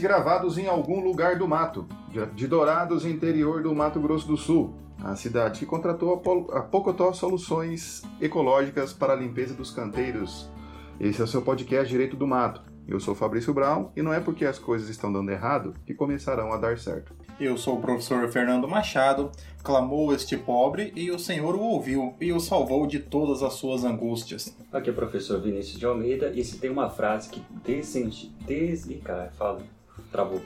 podcast 0.00 0.02
gravados 0.02 0.58
em 0.58 0.66
algum 0.66 1.00
lugar 1.00 1.36
do 1.36 1.46
mato, 1.46 1.86
de 2.34 2.46
Dourados, 2.46 3.04
interior 3.04 3.62
do 3.62 3.74
Mato 3.74 4.00
Grosso 4.00 4.26
do 4.26 4.36
Sul, 4.36 4.74
a 5.02 5.14
cidade 5.14 5.60
que 5.60 5.66
contratou 5.66 6.22
a 6.52 6.60
Pocotó 6.62 7.12
Soluções 7.12 8.02
Ecológicas 8.20 8.92
para 8.92 9.12
a 9.12 9.16
Limpeza 9.16 9.54
dos 9.54 9.70
Canteiros. 9.70 10.48
Esse 10.98 11.20
é 11.20 11.24
o 11.24 11.28
seu 11.28 11.42
podcast 11.42 11.88
Direito 11.88 12.16
do 12.16 12.26
Mato. 12.26 12.62
Eu 12.88 12.98
sou 12.98 13.14
Fabrício 13.14 13.54
Brown 13.54 13.90
e 13.94 14.02
não 14.02 14.12
é 14.12 14.20
porque 14.20 14.44
as 14.44 14.58
coisas 14.58 14.88
estão 14.88 15.12
dando 15.12 15.30
errado 15.30 15.74
que 15.86 15.94
começarão 15.94 16.52
a 16.52 16.56
dar 16.56 16.78
certo. 16.78 17.14
Eu 17.38 17.56
sou 17.56 17.78
o 17.78 17.80
professor 17.80 18.26
Fernando 18.28 18.66
Machado, 18.66 19.30
clamou 19.62 20.12
este 20.12 20.36
pobre 20.36 20.92
e 20.96 21.10
o 21.10 21.18
Senhor 21.18 21.54
o 21.54 21.60
ouviu 21.60 22.14
e 22.20 22.32
o 22.32 22.40
salvou 22.40 22.86
de 22.86 22.98
todas 22.98 23.42
as 23.42 23.54
suas 23.54 23.84
angústias. 23.84 24.56
Aqui 24.72 24.88
é 24.90 24.92
o 24.92 24.96
professor 24.96 25.40
Vinícius 25.40 25.78
de 25.78 25.86
Almeida 25.86 26.32
e 26.34 26.44
se 26.44 26.58
tem 26.58 26.70
uma 26.70 26.90
frase 26.90 27.30
que 27.30 27.42
descende, 27.64 28.34
des... 28.44 28.88
cara, 29.04 29.30
fala, 29.38 29.60
travou, 30.10 30.42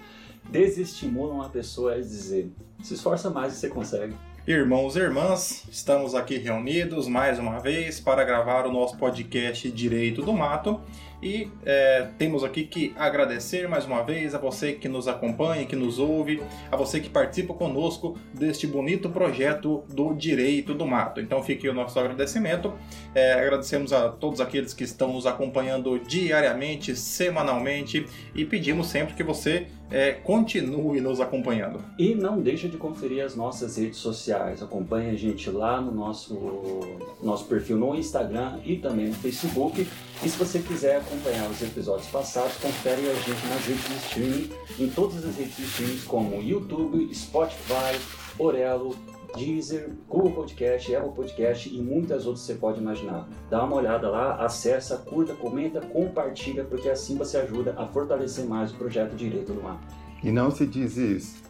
desestimula 0.50 1.32
uma 1.32 1.48
pessoa 1.48 1.94
é 1.94 2.00
dizer, 2.00 2.52
se 2.82 2.94
esforça 2.94 3.30
mais 3.30 3.54
e 3.54 3.56
você 3.56 3.68
consegue. 3.68 4.14
Irmãos 4.46 4.94
e 4.94 4.98
irmãs, 4.98 5.64
estamos 5.70 6.14
aqui 6.14 6.36
reunidos 6.36 7.08
mais 7.08 7.38
uma 7.38 7.58
vez 7.58 7.98
para 7.98 8.22
gravar 8.24 8.66
o 8.66 8.72
nosso 8.72 8.94
podcast 8.98 9.70
Direito 9.70 10.20
do 10.20 10.34
Mato 10.34 10.80
e 11.24 11.50
é, 11.64 12.08
temos 12.18 12.44
aqui 12.44 12.64
que 12.64 12.92
agradecer 12.98 13.66
mais 13.66 13.86
uma 13.86 14.02
vez 14.02 14.34
a 14.34 14.38
você 14.38 14.74
que 14.74 14.88
nos 14.88 15.08
acompanha, 15.08 15.64
que 15.64 15.74
nos 15.74 15.98
ouve, 15.98 16.42
a 16.70 16.76
você 16.76 17.00
que 17.00 17.08
participa 17.08 17.54
conosco 17.54 18.18
deste 18.34 18.66
bonito 18.66 19.08
projeto 19.08 19.82
do 19.88 20.12
Direito 20.12 20.74
do 20.74 20.86
Mato. 20.86 21.22
Então 21.22 21.42
fique 21.42 21.66
o 21.66 21.72
nosso 21.72 21.98
agradecimento. 21.98 22.74
É, 23.14 23.32
agradecemos 23.32 23.90
a 23.92 24.10
todos 24.10 24.38
aqueles 24.38 24.74
que 24.74 24.84
estão 24.84 25.14
nos 25.14 25.24
acompanhando 25.26 25.98
diariamente, 25.98 26.94
semanalmente 26.94 28.06
e 28.34 28.44
pedimos 28.44 28.88
sempre 28.88 29.14
que 29.14 29.22
você 29.22 29.66
é, 29.94 30.10
continue 30.10 31.00
nos 31.00 31.20
acompanhando. 31.20 31.78
E 31.96 32.16
não 32.16 32.40
deixa 32.40 32.68
de 32.68 32.76
conferir 32.76 33.24
as 33.24 33.36
nossas 33.36 33.76
redes 33.76 33.98
sociais. 33.98 34.60
Acompanhe 34.60 35.10
a 35.10 35.14
gente 35.14 35.48
lá 35.48 35.80
no 35.80 35.92
nosso, 35.92 36.80
nosso 37.22 37.44
perfil 37.44 37.78
no 37.78 37.94
Instagram 37.94 38.58
e 38.64 38.76
também 38.76 39.06
no 39.06 39.14
Facebook. 39.14 39.86
E 40.20 40.28
se 40.28 40.36
você 40.36 40.58
quiser 40.58 40.96
acompanhar 40.96 41.48
os 41.48 41.62
episódios 41.62 42.08
passados, 42.08 42.56
confere 42.56 43.02
a 43.08 43.14
gente 43.14 43.46
nas 43.46 43.64
redes 43.64 43.88
de 43.88 43.94
streaming, 44.06 44.50
em 44.80 44.88
todas 44.88 45.24
as 45.24 45.36
redes 45.36 45.56
de 45.56 45.62
streaming 45.62 46.00
como 46.08 46.42
YouTube, 46.42 47.14
Spotify, 47.14 47.96
Orelo, 48.36 48.96
Deezer, 49.34 49.90
Google 50.08 50.32
Podcast, 50.32 50.94
Apple 50.94 51.12
Podcast 51.12 51.68
e 51.68 51.82
muitas 51.82 52.26
outras 52.26 52.44
você 52.44 52.54
pode 52.54 52.80
imaginar. 52.80 53.28
Dá 53.50 53.64
uma 53.64 53.76
olhada 53.76 54.08
lá, 54.08 54.44
acessa, 54.44 54.96
curta, 54.96 55.34
comenta, 55.34 55.80
compartilha, 55.80 56.64
porque 56.64 56.88
assim 56.88 57.16
você 57.16 57.38
ajuda 57.38 57.74
a 57.76 57.86
fortalecer 57.86 58.46
mais 58.46 58.70
o 58.70 58.76
projeto 58.76 59.14
Direito 59.14 59.52
do 59.52 59.62
Mar. 59.62 59.80
E 60.22 60.30
não 60.30 60.50
se 60.50 60.66
desiste, 60.66 61.42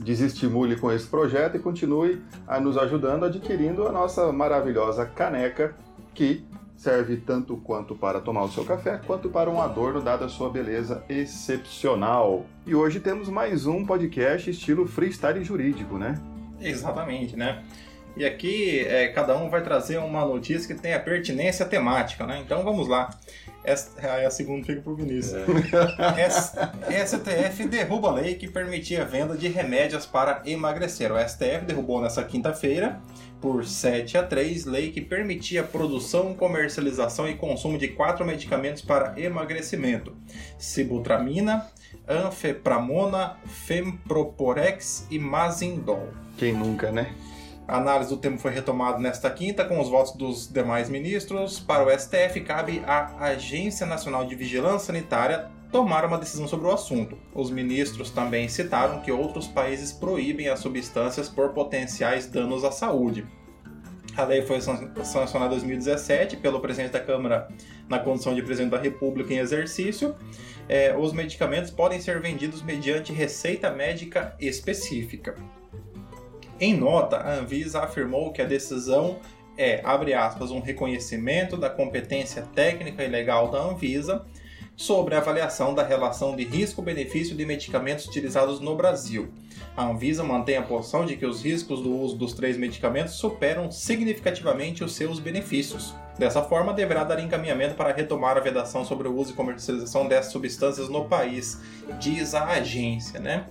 desestimule 0.00 0.76
com 0.76 0.90
esse 0.90 1.06
projeto 1.06 1.56
e 1.56 1.60
continue 1.60 2.20
a 2.46 2.60
nos 2.60 2.76
ajudando 2.76 3.24
adquirindo 3.24 3.86
a 3.86 3.92
nossa 3.92 4.32
maravilhosa 4.32 5.06
caneca 5.06 5.74
que 6.12 6.44
serve 6.76 7.16
tanto 7.16 7.56
quanto 7.56 7.94
para 7.94 8.20
tomar 8.20 8.42
o 8.44 8.50
seu 8.50 8.64
café, 8.64 9.00
quanto 9.06 9.30
para 9.30 9.48
um 9.48 9.60
adorno 9.60 10.02
dada 10.02 10.26
a 10.26 10.28
sua 10.28 10.50
beleza 10.50 11.02
excepcional. 11.08 12.44
E 12.66 12.74
hoje 12.74 13.00
temos 13.00 13.28
mais 13.28 13.66
um 13.66 13.86
podcast 13.86 14.50
estilo 14.50 14.86
freestyle 14.86 15.42
jurídico, 15.42 15.96
né? 15.96 16.20
Exatamente, 16.68 17.36
né? 17.36 17.62
E 18.16 18.24
aqui 18.24 18.80
é, 18.80 19.08
cada 19.08 19.36
um 19.36 19.50
vai 19.50 19.62
trazer 19.62 19.98
uma 19.98 20.24
notícia 20.24 20.72
que 20.72 20.80
tenha 20.80 20.98
pertinência 21.00 21.64
temática, 21.66 22.26
né? 22.26 22.42
Então 22.44 22.62
vamos 22.62 22.86
lá. 22.88 23.10
Aí 23.64 24.24
a 24.26 24.30
segunda 24.30 24.66
fica 24.66 24.82
pro 24.82 24.94
Vinícius. 24.94 25.34
É. 25.38 27.06
STF 27.06 27.66
derruba 27.66 28.08
a 28.08 28.12
lei 28.12 28.34
que 28.34 28.46
permitia 28.46 29.02
a 29.02 29.04
venda 29.04 29.36
de 29.36 29.48
remédios 29.48 30.04
para 30.04 30.42
emagrecer. 30.44 31.10
O 31.10 31.18
STF 31.18 31.64
derrubou 31.66 32.00
nessa 32.00 32.22
quinta-feira, 32.22 33.00
por 33.40 33.64
7 33.64 34.18
a 34.18 34.22
3, 34.22 34.66
lei 34.66 34.90
que 34.90 35.00
permitia 35.00 35.62
a 35.62 35.64
produção, 35.64 36.34
comercialização 36.34 37.28
e 37.28 37.34
consumo 37.34 37.78
de 37.78 37.88
quatro 37.88 38.24
medicamentos 38.24 38.82
para 38.82 39.18
emagrecimento: 39.18 40.14
sibutramina, 40.58 41.66
anfepramona, 42.08 43.36
femproporex 43.46 45.06
e 45.10 45.18
mazindol. 45.18 46.08
Quem 46.36 46.52
nunca, 46.52 46.90
né? 46.90 47.14
A 47.66 47.78
análise 47.78 48.10
do 48.10 48.18
tema 48.18 48.36
foi 48.36 48.50
retomada 48.50 48.98
nesta 48.98 49.30
quinta 49.30 49.64
com 49.64 49.80
os 49.80 49.88
votos 49.88 50.12
dos 50.12 50.46
demais 50.46 50.90
ministros. 50.90 51.58
Para 51.58 51.84
o 51.84 51.98
STF, 51.98 52.40
cabe 52.42 52.82
à 52.86 53.24
Agência 53.24 53.86
Nacional 53.86 54.26
de 54.26 54.34
Vigilância 54.34 54.86
Sanitária 54.86 55.50
tomar 55.72 56.04
uma 56.04 56.18
decisão 56.18 56.46
sobre 56.46 56.66
o 56.66 56.70
assunto. 56.70 57.16
Os 57.34 57.50
ministros 57.50 58.10
também 58.10 58.48
citaram 58.48 59.00
que 59.00 59.10
outros 59.10 59.46
países 59.46 59.92
proíbem 59.92 60.48
as 60.48 60.60
substâncias 60.60 61.28
por 61.28 61.50
potenciais 61.50 62.26
danos 62.26 62.64
à 62.64 62.70
saúde. 62.70 63.26
A 64.14 64.24
lei 64.24 64.42
foi 64.42 64.60
sancionada 64.60 65.46
em 65.46 65.58
2017 65.58 66.36
pelo 66.36 66.60
presidente 66.60 66.92
da 66.92 67.00
Câmara 67.00 67.48
na 67.88 67.98
condição 67.98 68.34
de 68.34 68.42
presidente 68.42 68.70
da 68.70 68.78
República 68.78 69.32
em 69.32 69.38
exercício. 69.38 70.14
É, 70.68 70.96
os 70.96 71.12
medicamentos 71.12 71.70
podem 71.70 72.00
ser 72.00 72.20
vendidos 72.20 72.62
mediante 72.62 73.12
receita 73.12 73.70
médica 73.70 74.36
específica. 74.38 75.34
Em 76.64 76.74
nota, 76.74 77.18
a 77.18 77.34
Anvisa 77.34 77.80
afirmou 77.80 78.32
que 78.32 78.40
a 78.40 78.46
decisão 78.46 79.18
é, 79.54 79.82
abre 79.84 80.14
aspas, 80.14 80.50
um 80.50 80.60
reconhecimento 80.60 81.58
da 81.58 81.68
competência 81.68 82.40
técnica 82.54 83.04
e 83.04 83.06
legal 83.06 83.50
da 83.50 83.58
Anvisa 83.58 84.24
sobre 84.74 85.14
a 85.14 85.18
avaliação 85.18 85.74
da 85.74 85.84
relação 85.84 86.34
de 86.34 86.42
risco-benefício 86.42 87.36
de 87.36 87.44
medicamentos 87.44 88.06
utilizados 88.06 88.60
no 88.60 88.74
Brasil. 88.74 89.28
A 89.76 89.84
Anvisa 89.84 90.24
mantém 90.24 90.56
a 90.56 90.62
posição 90.62 91.04
de 91.04 91.18
que 91.18 91.26
os 91.26 91.44
riscos 91.44 91.82
do 91.82 91.94
uso 91.94 92.16
dos 92.16 92.32
três 92.32 92.56
medicamentos 92.56 93.12
superam 93.12 93.70
significativamente 93.70 94.82
os 94.82 94.94
seus 94.94 95.18
benefícios. 95.18 95.94
Dessa 96.18 96.42
forma, 96.42 96.72
deverá 96.72 97.04
dar 97.04 97.20
encaminhamento 97.20 97.74
para 97.74 97.92
retomar 97.92 98.38
a 98.38 98.40
vedação 98.40 98.86
sobre 98.86 99.06
o 99.06 99.14
uso 99.14 99.32
e 99.32 99.34
comercialização 99.34 100.08
dessas 100.08 100.32
substâncias 100.32 100.88
no 100.88 101.04
país, 101.04 101.60
diz 102.00 102.34
a 102.34 102.46
agência. 102.46 103.20
Né? 103.20 103.48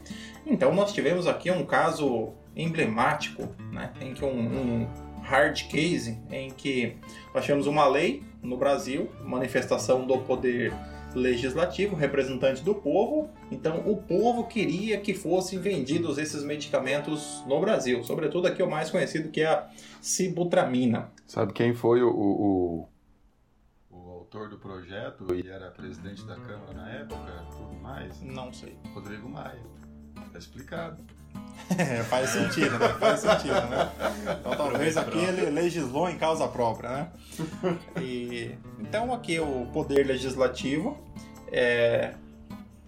Então, 0.47 0.73
nós 0.73 0.91
tivemos 0.91 1.27
aqui 1.27 1.51
um 1.51 1.63
caso 1.63 2.33
emblemático, 2.55 3.49
né, 3.71 3.91
em 4.01 4.13
que 4.13 4.23
um, 4.23 4.29
um 4.29 4.87
hard 5.21 5.67
case, 5.67 6.19
em 6.31 6.51
que 6.51 6.97
nós 7.33 7.43
tivemos 7.43 7.67
uma 7.67 7.87
lei 7.87 8.23
no 8.41 8.57
Brasil, 8.57 9.09
manifestação 9.23 10.05
do 10.05 10.19
poder 10.19 10.73
legislativo, 11.15 11.95
representante 11.95 12.63
do 12.63 12.75
povo. 12.75 13.29
Então, 13.51 13.87
o 13.87 13.97
povo 13.97 14.47
queria 14.47 14.99
que 14.99 15.13
fossem 15.13 15.59
vendidos 15.59 16.17
esses 16.17 16.43
medicamentos 16.43 17.43
no 17.47 17.59
Brasil, 17.59 18.03
sobretudo 18.03 18.47
aqui 18.47 18.61
o 18.61 18.69
mais 18.69 18.89
conhecido 18.89 19.29
que 19.29 19.41
é 19.41 19.47
a 19.47 19.69
sibutramina. 20.01 21.11
Sabe 21.27 21.53
quem 21.53 21.73
foi 21.73 22.01
o, 22.01 22.09
o, 22.09 22.89
o 23.91 24.11
autor 24.11 24.49
do 24.49 24.57
projeto 24.57 25.33
e 25.33 25.47
era 25.47 25.69
presidente 25.71 26.25
da 26.25 26.35
Câmara 26.35 26.73
na 26.73 26.89
época, 26.89 27.45
tudo 27.51 27.73
mais? 27.81 28.21
Não 28.21 28.51
sei. 28.51 28.75
Rodrigo 28.93 29.29
Maia. 29.29 29.61
Tá 30.31 30.39
explicado. 30.39 31.03
É, 31.77 32.03
faz 32.03 32.29
sentido, 32.29 32.77
né? 32.77 32.89
Faz 32.99 33.19
sentido, 33.21 33.61
né? 33.69 33.91
Então 34.39 34.55
talvez 34.55 34.97
aqui 34.97 35.17
ele 35.17 35.49
legislou 35.49 36.09
em 36.09 36.17
causa 36.17 36.47
própria, 36.47 36.89
né? 36.89 37.07
E, 38.01 38.51
então 38.79 39.13
aqui 39.13 39.39
o 39.39 39.67
Poder 39.73 40.05
Legislativo 40.05 40.97
é, 41.51 42.13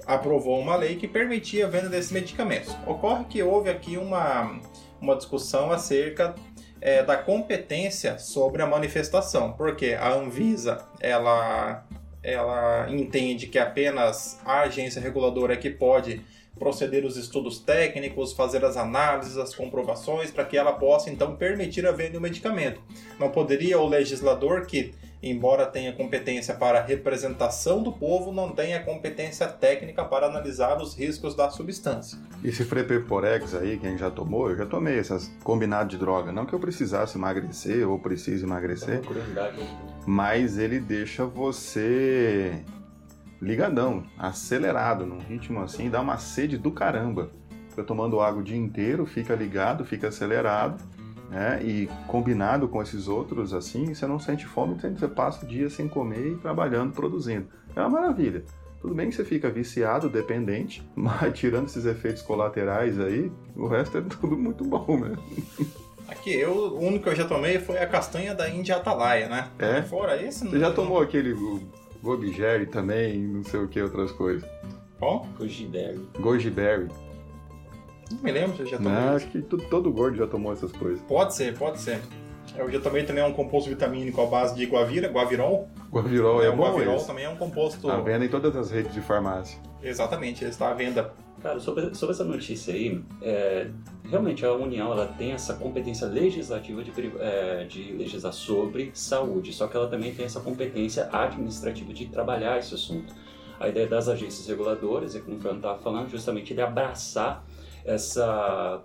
aprovou 0.06 0.60
uma 0.60 0.76
lei 0.76 0.96
que 0.96 1.08
permitia 1.08 1.66
a 1.66 1.70
venda 1.70 1.90
desses 1.90 2.12
medicamentos. 2.12 2.76
Ocorre 2.86 3.26
que 3.26 3.42
houve 3.42 3.70
aqui 3.70 3.98
uma, 3.98 4.60
uma 5.02 5.16
discussão 5.16 5.72
acerca 5.72 6.36
é, 6.82 7.04
da 7.04 7.18
competência 7.18 8.20
sobre 8.20 8.62
a 8.62 8.68
manifestação, 8.68 9.54
porque 9.54 9.98
a 10.00 10.14
Anvisa 10.14 10.86
ela, 11.00 11.84
ela 12.22 12.88
entende 12.90 13.48
que 13.48 13.58
apenas 13.58 14.40
a 14.46 14.62
agência 14.62 15.02
reguladora 15.02 15.54
é 15.54 15.58
que 15.58 15.70
pode 15.70 16.22
proceder 16.58 17.06
os 17.06 17.18
estudos 17.18 17.60
técnicos, 17.60 18.34
fazer 18.34 18.64
as 18.64 18.78
análises, 18.78 19.38
as 19.38 19.54
comprovações, 19.54 20.32
para 20.32 20.46
que 20.46 20.58
ela 20.58 20.74
possa 20.74 21.10
então 21.10 21.36
permitir 21.36 21.86
a 21.86 21.92
venda 21.92 22.14
do 22.14 22.22
medicamento. 22.22 22.82
Não 23.20 23.30
poderia 23.30 23.80
o 23.80 23.88
legislador 23.88 24.66
que 24.66 24.94
embora 25.22 25.66
tenha 25.66 25.92
competência 25.94 26.54
para 26.54 26.82
representação 26.82 27.82
do 27.82 27.92
povo, 27.92 28.32
não 28.32 28.52
tenha 28.52 28.84
competência 28.84 29.48
técnica 29.48 30.06
para 30.06 30.28
analisar 30.28 30.80
os 30.80 30.96
riscos 30.96 31.36
da 31.36 31.50
substância. 31.50 32.18
Esse 32.44 32.64
Frepeporex 32.64 33.56
aí, 33.56 33.78
quem 33.78 33.98
já 33.98 34.12
tomou, 34.12 34.52
eu 34.52 34.56
já 34.56 34.66
tomei 34.66 35.00
essas 35.00 35.32
combinadas 35.44 35.90
de 35.90 35.98
droga. 35.98 36.32
Não 36.32 36.46
que 36.46 36.54
eu 36.54 36.60
precisasse 36.60 37.18
emagrecer 37.18 37.90
ou 37.90 37.98
precise 37.98 38.44
emagrecer, 38.44 39.02
mas 40.06 40.60
ele 40.60 40.80
deixa 40.80 41.26
você 41.26 42.64
ligadão, 43.42 44.04
acelerado, 44.18 45.06
num 45.06 45.20
ritmo 45.20 45.62
assim, 45.62 45.90
dá 45.90 46.02
uma 46.02 46.18
sede 46.18 46.58
do 46.58 46.72
caramba. 46.72 47.30
Fica 47.70 47.84
tomando 47.84 48.22
água 48.22 48.42
o 48.42 48.44
dia 48.44 48.58
inteiro, 48.58 49.06
fica 49.06 49.36
ligado, 49.36 49.84
fica 49.84 50.08
acelerado, 50.08 50.82
né? 51.30 51.62
E 51.64 51.90
combinado 52.08 52.68
com 52.68 52.82
esses 52.82 53.08
outros, 53.08 53.54
assim, 53.54 53.94
você 53.94 54.08
não 54.08 54.18
sente 54.20 54.46
fome, 54.46 54.76
você 54.76 55.08
passa 55.08 55.46
o 55.46 55.48
dia 55.48 55.70
sem 55.70 55.88
comer 55.88 56.34
e 56.34 56.36
trabalhando, 56.38 56.94
produzindo. 56.94 57.48
É 57.76 57.82
uma 57.82 57.90
maravilha. 57.90 58.44
Tudo 58.82 58.94
bem 58.94 59.10
que 59.10 59.16
você 59.16 59.26
fica 59.26 59.50
viciado, 59.50 60.10
dependente, 60.10 60.88
mas 60.96 61.38
tirando 61.38 61.66
esses 61.66 61.86
efeitos 61.86 62.22
colaterais 62.22 63.00
aí, 63.00 63.32
o 63.56 63.68
resto 63.68 63.98
é 63.98 64.02
tudo 64.02 64.38
muito 64.38 64.64
bom, 64.64 65.00
né? 65.00 65.16
Aqui, 66.08 66.36
eu, 66.36 66.52
o 66.52 66.80
único 66.80 67.06
que 67.06 67.10
eu 67.10 67.16
já 67.16 67.26
tomei 67.26 67.60
foi 67.60 67.80
a 67.80 67.88
castanha 67.88 68.36
da 68.36 68.48
Índia 68.48 68.76
Atalaia, 68.76 69.28
né? 69.28 69.50
É? 69.58 69.82
Fora 69.82 70.22
esse, 70.22 70.48
Você 70.48 70.60
já 70.60 70.72
tomou 70.72 71.02
aquele 71.02 71.34
Gobi 72.06 72.30
Berry 72.30 72.68
também, 72.68 73.18
não 73.18 73.44
sei 73.44 73.60
o 73.60 73.68
que, 73.68 73.82
outras 73.82 74.12
coisas? 74.12 74.48
Qual? 75.00 75.26
Goji 75.40 75.66
Berry. 75.66 76.08
Goji 76.20 76.52
Berry. 76.52 76.88
Não 78.12 78.20
me 78.22 78.32
lembro 78.32 78.56
se 78.56 78.62
eu 78.62 78.68
já 78.68 78.78
tomei. 78.78 78.94
Não, 78.94 79.16
acho 79.16 79.28
que 79.28 79.42
todo, 79.42 79.64
todo 79.70 79.92
gordo 79.92 80.16
já 80.16 80.28
tomou 80.28 80.54
essas 80.54 80.72
coisas. 80.72 81.02
Pode 81.02 81.34
ser, 81.34 81.58
pode 81.58 81.80
ser. 81.82 82.00
Eu 82.56 82.72
já 82.72 82.80
tomei 82.80 83.04
também 83.04 83.24
um 83.24 83.34
composto 83.34 83.72
vitamínico 83.72 84.22
à 84.22 84.28
base 84.28 84.56
de 84.56 84.66
guavira, 84.68 85.08
guavirol. 85.10 85.68
Guavirol 85.92 86.44
é, 86.44 86.50
o 86.50 86.56
bom 86.56 86.64
guavirol 86.64 86.96
esse. 86.98 87.08
também 87.08 87.26
é 87.26 87.30
um 87.30 87.36
composto. 87.36 87.88
Tá 87.88 88.00
vendo 88.00 88.24
em 88.24 88.30
todas 88.30 88.56
as 88.56 88.70
redes 88.70 88.94
de 88.94 89.02
farmácia. 89.02 89.60
Exatamente, 89.82 90.44
ele 90.44 90.52
está 90.52 90.70
à 90.70 90.74
venda. 90.76 91.12
Cara, 91.46 91.60
sobre, 91.60 91.94
sobre 91.94 92.16
essa 92.16 92.24
notícia 92.24 92.74
aí, 92.74 93.04
é, 93.22 93.70
realmente 94.10 94.44
a 94.44 94.52
União 94.52 94.92
ela 94.92 95.06
tem 95.06 95.32
essa 95.32 95.54
competência 95.54 96.08
legislativa 96.08 96.84
de, 96.84 96.92
é, 97.20 97.66
de 97.66 97.92
legislar 97.92 98.34
sobre 98.34 98.90
saúde, 98.96 99.54
só 99.54 99.68
que 99.68 99.78
ela 99.78 99.88
também 99.88 100.12
tem 100.12 100.26
essa 100.26 100.40
competência 100.40 101.08
administrativa 101.12 101.94
de 101.94 102.08
trabalhar 102.08 102.58
esse 102.58 102.74
assunto. 102.74 103.14
A 103.60 103.70
ideia 103.70 103.86
das 103.86 104.10
agências 104.10 104.48
reguladoras, 104.48 105.16
é 105.16 105.20
como 105.20 105.38
o 105.38 105.40
Fernando 105.40 105.58
estava 105.58 105.78
falando, 105.78 106.10
justamente 106.10 106.52
de 106.52 106.62
abraçar 106.62 107.46
essa, 107.86 108.82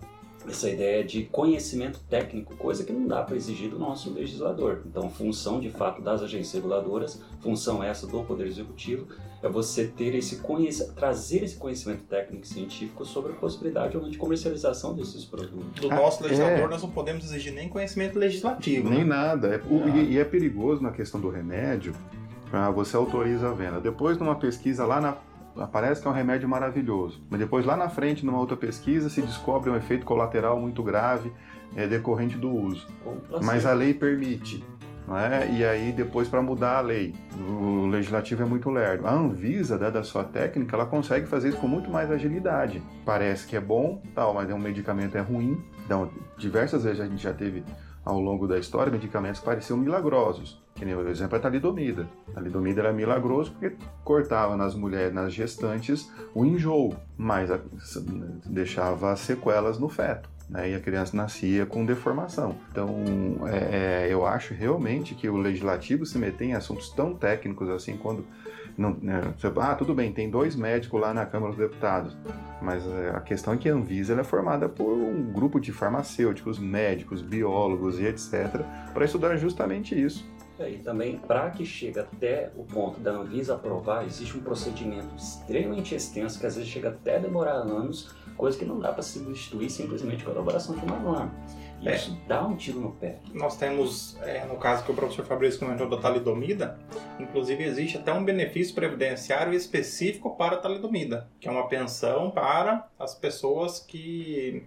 essa 0.47 0.69
ideia 0.69 1.03
de 1.03 1.23
conhecimento 1.23 1.99
técnico, 2.11 2.55
coisa 2.59 2.85
que 2.85 2.93
não 2.93 3.07
dá 3.07 3.23
para 3.23 3.37
exigir 3.37 3.71
do 3.71 3.79
nosso 3.79 4.13
legislador. 4.13 4.83
Então, 4.85 5.09
função 5.09 5.61
de 5.61 5.71
fato 5.71 6.03
das 6.03 6.21
agências 6.21 6.53
reguladoras, 6.53 7.23
função 7.41 7.83
essa 7.83 8.07
do 8.07 8.23
Poder 8.23 8.47
Executivo, 8.47 9.07
é 9.43 9.49
você 9.49 9.87
ter 9.87 10.15
esse 10.15 10.37
conhecimento, 10.37 10.95
trazer 10.95 11.43
esse 11.45 11.57
conhecimento 11.57 12.05
técnico 12.05 12.45
e 12.45 12.49
científico 12.49 13.05
sobre 13.05 13.33
a 13.33 13.35
possibilidade 13.37 13.97
ou 13.97 14.03
não 14.03 14.11
de 14.11 14.19
comercialização 14.19 14.95
desses 14.95 15.25
produtos. 15.25 15.81
Do 15.81 15.91
Ah, 15.91 15.97
nosso 15.97 16.23
legislador, 16.23 16.59
é. 16.59 16.69
nós 16.69 16.83
não 16.83 16.91
podemos 16.91 17.25
exigir 17.25 17.53
nem 17.55 17.69
conhecimento 17.69 18.19
legislativo. 18.19 18.91
Nem 18.91 18.99
né? 19.01 19.05
nada. 19.05 19.49
É- 19.49 19.61
o- 19.71 19.89
e, 19.89 20.13
e 20.13 20.19
é 20.19 20.25
perigoso 20.25 20.83
na 20.83 20.91
questão 20.91 21.21
do 21.21 21.31
remédio, 21.31 21.95
ah, 22.53 22.71
você 22.71 22.97
autoriza 22.97 23.49
a 23.49 23.53
venda. 23.53 23.81
Depois, 23.81 24.19
numa 24.19 24.35
pesquisa 24.37 24.85
lá 24.85 25.01
na. 25.01 25.17
Aparece 25.57 26.01
que 26.01 26.07
é 26.07 26.11
um 26.11 26.15
remédio 26.15 26.49
maravilhoso. 26.49 27.21
Mas 27.29 27.41
depois, 27.41 27.67
lá 27.67 27.77
na 27.77 27.89
frente, 27.89 28.25
numa 28.25 28.39
outra 28.39 28.57
pesquisa, 28.57 29.11
se 29.11 29.21
descobre 29.21 29.69
um 29.69 29.77
efeito 29.77 30.07
colateral 30.07 30.59
muito 30.61 30.81
grave 30.83 31.33
é, 31.75 31.87
decorrente 31.89 32.37
do 32.37 32.51
uso. 32.51 32.87
Mas 33.43 33.67
a 33.67 33.73
lei 33.73 33.93
permite. 33.93 34.65
Não 35.11 35.19
é? 35.19 35.51
E 35.51 35.65
aí, 35.65 35.91
depois, 35.91 36.29
para 36.29 36.41
mudar 36.41 36.79
a 36.79 36.81
lei, 36.81 37.13
o 37.37 37.87
legislativo 37.87 38.45
é 38.45 38.47
muito 38.47 38.71
lerdo. 38.71 39.09
A 39.09 39.13
Anvisa, 39.13 39.77
dada 39.77 39.99
a 39.99 40.05
sua 40.05 40.23
técnica, 40.23 40.77
ela 40.77 40.87
consegue 40.87 41.27
fazer 41.27 41.49
isso 41.49 41.59
com 41.59 41.67
muito 41.67 41.91
mais 41.91 42.13
agilidade. 42.13 42.81
Parece 43.05 43.45
que 43.45 43.57
é 43.57 43.61
bom, 43.61 44.01
tal, 44.15 44.33
mas 44.33 44.49
é 44.49 44.55
um 44.55 44.59
medicamento 44.59 45.19
é 45.19 45.21
ruim. 45.21 45.61
Então, 45.85 46.09
diversas 46.39 46.85
vezes 46.85 47.01
a 47.01 47.07
gente 47.07 47.21
já 47.21 47.33
teve 47.33 47.65
ao 48.05 48.21
longo 48.21 48.47
da 48.47 48.57
história 48.57 48.93
medicamentos 48.93 49.41
que 49.41 49.47
pareciam 49.47 49.77
milagrosos. 49.77 50.63
Que 50.77 50.85
nem 50.85 50.95
o 50.95 51.09
exemplo 51.09 51.35
é 51.35 51.39
a 51.41 51.43
talidomida. 51.43 52.07
A 52.29 52.35
talidomida 52.35 52.81
era 52.81 52.93
milagroso 52.93 53.51
porque 53.51 53.75
cortava 54.05 54.57
nas 54.57 54.77
mulheres, 54.77 55.13
nas 55.13 55.35
gestantes, 55.35 56.09
o 56.33 56.45
enjoo, 56.45 56.95
mas 57.17 57.51
deixava 58.47 59.17
sequelas 59.17 59.77
no 59.77 59.89
feto. 59.89 60.31
Né, 60.51 60.71
e 60.71 60.75
a 60.75 60.81
criança 60.81 61.17
nascia 61.17 61.65
com 61.65 61.87
deformação. 61.87 62.57
Então, 62.73 62.89
é, 63.47 64.07
é, 64.07 64.13
eu 64.13 64.27
acho 64.27 64.53
realmente 64.53 65.15
que 65.15 65.29
o 65.29 65.37
legislativo 65.37 66.05
se 66.05 66.19
meter 66.19 66.47
em 66.47 66.55
assuntos 66.55 66.91
tão 66.91 67.15
técnicos 67.15 67.69
assim, 67.69 67.97
quando. 67.97 68.27
Não, 68.77 68.97
né, 69.01 69.33
ah, 69.57 69.75
tudo 69.75 69.95
bem, 69.95 70.13
tem 70.13 70.29
dois 70.29 70.57
médicos 70.57 71.01
lá 71.01 71.13
na 71.15 71.27
Câmara 71.27 71.53
dos 71.53 71.61
Deputados, 71.61 72.17
mas 72.63 72.85
é, 72.87 73.11
a 73.11 73.21
questão 73.21 73.53
é 73.53 73.57
que 73.57 73.69
a 73.69 73.75
Anvisa 73.75 74.19
é 74.19 74.25
formada 74.25 74.69
por 74.69 74.93
um 74.93 75.33
grupo 75.33 75.61
de 75.61 75.71
farmacêuticos, 75.71 76.59
médicos, 76.59 77.21
biólogos 77.21 78.01
e 78.01 78.07
etc., 78.07 78.63
para 78.93 79.05
estudar 79.05 79.37
justamente 79.37 80.01
isso. 80.01 80.29
E 80.69 80.79
também, 80.79 81.19
para 81.19 81.51
que 81.51 81.65
chegue 81.65 81.99
até 81.99 82.51
o 82.57 82.65
ponto 82.65 83.01
da 83.01 83.13
Anvisa 83.13 83.55
aprovar, 83.55 84.05
existe 84.05 84.37
um 84.37 84.41
procedimento 84.41 85.15
extremamente 85.17 85.95
extenso, 85.95 86.39
que 86.39 86.47
às 86.47 86.57
vezes 86.57 86.71
chega 86.71 86.91
até 86.91 87.17
a 87.17 87.19
demorar 87.19 87.55
anos, 87.55 88.15
coisa 88.37 88.59
que 88.59 88.65
não 88.65 88.79
dá 88.79 88.93
para 88.93 89.03
substituir 89.03 89.71
simplesmente 89.71 90.25
com 90.25 90.31
a 90.31 90.35
elaboração 90.35 90.77
de 90.77 90.85
uma 90.85 90.99
norma. 90.99 91.33
É. 91.85 91.97
isso 91.97 92.19
dá 92.29 92.47
um 92.47 92.57
tiro 92.57 92.81
no 92.81 92.93
pé. 92.93 93.17
Nós 93.33 93.57
temos, 93.57 94.19
é, 94.23 94.45
no 94.45 94.57
caso 94.57 94.85
que 94.85 94.93
o 94.93 94.95
professor 94.95 95.25
Fabrício 95.25 95.59
comentou 95.59 95.89
da 95.89 95.97
talidomida, 95.97 96.79
inclusive 97.19 97.65
existe 97.65 97.97
até 97.97 98.13
um 98.13 98.25
benefício 98.25 98.75
previdenciário 98.75 99.55
específico 99.55 100.37
para 100.37 100.57
a 100.57 100.59
talidomida, 100.59 101.29
que 101.41 101.49
é 101.49 101.51
uma 101.51 101.69
pensão 101.69 102.31
para 102.31 102.87
as 102.99 103.15
pessoas 103.15 103.79
que, 103.79 104.65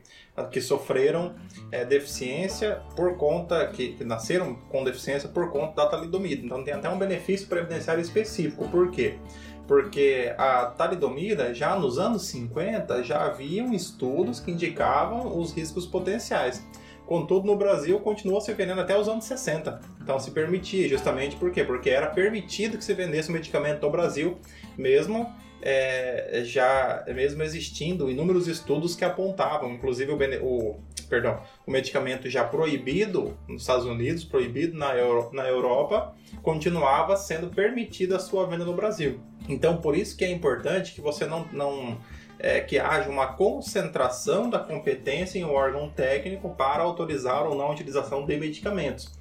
que 0.52 0.60
sofreram 0.60 1.36
é, 1.72 1.86
deficiência 1.86 2.82
por 2.96 3.16
conta, 3.18 3.68
que, 3.68 3.94
que 3.94 4.04
nasceram 4.04 4.56
com 4.56 4.84
deficiência 4.84 5.30
por 5.30 5.52
conta 5.52 5.84
da 5.84 5.86
talidomida. 5.86 6.44
Então 6.44 6.64
tem 6.64 6.74
até 6.74 6.90
um 6.90 6.98
benefício 6.98 7.48
previdenciário 7.48 8.02
específico. 8.02 8.68
Por 8.70 8.90
quê? 8.90 9.20
Porque 9.68 10.34
a 10.38 10.66
talidomida, 10.66 11.54
já 11.54 11.76
nos 11.78 11.98
anos 11.98 12.26
50, 12.26 13.04
já 13.04 13.26
haviam 13.26 13.72
estudos 13.72 14.40
que 14.40 14.52
indicavam 14.52 15.40
os 15.40 15.54
riscos 15.54 15.86
potenciais. 15.86 16.66
Contudo, 17.06 17.46
no 17.46 17.56
Brasil 17.56 18.00
continua 18.00 18.40
se 18.42 18.54
vendendo 18.54 18.82
até 18.82 18.98
os 18.98 19.08
anos 19.08 19.26
60. 19.26 19.80
Então 20.02 20.18
se 20.20 20.32
permitia, 20.32 20.88
justamente 20.88 21.36
por 21.36 21.52
quê? 21.52 21.64
Porque 21.64 21.90
era 21.90 22.08
permitido 22.08 22.78
que 22.78 22.84
se 22.84 22.94
vendesse 22.94 23.30
o 23.30 23.34
medicamento 23.34 23.82
no 23.82 23.90
Brasil, 23.92 24.38
mesmo 24.78 25.32
é, 25.62 26.42
já 26.46 27.04
mesmo 27.08 27.42
existindo 27.44 28.10
inúmeros 28.12 28.48
estudos 28.48 28.96
que 28.96 29.06
apontavam, 29.06 29.72
inclusive 29.72 30.12
o, 30.12 30.18
o- 30.46 30.80
perdão, 31.10 31.40
o 31.66 31.72
medicamento 31.72 32.30
já 32.30 32.44
proibido 32.44 33.38
nos 33.48 33.62
Estados 33.62 33.86
Unidos, 33.86 34.24
proibido 34.26 34.78
na, 34.78 34.94
Euro- 34.96 35.30
na 35.32 35.48
Europa, 35.48 36.14
continuava 36.42 37.16
sendo 37.16 37.48
permitida 37.50 38.16
a 38.18 38.20
sua 38.20 38.46
venda 38.46 38.66
no 38.66 38.74
Brasil. 38.74 39.20
Então, 39.48 39.78
por 39.78 39.96
isso 39.96 40.18
que 40.18 40.26
é 40.26 40.32
importante 40.32 40.94
que 40.94 41.02
você 41.02 41.26
não, 41.26 41.46
não 41.54 41.98
é, 42.44 42.60
que 42.60 42.78
haja 42.78 43.10
uma 43.10 43.26
concentração 43.28 44.50
da 44.50 44.60
competência 44.60 45.40
em 45.40 45.46
um 45.46 45.54
órgão 45.54 45.90
técnico 45.90 46.50
para 46.50 46.84
autorizar 46.84 47.44
ou 47.48 47.56
não 47.56 47.68
a 47.68 47.72
utilização 47.72 48.26
de 48.26 48.38
medicamentos. 48.38 49.18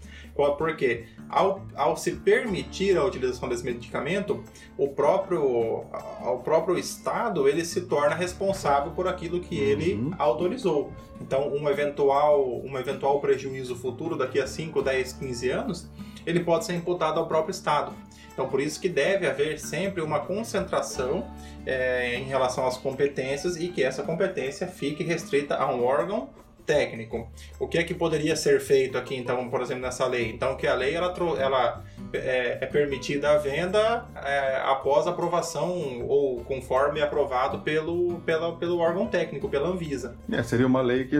Porque 0.56 1.04
ao, 1.28 1.62
ao 1.76 1.94
se 1.96 2.12
permitir 2.12 2.96
a 2.96 3.04
utilização 3.04 3.48
desse 3.48 3.64
medicamento, 3.64 4.42
o 4.78 4.88
próprio, 4.88 5.42
o 5.44 6.38
próprio 6.42 6.78
Estado 6.78 7.46
ele 7.46 7.64
se 7.64 7.82
torna 7.82 8.14
responsável 8.16 8.92
por 8.92 9.06
aquilo 9.06 9.40
que 9.40 9.58
ele 9.58 9.94
Uhum. 9.94 10.10
autorizou. 10.18 10.90
Então, 11.20 11.48
um 11.54 11.68
eventual, 11.68 12.60
um 12.64 12.76
eventual 12.78 13.20
prejuízo 13.20 13.76
futuro 13.76 14.16
daqui 14.16 14.40
a 14.40 14.46
5, 14.46 14.82
10, 14.82 15.12
15 15.12 15.50
anos, 15.50 15.88
ele 16.26 16.40
pode 16.40 16.64
ser 16.64 16.74
imputado 16.74 17.20
ao 17.20 17.26
próprio 17.26 17.50
Estado. 17.52 17.92
Então, 18.32 18.48
por 18.48 18.60
isso 18.60 18.80
que 18.80 18.88
deve 18.88 19.26
haver 19.26 19.58
sempre 19.58 20.02
uma 20.02 20.20
concentração 20.20 21.26
é, 21.66 22.16
em 22.16 22.24
relação 22.24 22.66
às 22.66 22.76
competências 22.76 23.56
e 23.56 23.68
que 23.68 23.82
essa 23.82 24.02
competência 24.02 24.66
fique 24.66 25.04
restrita 25.04 25.56
a 25.56 25.72
um 25.72 25.84
órgão 25.84 26.28
técnico. 26.64 27.28
O 27.58 27.66
que 27.66 27.78
é 27.78 27.84
que 27.84 27.94
poderia 27.94 28.36
ser 28.36 28.60
feito 28.60 28.96
aqui, 28.96 29.16
então, 29.16 29.48
por 29.48 29.60
exemplo, 29.60 29.82
nessa 29.82 30.06
lei? 30.06 30.30
Então, 30.30 30.56
que 30.56 30.66
a 30.66 30.74
lei 30.74 30.94
ela, 30.94 31.14
ela 31.38 31.84
é, 32.12 32.58
é 32.60 32.66
permitida 32.66 33.32
a 33.32 33.38
venda 33.38 34.06
é, 34.24 34.62
após 34.64 35.06
aprovação 35.06 36.06
ou 36.06 36.40
conforme 36.44 37.00
aprovado 37.00 37.60
pelo, 37.60 38.20
pela, 38.20 38.56
pelo 38.56 38.78
órgão 38.78 39.06
técnico, 39.06 39.48
pela 39.48 39.68
Anvisa. 39.68 40.16
É, 40.30 40.42
seria 40.42 40.66
uma 40.66 40.80
lei 40.80 41.04
que 41.04 41.16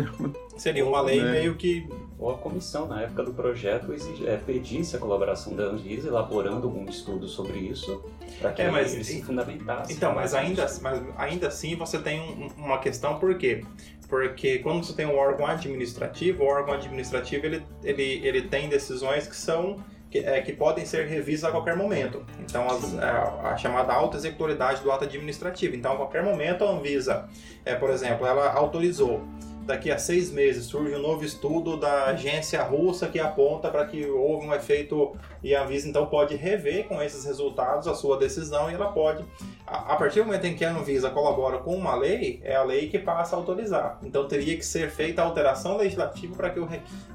Seria 0.62 0.86
uma 0.86 1.00
lei 1.00 1.20
Né? 1.20 1.32
meio 1.32 1.56
que 1.56 1.88
Ou 2.20 2.30
a 2.30 2.38
comissão, 2.38 2.86
na 2.86 3.02
época 3.02 3.24
do 3.24 3.34
projeto, 3.34 3.92
exige, 3.92 4.28
é, 4.28 4.36
pedisse 4.36 4.94
a 4.94 4.98
colaboração 5.00 5.56
da 5.56 5.64
Anvisa, 5.64 6.06
elaborando 6.06 6.68
algum 6.68 6.84
estudo 6.88 7.26
sobre 7.26 7.58
isso, 7.58 8.00
para 8.40 8.52
que 8.52 8.62
É, 8.62 8.70
mas- 8.70 8.94
ele 8.94 9.02
se 9.02 9.20
fundamentasse. 9.24 9.92
Então, 9.92 10.14
mas 10.14 10.32
ainda, 10.32 10.64
mas 10.80 11.02
ainda 11.18 11.48
assim 11.48 11.74
você 11.74 11.98
tem 11.98 12.20
um- 12.20 12.48
uma 12.64 12.78
questão, 12.78 13.18
por 13.18 13.36
quê? 13.36 13.64
Porque 14.08 14.58
quando 14.60 14.84
você 14.84 14.92
tem 14.92 15.04
um 15.04 15.16
órgão 15.16 15.46
administrativo, 15.48 16.44
o 16.44 16.46
órgão 16.46 16.74
administrativo 16.74 17.44
ele, 17.44 17.62
ele, 17.82 18.24
ele 18.24 18.42
tem 18.42 18.68
decisões 18.68 19.26
que 19.26 19.34
são 19.34 19.78
que, 20.08 20.18
é, 20.18 20.42
que 20.42 20.52
podem 20.52 20.84
ser 20.84 21.06
revistas 21.08 21.48
a 21.48 21.52
qualquer 21.52 21.74
momento. 21.74 22.22
Então, 22.38 22.66
as- 22.68 22.96
a, 22.98 23.52
a 23.52 23.56
chamada 23.56 23.94
alta 23.94 24.18
executoriedade 24.18 24.82
do 24.82 24.92
ato 24.92 25.04
administrativo. 25.04 25.74
Então, 25.74 25.94
a 25.94 25.96
qualquer 25.96 26.22
momento 26.22 26.62
a 26.64 26.70
Anvisa, 26.70 27.28
é, 27.64 27.74
por 27.74 27.88
exemplo, 27.90 28.26
ela 28.26 28.52
autorizou 28.52 29.22
daqui 29.64 29.90
a 29.90 29.98
seis 29.98 30.30
meses 30.30 30.66
surge 30.66 30.94
um 30.94 31.00
novo 31.00 31.24
estudo 31.24 31.76
da 31.76 32.06
agência 32.06 32.62
russa 32.62 33.08
que 33.08 33.18
aponta 33.18 33.68
para 33.70 33.86
que 33.86 34.06
houve 34.06 34.46
um 34.46 34.54
efeito 34.54 35.16
e 35.42 35.54
a 35.54 35.64
Anvisa 35.64 35.88
então 35.88 36.06
pode 36.06 36.36
rever 36.36 36.86
com 36.86 37.02
esses 37.02 37.24
resultados 37.24 37.88
a 37.88 37.94
sua 37.94 38.16
decisão 38.16 38.70
e 38.70 38.74
ela 38.74 38.92
pode, 38.92 39.24
a, 39.66 39.96
partir 39.96 40.20
do 40.20 40.26
momento 40.26 40.44
em 40.46 40.54
que 40.54 40.64
a 40.64 40.72
Anvisa 40.72 41.10
colabora 41.10 41.58
com 41.58 41.74
uma 41.74 41.94
lei, 41.94 42.40
é 42.44 42.54
a 42.54 42.62
lei 42.62 42.88
que 42.88 42.98
passa 42.98 43.34
a 43.34 43.38
autorizar. 43.38 43.98
Então 44.02 44.26
teria 44.26 44.56
que 44.56 44.64
ser 44.64 44.90
feita 44.90 45.22
a 45.22 45.24
alteração 45.24 45.76
legislativa 45.76 46.34
para 46.36 46.50
que 46.50 46.60
o. 46.60 46.68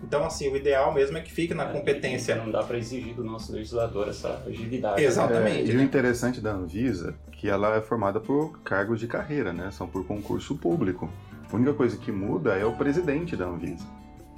Então, 0.04 0.25
assim, 0.25 0.50
o 0.50 0.56
ideal 0.56 0.94
mesmo 0.94 1.18
é 1.18 1.22
que 1.22 1.32
fique 1.32 1.54
na 1.54 1.70
é, 1.70 1.72
competência. 1.72 2.36
Não 2.36 2.51
dá 2.51 2.63
para 2.63 2.77
exigir 2.77 3.13
do 3.13 3.24
nosso 3.24 3.51
legislador 3.51 4.08
essa 4.10 4.44
agilidade. 4.46 5.04
Exatamente. 5.04 5.72
É, 5.72 5.74
e 5.74 5.77
o 5.77 5.82
interessante 5.82 6.42
da 6.42 6.51
Anvisa 6.51 7.16
é 7.27 7.32
que 7.32 7.50
ela 7.50 7.75
é 7.75 7.82
formada 7.82 8.20
por 8.20 8.60
cargos 8.63 9.00
de 9.00 9.08
carreira, 9.08 9.54
né? 9.54 9.70
São 9.72 9.88
por 9.88 10.06
concurso 10.06 10.56
público. 10.56 11.10
A 11.51 11.56
única 11.56 11.74
coisa 11.74 11.98
que 11.98 12.12
muda 12.12 12.56
é 12.56 12.66
o 12.66 12.75
presidente 12.75 13.36
da 13.36 13.46
Anvisa. 13.46 13.86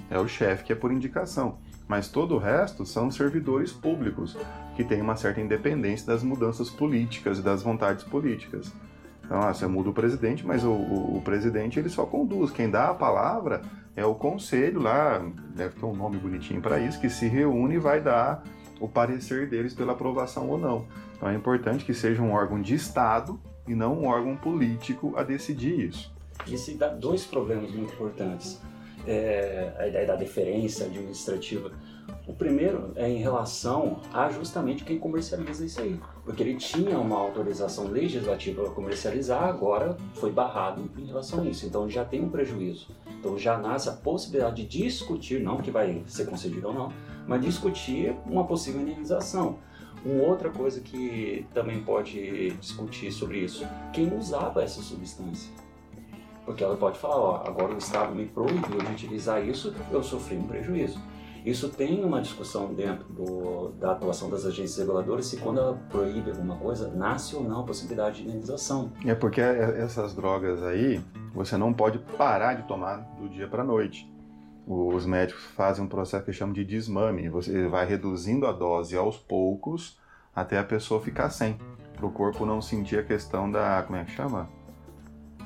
É 0.09 0.19
o 0.19 0.27
chefe 0.27 0.63
que 0.63 0.73
é 0.73 0.75
por 0.75 0.91
indicação. 0.91 1.57
Mas 1.87 2.07
todo 2.07 2.35
o 2.35 2.37
resto 2.37 2.85
são 2.85 3.09
servidores 3.09 3.71
públicos, 3.71 4.37
que 4.75 4.83
têm 4.83 5.01
uma 5.01 5.15
certa 5.15 5.41
independência 5.41 6.05
das 6.05 6.23
mudanças 6.23 6.69
políticas 6.69 7.39
e 7.39 7.41
das 7.41 7.63
vontades 7.63 8.03
políticas. 8.03 8.71
Então, 9.25 9.41
ah, 9.41 9.53
você 9.53 9.67
muda 9.67 9.89
o 9.89 9.93
presidente, 9.93 10.45
mas 10.45 10.63
o, 10.63 10.71
o, 10.71 11.17
o, 11.17 11.21
presidente 11.21 11.79
ele 11.79 11.89
só 11.89 12.05
conduz. 12.05 12.51
Quem 12.51 12.69
dá 12.69 12.89
a 12.89 12.93
palavra 12.93 13.61
é 13.95 14.05
o 14.05 14.15
conselho 14.15 14.81
lá, 14.81 15.19
deve 15.55 15.75
ter 15.75 15.85
um 15.85 15.95
nome 15.95 16.17
bonitinho 16.17 16.61
para 16.61 16.79
isso, 16.79 16.99
que 16.99 17.09
se 17.09 17.27
reúne 17.27 17.75
e 17.75 17.79
vai 17.79 18.01
dar 18.01 18.43
o 18.79 18.87
parecer 18.87 19.49
deles 19.49 19.73
pela 19.73 19.93
aprovação 19.93 20.47
ou 20.47 20.57
não. 20.57 20.87
Então 21.15 21.29
é 21.29 21.35
importante 21.35 21.85
que 21.85 21.93
seja 21.93 22.21
um 22.21 22.31
órgão 22.31 22.61
de 22.61 22.73
Estado 22.73 23.39
e 23.67 23.75
não 23.75 23.99
um 23.99 24.07
órgão 24.07 24.35
político 24.35 25.13
a 25.15 25.21
decidir 25.21 25.87
isso. 25.87 26.11
Isso 26.47 26.75
dá 26.77 26.87
dois 26.87 27.25
problemas 27.25 27.71
muito 27.71 27.93
importantes. 27.93 28.59
É, 29.07 29.73
a 29.77 29.87
ideia 29.87 30.05
da 30.05 30.15
deferência 30.15 30.85
administrativa. 30.85 31.71
O 32.27 32.33
primeiro 32.33 32.91
é 32.95 33.09
em 33.09 33.17
relação 33.17 34.01
a 34.13 34.29
justamente 34.29 34.83
quem 34.83 34.99
comercializa 34.99 35.65
isso 35.65 35.81
aí. 35.81 35.99
Porque 36.23 36.43
ele 36.43 36.55
tinha 36.55 36.99
uma 36.99 37.17
autorização 37.17 37.87
legislativa 37.87 38.63
para 38.63 38.71
comercializar, 38.71 39.43
agora 39.43 39.97
foi 40.13 40.31
barrado 40.31 40.91
em 40.97 41.05
relação 41.05 41.41
a 41.41 41.45
isso. 41.45 41.65
Então 41.65 41.89
já 41.89 42.05
tem 42.05 42.21
um 42.21 42.29
prejuízo. 42.29 42.87
Então 43.19 43.37
já 43.37 43.57
nasce 43.57 43.89
a 43.89 43.93
possibilidade 43.93 44.63
de 44.63 44.83
discutir, 44.83 45.41
não 45.41 45.57
que 45.57 45.71
vai 45.71 46.03
ser 46.07 46.25
concedido 46.25 46.67
ou 46.67 46.73
não, 46.73 46.93
mas 47.27 47.41
discutir 47.41 48.15
uma 48.25 48.45
possível 48.45 48.81
indenização. 48.81 49.57
Uma 50.05 50.23
outra 50.23 50.49
coisa 50.49 50.79
que 50.81 51.45
também 51.53 51.81
pode 51.83 52.51
discutir 52.51 53.11
sobre 53.11 53.39
isso, 53.39 53.65
quem 53.91 54.15
usava 54.15 54.63
essa 54.63 54.81
substância? 54.81 55.51
Porque 56.49 56.63
ela 56.63 56.75
pode 56.75 56.97
falar, 56.97 57.15
ó, 57.15 57.43
agora 57.45 57.75
o 57.75 57.77
Estado 57.77 58.15
me 58.15 58.25
proibiu 58.25 58.79
de 58.79 58.91
utilizar 58.91 59.39
isso, 59.47 59.71
eu 59.91 60.01
sofri 60.01 60.35
um 60.35 60.47
prejuízo. 60.47 60.99
Isso 61.45 61.69
tem 61.69 62.03
uma 62.03 62.19
discussão 62.19 62.73
dentro 62.73 63.05
do, 63.13 63.69
da 63.79 63.91
atuação 63.91 64.31
das 64.31 64.47
agências 64.47 64.79
reguladoras 64.79 65.27
se 65.27 65.37
quando 65.37 65.59
ela 65.59 65.79
proíbe 65.91 66.31
alguma 66.31 66.55
coisa, 66.55 66.89
nasce 66.89 67.35
ou 67.35 67.43
não 67.43 67.59
a 67.59 67.63
possibilidade 67.63 68.23
de 68.23 68.29
indenização. 68.29 68.91
É 69.05 69.13
porque 69.13 69.39
essas 69.39 70.15
drogas 70.15 70.63
aí, 70.63 70.99
você 71.35 71.55
não 71.55 71.71
pode 71.71 71.99
parar 72.17 72.55
de 72.55 72.67
tomar 72.67 72.97
do 73.19 73.29
dia 73.29 73.47
para 73.47 73.61
a 73.61 73.65
noite. 73.65 74.11
Os 74.65 75.05
médicos 75.05 75.43
fazem 75.55 75.85
um 75.85 75.87
processo 75.87 76.25
que 76.25 76.33
chamam 76.33 76.53
de 76.53 76.65
desmame. 76.65 77.29
Você 77.29 77.67
vai 77.67 77.85
reduzindo 77.85 78.47
a 78.47 78.51
dose 78.51 78.97
aos 78.97 79.17
poucos 79.17 79.99
até 80.35 80.57
a 80.57 80.63
pessoa 80.63 80.99
ficar 80.99 81.29
sem. 81.29 81.59
Para 81.95 82.07
o 82.07 82.11
corpo 82.11 82.43
não 82.43 82.59
sentir 82.59 82.97
a 82.97 83.03
questão 83.03 83.51
da. 83.51 83.83
Como 83.83 83.99
é 83.99 84.03
que 84.03 84.11
chama? 84.11 84.49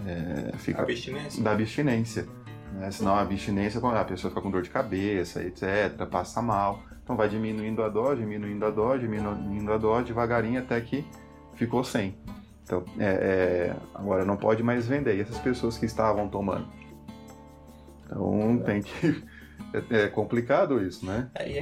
É, 0.05 0.57
fica 0.57 0.81
abstinência. 0.81 1.43
da 1.43 1.51
abstinência. 1.51 2.27
Né? 2.73 2.91
Senão 2.91 3.15
a 3.15 3.21
abstinência, 3.21 3.79
a 3.79 4.05
pessoa 4.05 4.31
fica 4.31 4.41
com 4.41 4.49
dor 4.49 4.61
de 4.61 4.69
cabeça, 4.69 5.43
etc., 5.43 6.05
passa 6.09 6.41
mal. 6.41 6.83
Então 7.03 7.15
vai 7.15 7.27
diminuindo 7.27 7.83
a 7.83 7.89
dose, 7.89 8.21
diminuindo 8.21 8.65
a 8.65 8.69
dose, 8.69 9.01
diminuindo 9.01 9.71
a 9.71 9.77
dose, 9.77 10.05
devagarinho 10.05 10.59
até 10.59 10.79
que 10.79 11.05
ficou 11.55 11.83
sem. 11.83 12.15
Então, 12.63 12.83
é, 12.97 13.05
é, 13.05 13.75
agora 13.93 14.23
não 14.23 14.37
pode 14.37 14.63
mais 14.63 14.87
vender. 14.87 15.17
E 15.17 15.21
essas 15.21 15.37
pessoas 15.39 15.77
que 15.77 15.85
estavam 15.85 16.29
tomando? 16.29 16.67
Então 18.05 18.57
tem 18.65 18.81
que. 18.81 19.23
É, 19.89 20.03
é 20.03 20.07
complicado 20.07 20.85
isso, 20.85 21.03
né? 21.03 21.31
É, 21.33 21.49
e, 21.49 21.53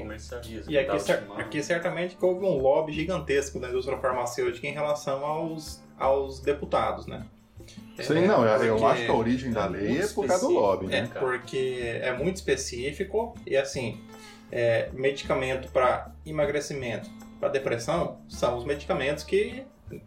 e 0.67 0.77
aqui, 0.77 0.99
cer 0.99 1.23
aqui 1.37 1.63
certamente 1.63 2.17
que 2.17 2.25
houve 2.25 2.45
um 2.45 2.57
lobby 2.57 2.91
gigantesco 2.91 3.57
da 3.57 3.69
indústria 3.69 3.97
farmacêutica 3.99 4.67
em 4.67 4.73
relação 4.73 5.23
aos, 5.25 5.81
aos 5.97 6.41
deputados, 6.41 7.07
né? 7.07 7.25
Sim, 7.99 8.23
é, 8.23 8.27
não, 8.27 8.45
eu 8.45 8.87
acho 8.87 9.05
que 9.05 9.11
a 9.11 9.13
origem 9.13 9.51
da 9.51 9.67
lei 9.67 9.99
é 9.99 10.07
por 10.07 10.25
causa 10.25 10.47
do 10.47 10.53
lobby, 10.53 10.87
né? 10.87 11.09
É, 11.13 11.19
porque 11.19 11.99
é 12.01 12.13
muito 12.13 12.37
específico 12.37 13.35
e 13.45 13.55
assim, 13.55 13.99
é, 14.51 14.89
medicamento 14.93 15.71
para 15.71 16.11
emagrecimento, 16.25 17.09
para 17.39 17.49
depressão, 17.49 18.19
são 18.27 18.57
os 18.57 18.65
medicamentos 18.65 19.23
que 19.23 19.63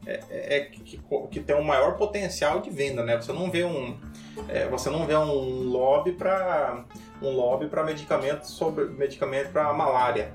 é, 0.07 0.21
é, 0.31 0.57
é, 0.57 0.61
que, 0.61 1.01
que 1.31 1.41
tem 1.41 1.57
um 1.57 1.63
maior 1.63 1.97
potencial 1.97 2.61
de 2.61 2.71
venda, 2.71 3.05
né? 3.05 3.17
Você 3.17 3.33
não 3.33 3.51
vê 3.51 3.65
um, 3.65 3.99
é, 4.49 4.67
você 4.67 4.89
não 4.89 5.07
vê 5.07 5.15
um 5.15 5.69
lobby 5.69 6.13
para 6.13 6.85
um 7.21 7.31
lobby 7.31 7.67
para 7.67 7.85
medicamento 7.85 8.45
sobre 8.45 8.87
medicamento 8.87 9.51
para 9.51 9.73
malária, 9.73 10.33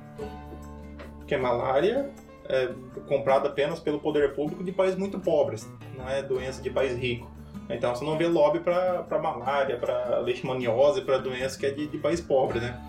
porque 1.17 1.35
malária 1.35 2.09
é 2.49 2.73
comprada 3.07 3.47
apenas 3.47 3.79
pelo 3.79 3.99
poder 3.99 4.33
público 4.33 4.63
de 4.63 4.71
países 4.71 4.97
muito 4.97 5.19
pobres, 5.19 5.69
não 5.95 6.09
é 6.09 6.23
doença 6.23 6.61
de 6.61 6.69
país 6.69 6.97
rico. 6.97 7.29
Então 7.69 7.93
você 7.93 8.03
não 8.03 8.17
vê 8.17 8.25
lobby 8.25 8.59
para 8.59 9.19
malária, 9.21 9.77
para 9.77 10.17
leishmaniose, 10.19 11.01
para 11.01 11.19
doença 11.19 11.57
que 11.59 11.67
é 11.67 11.71
de, 11.71 11.87
de 11.87 11.97
país 11.99 12.19
pobre, 12.19 12.59
né? 12.59 12.81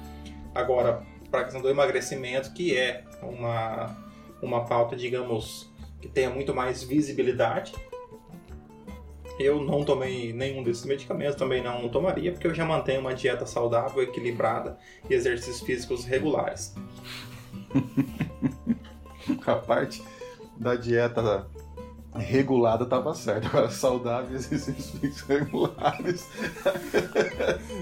Agora, 0.55 1.02
para 1.31 1.40
a 1.40 1.45
questão 1.45 1.61
do 1.61 1.69
emagrecimento, 1.69 2.52
que 2.55 2.76
é 2.76 3.05
uma, 3.23 3.95
uma 4.40 4.64
pauta, 4.64 4.97
digamos, 4.97 5.71
que 6.00 6.09
tenha 6.09 6.31
muito 6.31 6.55
mais 6.55 6.83
visibilidade, 6.83 7.75
eu 9.38 9.62
não 9.62 9.85
tomei 9.85 10.33
nenhum 10.33 10.62
desses 10.62 10.87
medicamentos, 10.87 11.37
também 11.37 11.62
não 11.62 11.87
tomaria, 11.88 12.33
porque 12.33 12.47
eu 12.47 12.55
já 12.55 12.64
mantenho 12.64 13.00
uma 13.00 13.14
dieta 13.14 13.45
saudável, 13.45 14.02
equilibrada 14.02 14.79
e 15.09 15.14
exercícios 15.14 15.61
físicos 15.61 16.05
regulares. 16.07 16.75
a 19.47 19.55
parte 19.57 20.03
da 20.57 20.75
dieta 20.75 21.47
regulada 22.15 22.85
estava 22.85 23.15
certo, 23.15 23.47
agora 23.47 23.71
saudável 23.71 24.35
exercícios 24.37 25.21
regulares. 25.23 26.29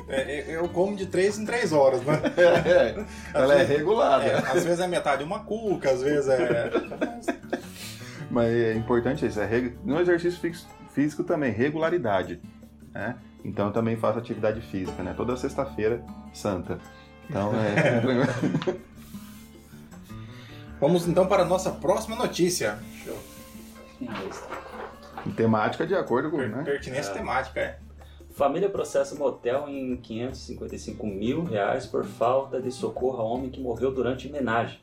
É, 0.08 0.54
eu 0.56 0.68
como 0.68 0.94
de 0.96 1.06
3 1.06 1.38
em 1.38 1.44
3 1.46 1.72
horas, 1.72 2.02
né? 2.02 2.20
É, 2.36 2.42
é. 2.70 3.06
ela 3.32 3.54
é 3.54 3.64
regulada. 3.64 4.24
É, 4.24 4.36
às 4.36 4.64
vezes 4.64 4.80
é 4.80 4.86
metade 4.86 5.24
uma 5.24 5.40
cuca, 5.40 5.90
às 5.90 6.02
vezes 6.02 6.28
é. 6.28 6.70
Mas 8.30 8.52
é 8.52 8.74
importante 8.74 9.24
isso, 9.24 9.40
é 9.40 9.72
no 9.84 9.98
exercício 10.00 10.52
físico 10.90 11.24
também, 11.24 11.50
regularidade. 11.50 12.40
Né? 12.92 13.16
Então 13.44 13.68
eu 13.68 13.72
também 13.72 13.96
faço 13.96 14.18
atividade 14.18 14.60
física, 14.60 15.02
né? 15.02 15.14
Toda 15.16 15.36
sexta-feira, 15.36 16.04
santa. 16.34 16.78
Então 17.30 17.52
é. 17.54 18.02
Vamos 20.80 21.08
então 21.08 21.26
para 21.26 21.42
a 21.42 21.46
nossa 21.46 21.70
próxima 21.70 22.16
notícia. 22.16 22.78
Show. 23.04 23.18
Temática 25.36 25.86
de 25.86 25.94
acordo 25.94 26.30
com. 26.30 26.36
Per 26.36 26.48
né? 26.48 26.62
Pertinência 26.62 27.10
é. 27.10 27.14
temática, 27.14 27.60
é. 27.60 27.78
Família 28.30 28.70
processa 28.70 29.16
motel 29.16 29.68
em 29.68 29.96
555 29.96 31.04
mil 31.04 31.42
reais 31.42 31.86
por 31.86 32.04
falta 32.04 32.62
de 32.62 32.70
socorro 32.70 33.20
a 33.20 33.24
homem 33.24 33.50
que 33.50 33.60
morreu 33.60 33.92
durante 33.92 34.28
homenagem. 34.28 34.78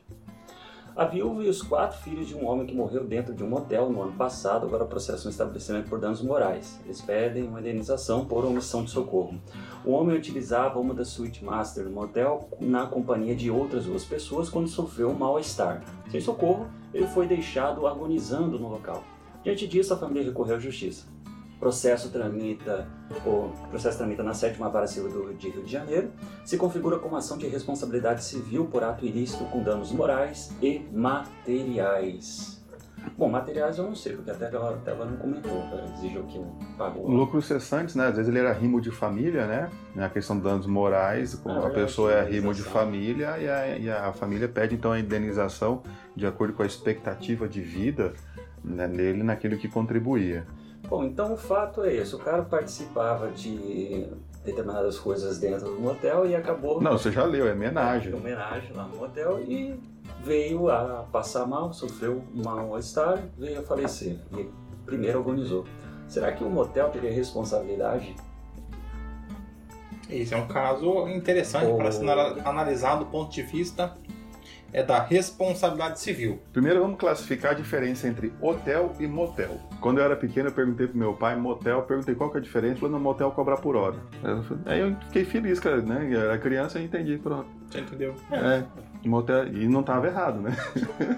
A 0.96 1.04
viúva 1.04 1.44
e 1.44 1.48
os 1.50 1.60
quatro 1.60 1.98
filhos 1.98 2.26
de 2.26 2.34
um 2.34 2.46
homem 2.46 2.66
que 2.66 2.74
morreu 2.74 3.04
dentro 3.04 3.34
de 3.34 3.44
um 3.44 3.48
motel 3.50 3.90
no 3.90 4.00
ano 4.00 4.12
passado 4.12 4.64
agora 4.64 4.86
processam 4.86 5.26
um 5.26 5.30
estabelecimento 5.30 5.90
por 5.90 6.00
danos 6.00 6.22
morais. 6.22 6.80
Eles 6.86 7.02
pedem 7.02 7.46
uma 7.46 7.60
indenização 7.60 8.24
por 8.24 8.46
omissão 8.46 8.82
de 8.82 8.90
socorro. 8.90 9.38
O 9.84 9.90
homem 9.90 10.16
utilizava 10.16 10.80
uma 10.80 10.94
das 10.94 11.08
suíte 11.08 11.44
master 11.44 11.84
no 11.84 11.90
motel 11.90 12.48
na 12.58 12.86
companhia 12.86 13.36
de 13.36 13.50
outras 13.50 13.84
duas 13.84 14.06
pessoas 14.06 14.48
quando 14.48 14.68
sofreu 14.68 15.10
um 15.10 15.14
mal-estar. 15.14 15.84
Sem 16.10 16.22
socorro, 16.22 16.66
ele 16.94 17.06
foi 17.08 17.26
deixado 17.26 17.86
agonizando 17.86 18.58
no 18.58 18.70
local. 18.70 19.04
Diante 19.44 19.68
disso, 19.68 19.92
a 19.92 19.98
família 19.98 20.24
recorreu 20.24 20.56
à 20.56 20.58
justiça. 20.58 21.14
Processo 21.58 22.10
tramita, 22.10 22.86
o 23.24 23.50
processo 23.70 23.98
tramita 23.98 24.22
na 24.22 24.34
sétima 24.34 24.68
vara 24.68 24.86
civil 24.86 25.10
do, 25.10 25.34
de 25.34 25.48
Rio 25.48 25.62
de 25.62 25.72
Janeiro, 25.72 26.10
se 26.44 26.56
configura 26.56 26.98
como 26.98 27.16
ação 27.16 27.38
de 27.38 27.48
responsabilidade 27.48 28.22
civil 28.24 28.66
por 28.66 28.84
ato 28.84 29.06
ilícito 29.06 29.44
com 29.46 29.62
danos 29.62 29.90
morais 29.90 30.52
e 30.60 30.80
materiais. 30.92 32.56
Bom, 33.16 33.28
materiais 33.28 33.78
eu 33.78 33.84
não 33.84 33.94
sei, 33.94 34.16
porque 34.16 34.30
até 34.30 34.46
ela, 34.46 34.74
até 34.74 34.90
ela 34.90 35.06
não 35.06 35.16
comentou, 35.16 35.64
exigiu 35.94 36.24
que 36.24 36.40
pagou. 36.76 37.08
Lucros 37.08 37.46
cessantes, 37.46 37.94
né? 37.94 38.06
Às 38.08 38.16
vezes 38.16 38.28
ele 38.28 38.38
era 38.38 38.52
rimo 38.52 38.80
de 38.80 38.90
família, 38.90 39.46
né? 39.46 39.70
A 39.96 40.08
questão 40.08 40.36
de 40.36 40.42
danos 40.42 40.66
morais, 40.66 41.40
ah, 41.46 41.66
a 41.66 41.70
pessoa 41.70 42.12
é 42.12 42.24
rimo 42.24 42.52
de 42.52 42.62
família 42.62 43.38
e 43.38 43.48
a, 43.48 43.78
e 43.78 43.90
a 43.90 44.12
família 44.12 44.48
pede 44.48 44.74
então 44.74 44.92
a 44.92 44.98
indenização 44.98 45.82
de 46.14 46.26
acordo 46.26 46.54
com 46.54 46.62
a 46.62 46.66
expectativa 46.66 47.48
de 47.48 47.60
vida 47.60 48.12
né, 48.64 48.88
nele 48.88 49.22
naquilo 49.22 49.56
que 49.56 49.68
contribuía. 49.68 50.46
Bom, 50.88 51.04
então 51.04 51.32
o 51.34 51.36
fato 51.36 51.82
é 51.82 51.94
esse: 51.94 52.14
o 52.14 52.18
cara 52.18 52.42
participava 52.42 53.30
de 53.30 54.06
determinadas 54.44 54.98
coisas 54.98 55.38
dentro 55.38 55.66
do 55.66 55.80
motel 55.80 56.26
e 56.26 56.34
acabou. 56.34 56.80
Não, 56.80 56.92
você 56.92 57.10
já 57.10 57.24
leu, 57.24 57.48
é 57.48 57.52
homenagem. 57.52 58.12
É, 58.12 58.16
homenagem 58.16 58.72
lá 58.72 58.84
no 58.84 58.96
motel 58.96 59.40
e 59.40 59.78
veio 60.22 60.70
a 60.70 61.04
passar 61.10 61.46
mal, 61.46 61.72
sofreu 61.72 62.22
um 62.34 62.42
mal-estar, 62.44 63.22
veio 63.36 63.60
a 63.60 63.62
falecer. 63.62 64.18
E 64.36 64.48
primeiro 64.84 65.18
agonizou. 65.18 65.64
Será 66.08 66.30
que 66.32 66.44
o 66.44 66.48
motel 66.48 66.90
teria 66.90 67.12
responsabilidade? 67.12 68.14
Esse 70.08 70.34
é 70.34 70.36
um 70.36 70.46
caso 70.46 71.08
interessante 71.08 71.74
para 71.76 71.90
ser 71.90 72.08
analisado 72.44 73.04
do 73.04 73.10
ponto 73.10 73.32
de 73.32 73.42
vista 73.42 73.92
é 74.76 74.82
da 74.82 75.02
responsabilidade 75.02 75.98
civil. 75.98 76.38
Primeiro 76.52 76.80
vamos 76.80 76.98
classificar 76.98 77.52
a 77.52 77.54
diferença 77.54 78.06
entre 78.06 78.30
hotel 78.42 78.94
e 79.00 79.06
motel. 79.06 79.58
Quando 79.80 79.98
eu 79.98 80.04
era 80.04 80.14
pequeno 80.14 80.50
eu 80.50 80.52
perguntei 80.52 80.86
pro 80.86 80.98
meu 80.98 81.14
pai, 81.14 81.34
motel, 81.34 81.78
eu 81.78 81.82
perguntei 81.84 82.14
qual 82.14 82.30
que 82.30 82.36
é 82.36 82.40
a 82.40 82.42
diferença, 82.42 82.72
ele 82.72 82.80
falou, 82.80 82.98
no 82.98 83.00
motel 83.02 83.30
cobra 83.30 83.56
por 83.56 83.74
hora. 83.74 83.96
Aí 84.66 84.80
eu 84.80 84.94
fiquei 85.06 85.24
feliz, 85.24 85.58
cara, 85.58 85.80
né? 85.80 86.06
Eu 86.10 86.20
era 86.20 86.36
criança 86.36 86.78
e 86.78 86.84
entendi, 86.84 87.16
pronto. 87.16 87.48
Você 87.70 87.80
entendeu? 87.80 88.14
É, 88.30 88.64
motel, 89.08 89.48
e 89.48 89.66
não 89.66 89.80
estava 89.80 90.08
errado, 90.08 90.42
né? 90.42 90.54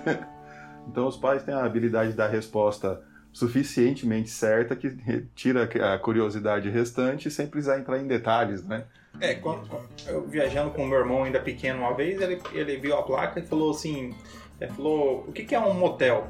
então 0.86 1.08
os 1.08 1.16
pais 1.16 1.42
têm 1.42 1.52
a 1.52 1.64
habilidade 1.64 2.12
de 2.12 2.16
dar 2.16 2.28
resposta 2.28 3.02
suficientemente 3.32 4.30
certa 4.30 4.76
que 4.76 4.96
tira 5.34 5.68
a 5.92 5.98
curiosidade 5.98 6.70
restante 6.70 7.28
sem 7.28 7.48
precisar 7.48 7.80
entrar 7.80 7.98
em 7.98 8.06
detalhes, 8.06 8.64
né? 8.64 8.84
É, 9.20 9.34
quando, 9.34 9.68
eu 10.06 10.26
viajando 10.26 10.70
com 10.70 10.84
o 10.84 10.86
meu 10.86 10.98
irmão 10.98 11.24
ainda 11.24 11.40
pequeno 11.40 11.80
uma 11.80 11.94
vez, 11.94 12.20
ele, 12.20 12.40
ele 12.52 12.76
viu 12.76 12.96
a 12.96 13.02
placa 13.02 13.40
e 13.40 13.46
falou 13.46 13.72
assim, 13.72 14.14
ele 14.60 14.70
falou, 14.72 15.24
o 15.26 15.32
que, 15.32 15.44
que 15.44 15.54
é 15.54 15.60
um 15.60 15.74
motel? 15.74 16.28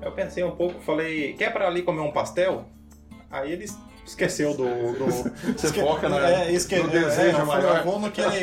Eu 0.00 0.12
pensei 0.12 0.42
um 0.42 0.52
pouco, 0.52 0.80
falei, 0.80 1.34
quer 1.34 1.52
para 1.52 1.66
ali 1.66 1.82
comer 1.82 2.00
um 2.00 2.10
pastel? 2.10 2.64
Aí 3.30 3.52
eles 3.52 3.78
esqueceu 4.10 4.54
do. 4.54 4.64
do 4.64 5.06
Você 5.56 5.66
esque... 5.66 5.80
foca 5.80 6.08
na, 6.08 6.28
é, 6.28 6.52
esque... 6.52 6.76
no 6.76 6.88
desejo 6.88 7.38
é, 7.38 7.44
maior. 7.44 7.78
Eu 7.78 7.84
vou 7.84 7.98
no 7.98 8.10
que 8.10 8.20
ele. 8.20 8.40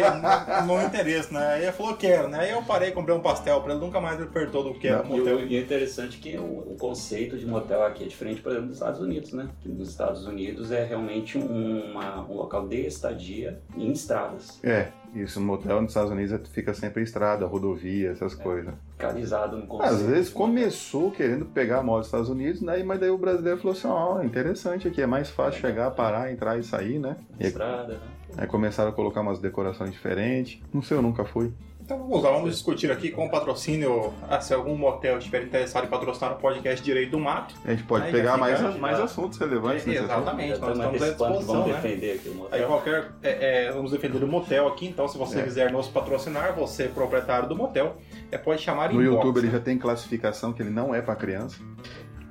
no, 0.65 0.75
no 0.75 0.81
interesse, 0.81 1.33
né? 1.33 1.53
Aí 1.53 1.63
ele 1.63 1.71
falou, 1.71 1.95
quero, 1.95 2.27
né? 2.27 2.39
Aí 2.39 2.51
eu 2.51 2.61
parei, 2.63 2.91
comprei 2.91 3.15
um 3.15 3.21
pastel 3.21 3.61
pra 3.61 3.73
ele, 3.73 3.81
nunca 3.81 3.99
mais 3.99 4.19
ele 4.19 4.29
perguntou 4.29 4.63
do 4.63 4.73
que 4.73 4.87
era 4.87 5.03
motel. 5.03 5.39
E, 5.45 5.57
é 5.57 5.61
interessante 5.61 6.17
que 6.17 6.37
o, 6.37 6.43
o, 6.43 6.75
conceito 6.79 7.37
de 7.37 7.45
motel 7.45 7.83
aqui 7.83 8.03
é 8.03 8.07
diferente, 8.07 8.41
por 8.41 8.51
exemplo, 8.51 8.67
dos 8.67 8.77
Estados 8.77 9.01
Unidos, 9.01 9.33
né? 9.33 9.49
Que 9.61 9.69
nos 9.69 9.89
Estados 9.89 10.25
Unidos 10.25 10.71
é 10.71 10.83
realmente 10.83 11.37
um, 11.37 11.91
uma, 11.91 12.21
um 12.27 12.35
local 12.35 12.67
de 12.67 12.85
estadia 12.85 13.59
em 13.75 13.91
estradas. 13.91 14.59
É, 14.63 14.87
isso, 15.13 15.39
no 15.39 15.45
motel 15.45 15.81
nos 15.81 15.91
Estados 15.91 16.11
Unidos 16.11 16.47
fica 16.49 16.73
sempre 16.73 17.03
estrada, 17.03 17.45
rodovia, 17.45 18.11
essas 18.11 18.37
é, 18.37 18.43
coisas. 18.43 18.73
Localizado 18.93 19.57
no 19.57 19.67
conceito. 19.67 19.93
Às 19.93 20.01
vezes 20.01 20.29
começou 20.29 21.11
querendo 21.11 21.45
pegar 21.45 21.79
a 21.79 21.83
moto 21.83 21.99
dos 21.99 22.07
Estados 22.07 22.29
Unidos, 22.29 22.61
né? 22.61 22.83
Mas 22.83 22.99
daí 22.99 23.09
o 23.09 23.17
brasileiro 23.17 23.57
falou 23.59 23.75
assim, 23.75 23.87
ó, 23.87 24.17
oh, 24.17 24.23
interessante 24.23 24.87
aqui, 24.87 25.01
é 25.01 25.07
mais 25.07 25.29
fácil 25.29 25.61
chegar, 25.61 25.91
parar, 25.91 26.31
entrar 26.31 26.57
e 26.59 26.63
sair, 26.63 26.99
né? 26.99 27.17
Estrada, 27.39 27.93
né? 27.93 27.99
Aí 28.37 28.47
começaram 28.47 28.89
a 28.89 28.93
colocar 28.93 29.21
umas 29.21 29.39
decorações 29.39 29.91
diferentes. 29.91 30.61
Não 30.73 30.81
sei, 30.81 30.97
eu 30.97 31.01
nunca 31.01 31.23
fui. 31.23 31.51
Então 31.87 31.99
vamos 31.99 32.21
lá, 32.21 32.31
vamos 32.31 32.51
discutir 32.51 32.91
aqui 32.91 33.11
com 33.11 33.27
o 33.27 33.31
patrocínio. 33.31 34.13
Ah, 34.29 34.41
se 34.41 34.53
algum 34.53 34.75
motel 34.75 35.19
estiver 35.19 35.43
interessado 35.43 35.85
em 35.85 35.87
patrocinar 35.87 36.33
o 36.33 36.35
podcast 36.35 36.83
Direito 36.83 37.11
do 37.11 37.19
Mato. 37.21 37.55
A 37.63 37.69
gente 37.69 37.83
pode 37.83 38.11
pegar 38.11 38.35
mais, 38.35 38.59
mais 38.77 38.99
assuntos 38.99 39.39
relevantes. 39.39 39.87
É, 39.87 39.91
exatamente, 39.91 40.59
nós 40.59 40.77
estamos 40.77 41.01
à 41.01 41.07
disposição. 41.07 41.45
Vamos 41.45 41.67
né? 41.67 41.73
defender 41.75 42.15
aqui 42.15 42.27
o 42.27 42.35
motel. 42.35 42.59
Aí 42.59 42.65
qualquer, 42.65 43.11
é, 43.23 43.67
é, 43.67 43.71
vamos 43.71 43.91
defender 43.91 44.21
o 44.21 44.27
motel 44.27 44.67
aqui, 44.67 44.85
então 44.85 45.07
se 45.07 45.17
você 45.17 45.39
é. 45.39 45.43
quiser 45.43 45.71
nos 45.71 45.87
patrocinar, 45.87 46.53
você 46.53 46.83
é 46.83 46.87
proprietário 46.89 47.47
do 47.47 47.55
motel, 47.55 47.95
é, 48.29 48.37
pode 48.37 48.61
chamar 48.61 48.91
No 48.91 49.01
YouTube 49.01 49.37
ele 49.37 49.49
já 49.49 49.61
tem 49.61 49.77
classificação 49.77 50.51
que 50.51 50.61
ele 50.61 50.71
não 50.71 50.93
é 50.93 51.01
para 51.01 51.15
criança. 51.15 51.57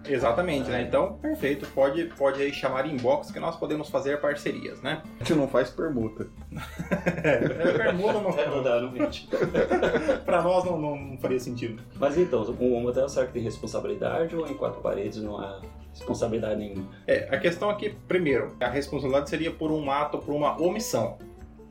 Exatamente, 0.08 0.68
né? 0.70 0.82
Então, 0.82 1.14
perfeito. 1.14 1.66
Pode, 1.74 2.04
pode 2.16 2.42
aí 2.42 2.52
chamar 2.52 2.86
inbox 2.86 3.30
que 3.30 3.40
nós 3.40 3.56
podemos 3.56 3.88
fazer 3.88 4.20
parcerias, 4.20 4.80
né? 4.82 5.02
A 5.20 5.24
gente 5.24 5.34
não 5.34 5.48
faz 5.48 5.70
permuta. 5.70 6.28
é, 7.22 7.38
permuta 7.76 8.12
não, 8.14 8.56
não 8.56 8.62
dá, 8.62 8.80
não 8.80 8.90
vende. 8.90 9.28
pra 10.24 10.42
nós 10.42 10.64
não, 10.64 10.78
não, 10.78 11.18
faria 11.18 11.40
sentido. 11.40 11.82
Mas 11.96 12.16
então, 12.16 12.42
o 12.42 12.80
motel 12.80 13.08
será 13.08 13.26
que 13.26 13.32
tem 13.32 13.42
responsabilidade 13.42 14.34
ou 14.36 14.46
em 14.46 14.54
quatro 14.54 14.80
paredes 14.80 15.22
não 15.22 15.38
há 15.38 15.60
responsabilidade 15.92 16.56
nenhuma? 16.56 16.88
É, 17.06 17.28
a 17.30 17.38
questão 17.38 17.70
aqui, 17.70 17.96
primeiro, 18.06 18.54
a 18.60 18.68
responsabilidade 18.68 19.30
seria 19.30 19.50
por 19.50 19.70
um 19.70 19.90
ato, 19.90 20.18
por 20.18 20.34
uma 20.34 20.60
omissão. 20.60 21.18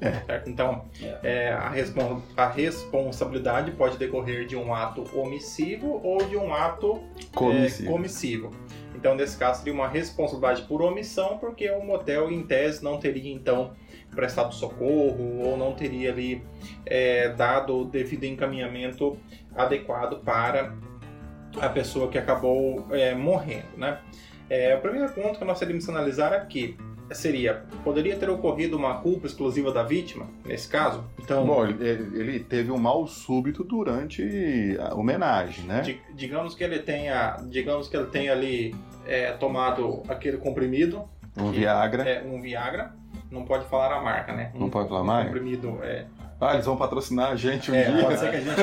É. 0.06 0.44
Então, 0.46 0.86
é. 1.24 1.52
a, 1.52 1.70
respons 1.70 2.24
a, 2.36 2.48
responsabilidade 2.48 3.72
pode 3.72 3.98
decorrer 3.98 4.46
de 4.46 4.56
um 4.56 4.74
ato 4.74 5.04
omissivo 5.18 6.00
ou 6.04 6.18
de 6.26 6.38
um 6.38 6.54
ato 6.54 7.02
comissivo. 7.34 7.90
É, 7.90 7.92
comissivo. 7.92 8.52
Então, 8.96 9.16
nesse 9.16 9.38
caso, 9.38 9.60
seria 9.60 9.74
uma 9.74 9.88
responsabilidade 9.88 10.64
por 10.64 10.82
omissão, 10.82 11.38
porque 11.38 11.70
o 11.70 11.84
motel, 11.84 12.32
em 12.32 12.44
tese, 12.44 12.84
não 12.84 12.98
teria, 12.98 13.34
então, 13.34 13.74
prestado 14.16 14.54
socorro 14.54 15.42
ou 15.44 15.58
não 15.58 15.74
teria 15.74 16.12
ali 16.12 16.42
é, 16.86 17.30
dado 17.30 17.82
o 17.82 17.86
devido 17.86 18.24
encaminhamento 18.24 19.18
adequado 19.56 20.24
para 20.24 20.74
a 21.62 21.70
pessoa 21.70 22.08
que 22.10 22.18
acabou 22.18 22.88
é, 22.92 23.14
morrendo, 23.14 23.78
né? 23.78 24.00
É, 24.50 24.76
o 24.76 24.80
primeiro 24.80 25.12
ponto 25.12 25.40
que 25.40 25.46
nós 25.46 25.60
teríamos 25.60 25.86
que 25.86 25.92
analisar 25.92 26.34
aqui 26.34 26.78
seria, 27.12 27.64
poderia 27.84 28.16
ter 28.16 28.30
ocorrido 28.30 28.78
uma 28.78 28.96
culpa 29.02 29.28
exclusiva 29.28 29.72
da 29.72 29.84
vítima, 29.84 30.28
nesse 30.46 30.68
caso? 30.68 31.04
Então, 31.20 31.46
Bom, 31.46 31.66
ele, 31.66 32.20
ele 32.20 32.40
teve 32.40 32.72
um 32.72 32.78
mal 32.78 33.06
súbito 33.08 33.64
durante 33.64 34.78
a 34.80 34.96
homenagem, 34.96 35.66
né? 35.66 35.84
digamos 36.14 36.56
que 36.56 36.64
ele 36.64 36.80
tenha, 36.80 37.38
digamos 37.48 37.88
que 37.88 37.96
ele 37.96 38.08
tenha 38.08 38.32
ali 38.32 38.76
é, 39.06 39.32
tomado 39.34 40.04
aquele 40.08 40.38
comprimido. 40.38 41.08
Um 41.38 41.52
que, 41.52 41.60
Viagra. 41.60 42.04
É, 42.08 42.24
um 42.24 42.42
Viagra. 42.42 42.94
Não 43.30 43.44
pode 43.44 43.66
falar 43.66 43.94
a 43.94 44.02
marca, 44.02 44.34
né? 44.34 44.52
Não 44.54 44.68
um, 44.68 44.70
pode 44.70 44.88
falar 44.88 45.02
a 45.02 45.04
marca? 45.04 45.26
comprimido, 45.28 45.80
é... 45.84 46.06
Ah, 46.40 46.54
eles 46.54 46.66
vão 46.66 46.76
patrocinar 46.76 47.32
a 47.32 47.36
gente 47.36 47.72
um 47.72 47.76
é, 47.76 47.90
dia. 47.90 48.04
Pode 48.04 48.20
ser 48.20 48.30
que 48.30 48.36
a 48.36 48.40
gente. 48.42 48.56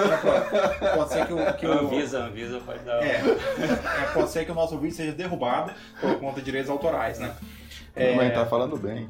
pode 0.94 1.11
ser 1.11 1.26
que 1.26 1.33
o. 1.33 1.55
Que 1.55 1.66
o 1.66 1.72
Anvisa, 1.72 2.24
Anvisa 2.24 2.61
pode 2.61 2.81
dar. 2.81 3.02
É, 3.02 3.16
é, 3.16 4.12
pode 4.12 4.31
ser 4.31 4.44
que 4.44 4.52
o 4.52 4.55
nosso 4.55 4.78
vídeo 4.78 4.94
seja 4.94 5.12
derrubado 5.12 5.72
por 5.98 6.20
conta 6.20 6.38
de 6.40 6.44
direitos 6.44 6.70
autorais, 6.70 7.18
né? 7.18 7.35
É... 7.94 8.14
Mas 8.14 8.35
tá 8.35 8.46
falando 8.46 8.76
bem. 8.76 9.09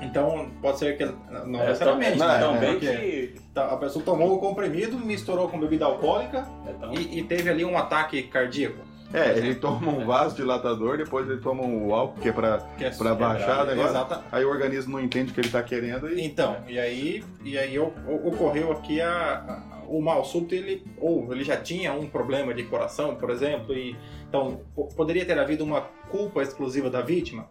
Então, 0.00 0.48
pode 0.60 0.78
ser 0.78 0.96
que. 0.96 1.04
Não 1.04 1.60
é, 1.60 1.66
necessariamente, 1.66 2.18
não, 2.18 2.28
né? 2.28 2.38
Tão 2.38 2.56
bem 2.58 2.78
que... 2.78 3.34
Tá, 3.52 3.66
a 3.66 3.76
pessoa 3.76 4.04
tomou 4.04 4.34
o 4.34 4.38
comprimido, 4.38 4.98
misturou 4.98 5.48
com 5.48 5.58
bebida 5.58 5.84
alcoólica 5.84 6.48
é 6.66 6.72
tão... 6.72 6.94
e, 6.94 7.18
e, 7.18 7.22
teve 7.24 7.50
ali 7.50 7.64
um 7.64 7.76
ataque 7.76 8.22
cardíaco. 8.22 8.78
É, 9.12 9.36
ele 9.36 9.54
toma 9.56 9.90
um 9.92 10.06
vasodilatador, 10.06 10.96
depois 10.96 11.28
ele 11.28 11.40
toma 11.40 11.64
o 11.64 11.92
álcool, 11.92 12.18
que 12.20 12.30
é 12.30 12.32
pra, 12.32 12.58
que 12.78 12.84
é 12.84 12.90
pra 12.90 13.14
baixar 13.14 13.64
o 13.64 13.66
negócio. 13.66 14.22
Aí 14.30 14.42
o 14.42 14.48
organismo 14.48 14.92
não 14.92 15.04
entende 15.04 15.32
o 15.32 15.34
que 15.34 15.40
ele 15.40 15.50
tá 15.50 15.62
querendo. 15.62 16.08
E... 16.08 16.24
Então, 16.24 16.56
e 16.66 16.78
aí, 16.78 17.22
e 17.44 17.58
aí 17.58 17.78
ocorreu 17.78 18.72
aqui 18.72 19.02
a, 19.02 19.10
a, 19.10 19.84
o 19.86 20.00
mal 20.00 20.24
súbito, 20.24 20.54
ele, 20.54 20.82
ou 20.96 21.30
ele 21.30 21.44
já 21.44 21.58
tinha 21.58 21.92
um 21.92 22.06
problema 22.06 22.54
de 22.54 22.62
coração, 22.62 23.16
por 23.16 23.28
exemplo, 23.28 23.76
e 23.76 23.94
então 24.26 24.62
poderia 24.96 25.26
ter 25.26 25.38
havido 25.38 25.62
uma 25.62 25.82
culpa 26.08 26.40
exclusiva 26.40 26.88
da 26.88 27.02
vítima? 27.02 27.48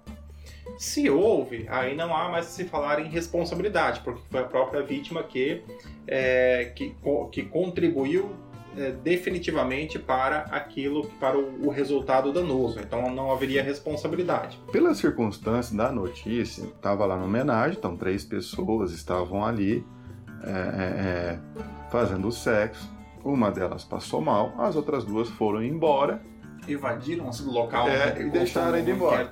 Se 0.81 1.07
houve, 1.11 1.67
aí 1.69 1.95
não 1.95 2.11
há 2.17 2.27
mais 2.27 2.47
se 2.47 2.65
falar 2.65 2.99
em 2.99 3.07
responsabilidade, 3.07 3.99
porque 3.99 4.19
foi 4.31 4.39
a 4.39 4.45
própria 4.45 4.81
vítima 4.81 5.21
que, 5.21 5.61
é, 6.07 6.73
que, 6.75 6.95
que 7.31 7.43
contribuiu 7.43 8.31
é, 8.75 8.91
definitivamente 8.91 9.99
para 9.99 10.39
aquilo, 10.45 11.05
para 11.19 11.37
o, 11.37 11.67
o, 11.67 11.69
resultado 11.69 12.33
danoso. 12.33 12.79
Então 12.79 13.13
não 13.13 13.31
haveria 13.31 13.61
responsabilidade. 13.61 14.59
Pelas 14.71 14.97
circunstâncias 14.97 15.71
da 15.71 15.91
notícia, 15.91 16.63
estava 16.63 17.05
lá 17.05 17.15
na 17.15 17.25
homenagem, 17.25 17.77
então 17.77 17.95
três 17.95 18.25
pessoas 18.25 18.91
estavam 18.91 19.45
ali 19.45 19.85
é, 20.43 20.49
é, 20.49 20.55
é 20.55 21.39
fazendo 21.91 22.31
sexo. 22.31 22.91
Uma 23.23 23.51
delas 23.51 23.83
passou 23.83 24.19
mal, 24.19 24.51
as 24.57 24.75
outras 24.75 25.05
duas 25.05 25.29
foram 25.29 25.63
embora 25.63 26.23
evadiram 26.73 27.29
o 27.29 27.51
local 27.51 27.87
é, 27.87 28.21
e 28.21 28.29
deixaram 28.29 28.77
ele 28.77 28.91
embora. 28.91 29.29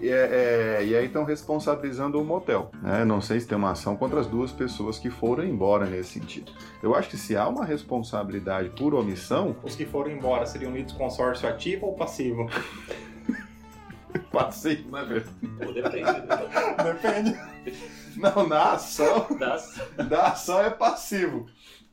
E, 0.00 0.08
é, 0.08 0.78
é, 0.80 0.84
e 0.84 0.96
aí 0.96 1.06
estão 1.06 1.24
responsabilizando 1.24 2.20
o 2.20 2.24
motel. 2.24 2.70
Né? 2.82 3.04
Não 3.04 3.20
sei 3.20 3.40
se 3.40 3.46
tem 3.46 3.56
uma 3.56 3.72
ação 3.72 3.96
contra 3.96 4.20
as 4.20 4.26
duas 4.26 4.52
pessoas 4.52 4.98
que 4.98 5.10
foram 5.10 5.44
embora 5.44 5.86
nesse 5.86 6.10
sentido. 6.10 6.52
Eu 6.82 6.94
acho 6.94 7.08
que 7.08 7.16
se 7.16 7.36
há 7.36 7.46
uma 7.48 7.64
responsabilidade 7.64 8.70
por 8.70 8.94
omissão. 8.94 9.56
Os 9.62 9.74
que 9.74 9.84
foram 9.84 10.10
embora 10.10 10.46
seriam 10.46 10.72
lidos 10.72 10.92
consórcio 10.92 11.48
ativo 11.48 11.86
ou 11.86 11.94
passivo? 11.94 12.48
passivo, 14.32 14.90
né, 14.90 15.04
velho? 15.04 15.24
Depende. 15.72 16.02
Né? 16.02 16.76
Depende. 16.84 17.38
Não, 18.16 18.46
na 18.46 18.72
ação. 18.72 19.26
Da 19.38 19.54
ação. 19.54 19.86
Da 20.08 20.22
ação 20.28 20.60
é 20.60 20.70
passivo. 20.70 21.46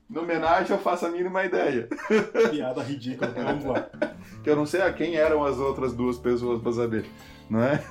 No 0.09 0.21
homenagem 0.21 0.71
eu 0.71 0.81
faço 0.81 1.05
a 1.05 1.09
mínima 1.09 1.43
ideia. 1.43 1.89
Piada 2.51 2.83
ridícula, 2.83 3.31
vamos 3.31 3.65
lá. 3.65 3.89
Que 4.43 4.49
eu 4.49 4.55
não 4.55 4.65
sei 4.65 4.81
a 4.81 4.93
quem 4.93 5.15
eram 5.15 5.43
as 5.43 5.57
outras 5.57 5.93
duas 5.93 6.17
pessoas 6.17 6.61
para 6.61 6.71
saber, 6.71 7.05
não 7.49 7.63
é? 7.63 7.83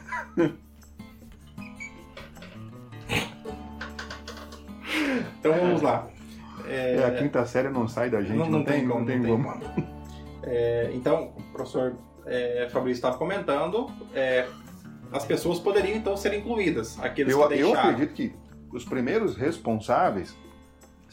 Então 5.40 5.52
vamos 5.52 5.82
lá. 5.82 6.08
É... 6.66 6.96
é, 6.96 7.04
a 7.04 7.10
quinta 7.14 7.44
série 7.44 7.68
não 7.68 7.86
sai 7.86 8.08
da 8.08 8.22
gente, 8.22 8.36
não, 8.36 8.46
não, 8.46 8.58
não 8.60 8.64
tem, 8.64 8.88
como. 8.88 9.00
Não 9.00 9.06
tem 9.06 9.22
como. 9.22 9.60
É, 10.42 10.90
então, 10.94 11.32
o 11.36 11.42
professor 11.52 11.94
é, 12.24 12.68
Fabrício 12.70 12.98
estava 12.98 13.18
comentando, 13.18 13.90
é, 14.14 14.46
as 15.12 15.24
pessoas 15.24 15.58
poderiam 15.58 15.96
então 15.96 16.16
ser 16.16 16.32
incluídas. 16.34 16.98
Aqueles 17.00 17.32
eu, 17.32 17.38
que 17.38 17.54
eu 17.54 17.66
deixaram. 17.66 17.90
acredito 17.90 18.14
que 18.14 18.32
os 18.72 18.84
primeiros 18.84 19.36
responsáveis 19.36 20.34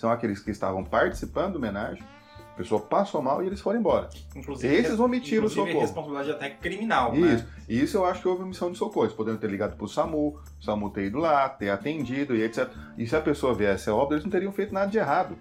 são 0.01 0.11
aqueles 0.11 0.39
que 0.39 0.51
estavam 0.51 0.83
participando 0.83 1.53
da 1.53 1.57
homenagem, 1.59 2.03
a 2.53 2.57
pessoa 2.57 2.81
passou 2.81 3.21
mal 3.21 3.41
e 3.41 3.47
eles 3.47 3.61
foram 3.61 3.79
embora. 3.79 4.09
Inclusive, 4.35 4.73
Esses 4.73 4.99
omitiram 4.99 5.45
o 5.45 5.49
socorro. 5.49 5.79
responsabilidade 5.79 6.31
até 6.31 6.49
criminal. 6.49 7.13
Isso. 7.15 7.43
Né? 7.45 7.47
E 7.69 7.81
isso 7.81 7.97
eu 7.97 8.05
acho 8.05 8.21
que 8.21 8.27
houve 8.27 8.43
missão 8.43 8.71
de 8.71 8.77
socorro. 8.77 9.05
Eles 9.05 9.15
poderiam 9.15 9.39
ter 9.39 9.49
ligado 9.49 9.77
pro 9.77 9.87
SAMU, 9.87 10.39
o 10.59 10.63
SAMU 10.63 10.89
ter 10.89 11.05
ido 11.05 11.17
lá, 11.19 11.47
ter 11.47 11.69
atendido 11.69 12.35
e 12.35 12.43
etc. 12.43 12.67
E 12.97 13.07
se 13.07 13.15
a 13.15 13.21
pessoa 13.21 13.53
viesse 13.53 13.89
a 13.89 13.95
óbito, 13.95 14.15
eles 14.15 14.23
não 14.25 14.31
teriam 14.31 14.51
feito 14.51 14.73
nada 14.73 14.91
de 14.91 14.97
errado. 14.97 15.37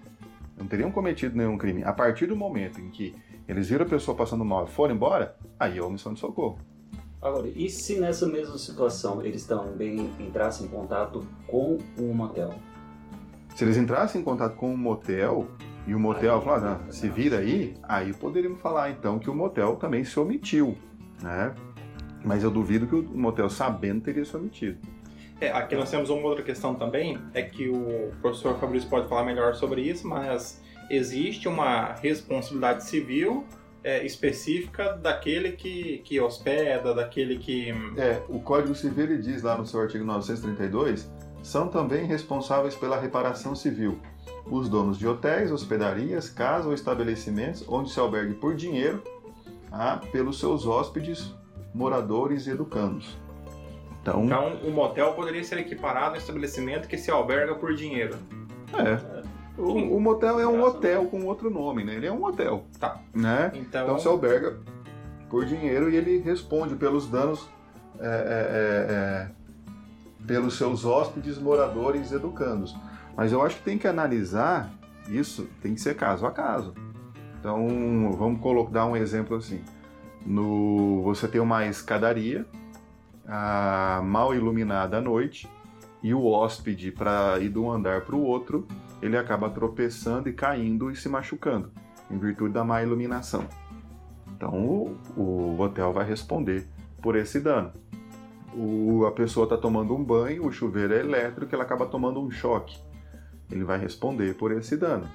Não 0.57 0.67
teriam 0.67 0.93
cometido 0.93 1.37
nenhum 1.37 1.59
crime. 1.59 1.83
A 1.83 1.93
partir 1.93 2.27
do 2.27 2.37
momento 2.37 2.81
em 2.81 2.91
que 2.91 3.17
eles 3.49 3.69
viram 3.69 3.85
a 3.85 3.89
pessoa 3.89 4.17
passando 4.17 4.45
mal 4.45 4.67
e 4.67 4.71
foram 4.71 4.95
embora, 4.95 5.37
aí 5.59 5.79
é 5.79 5.83
omissão 5.83 6.15
de 6.15 6.21
socorro. 6.21 6.59
Agora, 7.21 7.49
e 7.49 7.69
se 7.69 7.99
nessa 7.99 8.27
mesma 8.27 8.57
situação 8.57 9.23
eles 9.23 9.45
também 9.45 10.11
entrassem 10.19 10.67
em 10.67 10.69
contato 10.71 11.27
com 11.47 11.77
um 11.99 12.15
motel? 12.15 12.55
Se 13.61 13.65
eles 13.67 13.77
entrassem 13.77 14.23
em 14.23 14.25
contato 14.25 14.57
com 14.57 14.73
um 14.73 14.77
motel 14.77 15.47
e 15.87 15.95
o 15.95 16.01
motel 16.01 16.41
falasse, 16.41 16.65
ah, 16.65 16.81
se 16.91 17.11
vira 17.11 17.41
aí, 17.41 17.75
aí 17.83 18.11
poderíamos 18.15 18.59
falar 18.59 18.91
então 18.91 19.19
que 19.19 19.29
o 19.29 19.35
motel 19.35 19.77
também 19.77 20.03
se 20.03 20.19
omitiu, 20.19 20.79
né? 21.23 21.55
Mas 22.25 22.43
eu 22.43 22.51
duvido 22.51 22.87
que 22.87 22.95
o 22.95 23.03
motel 23.03 23.51
sabendo 23.51 24.01
teria 24.01 24.25
se 24.25 24.35
omitido. 24.35 24.79
É, 25.39 25.53
aqui 25.53 25.77
nós 25.77 25.91
temos 25.91 26.09
uma 26.09 26.27
outra 26.27 26.43
questão 26.43 26.75
também, 26.75 27.19
é 27.35 27.43
que 27.43 27.69
o 27.69 28.11
professor 28.23 28.59
Fabrício 28.59 28.89
pode 28.89 29.07
falar 29.11 29.25
melhor 29.25 29.55
sobre 29.55 29.83
isso, 29.83 30.09
mas 30.09 30.63
existe 30.89 31.47
uma 31.47 31.93
responsabilidade 31.93 32.85
civil 32.85 33.45
é, 33.85 34.07
específica 34.07 34.95
daquele 34.95 35.53
que, 35.53 35.99
que 35.99 36.19
hospeda, 36.19 36.95
daquele 36.95 37.37
que. 37.37 37.75
É, 37.99 38.23
o 38.27 38.41
Código 38.41 38.75
Civil 38.75 39.05
ele 39.05 39.19
diz 39.19 39.43
lá 39.43 39.59
no 39.59 39.67
seu 39.67 39.81
artigo 39.81 40.03
932, 40.03 41.13
são 41.43 41.69
também 41.69 42.05
responsáveis 42.05 42.75
pela 42.75 42.99
reparação 42.99 43.55
civil 43.55 43.99
os 44.51 44.69
donos 44.69 44.99
de 44.99 45.07
hotéis, 45.07 45.53
hospedarias, 45.53 46.29
casas 46.29 46.67
ou 46.67 46.75
estabelecimentos 46.75 47.65
onde 47.69 47.91
se 47.91 48.01
albergue 48.01 48.35
por 48.35 48.55
dinheiro 48.55 49.03
ah, 49.71 50.01
pelos 50.11 50.41
seus 50.41 50.67
hóspedes, 50.67 51.33
moradores 51.73 52.47
e 52.47 52.51
educandos. 52.51 53.17
Então, 54.03 54.25
Então, 54.25 54.55
o 54.65 54.71
motel 54.71 55.13
poderia 55.13 55.45
ser 55.45 55.59
equiparado 55.59 56.11
a 56.11 56.13
um 56.15 56.17
estabelecimento 56.17 56.89
que 56.89 56.99
se 56.99 57.11
alberga 57.11 57.55
por 57.55 57.75
dinheiro. 57.75 58.17
é. 58.75 59.21
O, 59.59 59.97
o 59.97 60.01
motel 60.01 60.41
é 60.41 60.47
um 60.47 60.63
hotel 60.63 61.05
com 61.07 61.25
outro 61.27 61.51
nome, 61.51 61.85
né? 61.85 61.95
Ele 61.95 62.07
é 62.07 62.13
um 62.13 62.25
hotel. 62.25 62.65
Tá. 62.79 62.99
Né? 63.15 63.53
Então, 63.55 63.83
Então 63.83 63.99
se 63.99 64.09
alberga 64.09 64.59
por 65.29 65.45
dinheiro 65.45 65.91
e 65.91 65.97
ele 65.97 66.19
responde 66.19 66.75
pelos 66.77 67.07
danos 67.07 67.47
é, 67.99 68.07
é, 68.07 68.09
é, 68.09 68.93
é, 68.95 69.31
pelos 70.31 70.57
seus 70.57 70.85
hóspedes, 70.85 71.39
moradores 71.39 72.13
educandos. 72.13 72.77
Mas 73.17 73.33
eu 73.33 73.43
acho 73.43 73.57
que 73.57 73.65
tem 73.65 73.77
que 73.77 73.89
analisar 73.89 74.71
isso, 75.09 75.49
tem 75.61 75.75
que 75.75 75.81
ser 75.81 75.97
caso 75.97 76.25
a 76.25 76.31
caso. 76.31 76.73
Então 77.41 77.67
vamos 78.17 78.41
colocar, 78.41 78.87
um 78.87 78.97
exemplo 78.97 79.37
assim. 79.37 79.61
No, 80.25 81.03
você 81.03 81.27
tem 81.27 81.41
uma 81.41 81.67
escadaria 81.67 82.47
ah, 83.27 84.01
mal 84.05 84.33
iluminada 84.33 84.99
à 84.99 85.01
noite 85.01 85.51
e 86.01 86.15
o 86.15 86.25
hóspede 86.27 86.93
para 86.93 87.41
ir 87.41 87.49
de 87.49 87.59
um 87.59 87.69
andar 87.69 88.03
para 88.03 88.15
o 88.15 88.23
outro 88.23 88.69
ele 89.03 89.17
acaba 89.17 89.51
tropeçando 89.51 90.29
e 90.29 90.33
caindo 90.33 90.93
e 90.93 90.95
se 90.97 91.09
machucando 91.09 91.73
em 92.09 92.17
virtude 92.17 92.55
da 92.55 92.63
má 92.63 92.81
iluminação. 92.81 93.49
Então 94.37 94.55
o, 94.65 94.97
o 95.17 95.61
hotel 95.61 95.93
vai 95.93 96.07
responder 96.07 96.69
por 97.03 97.17
esse 97.17 97.41
dano. 97.41 97.73
O, 98.55 99.05
a 99.07 99.13
pessoa 99.13 99.45
está 99.45 99.57
tomando 99.57 99.95
um 99.95 100.03
banho, 100.03 100.47
o 100.47 100.53
chuveiro 100.53 100.93
é 100.95 101.01
elétrico, 101.01 101.55
ela 101.55 101.65
acaba 101.65 101.87
tomando 101.87 102.21
um 102.21 102.31
choque. 102.31 102.79
Ele 103.51 103.65
vai 103.65 103.79
responder 103.79 104.35
por 104.35 104.53
esse 104.53 104.77
dano. 104.77 105.09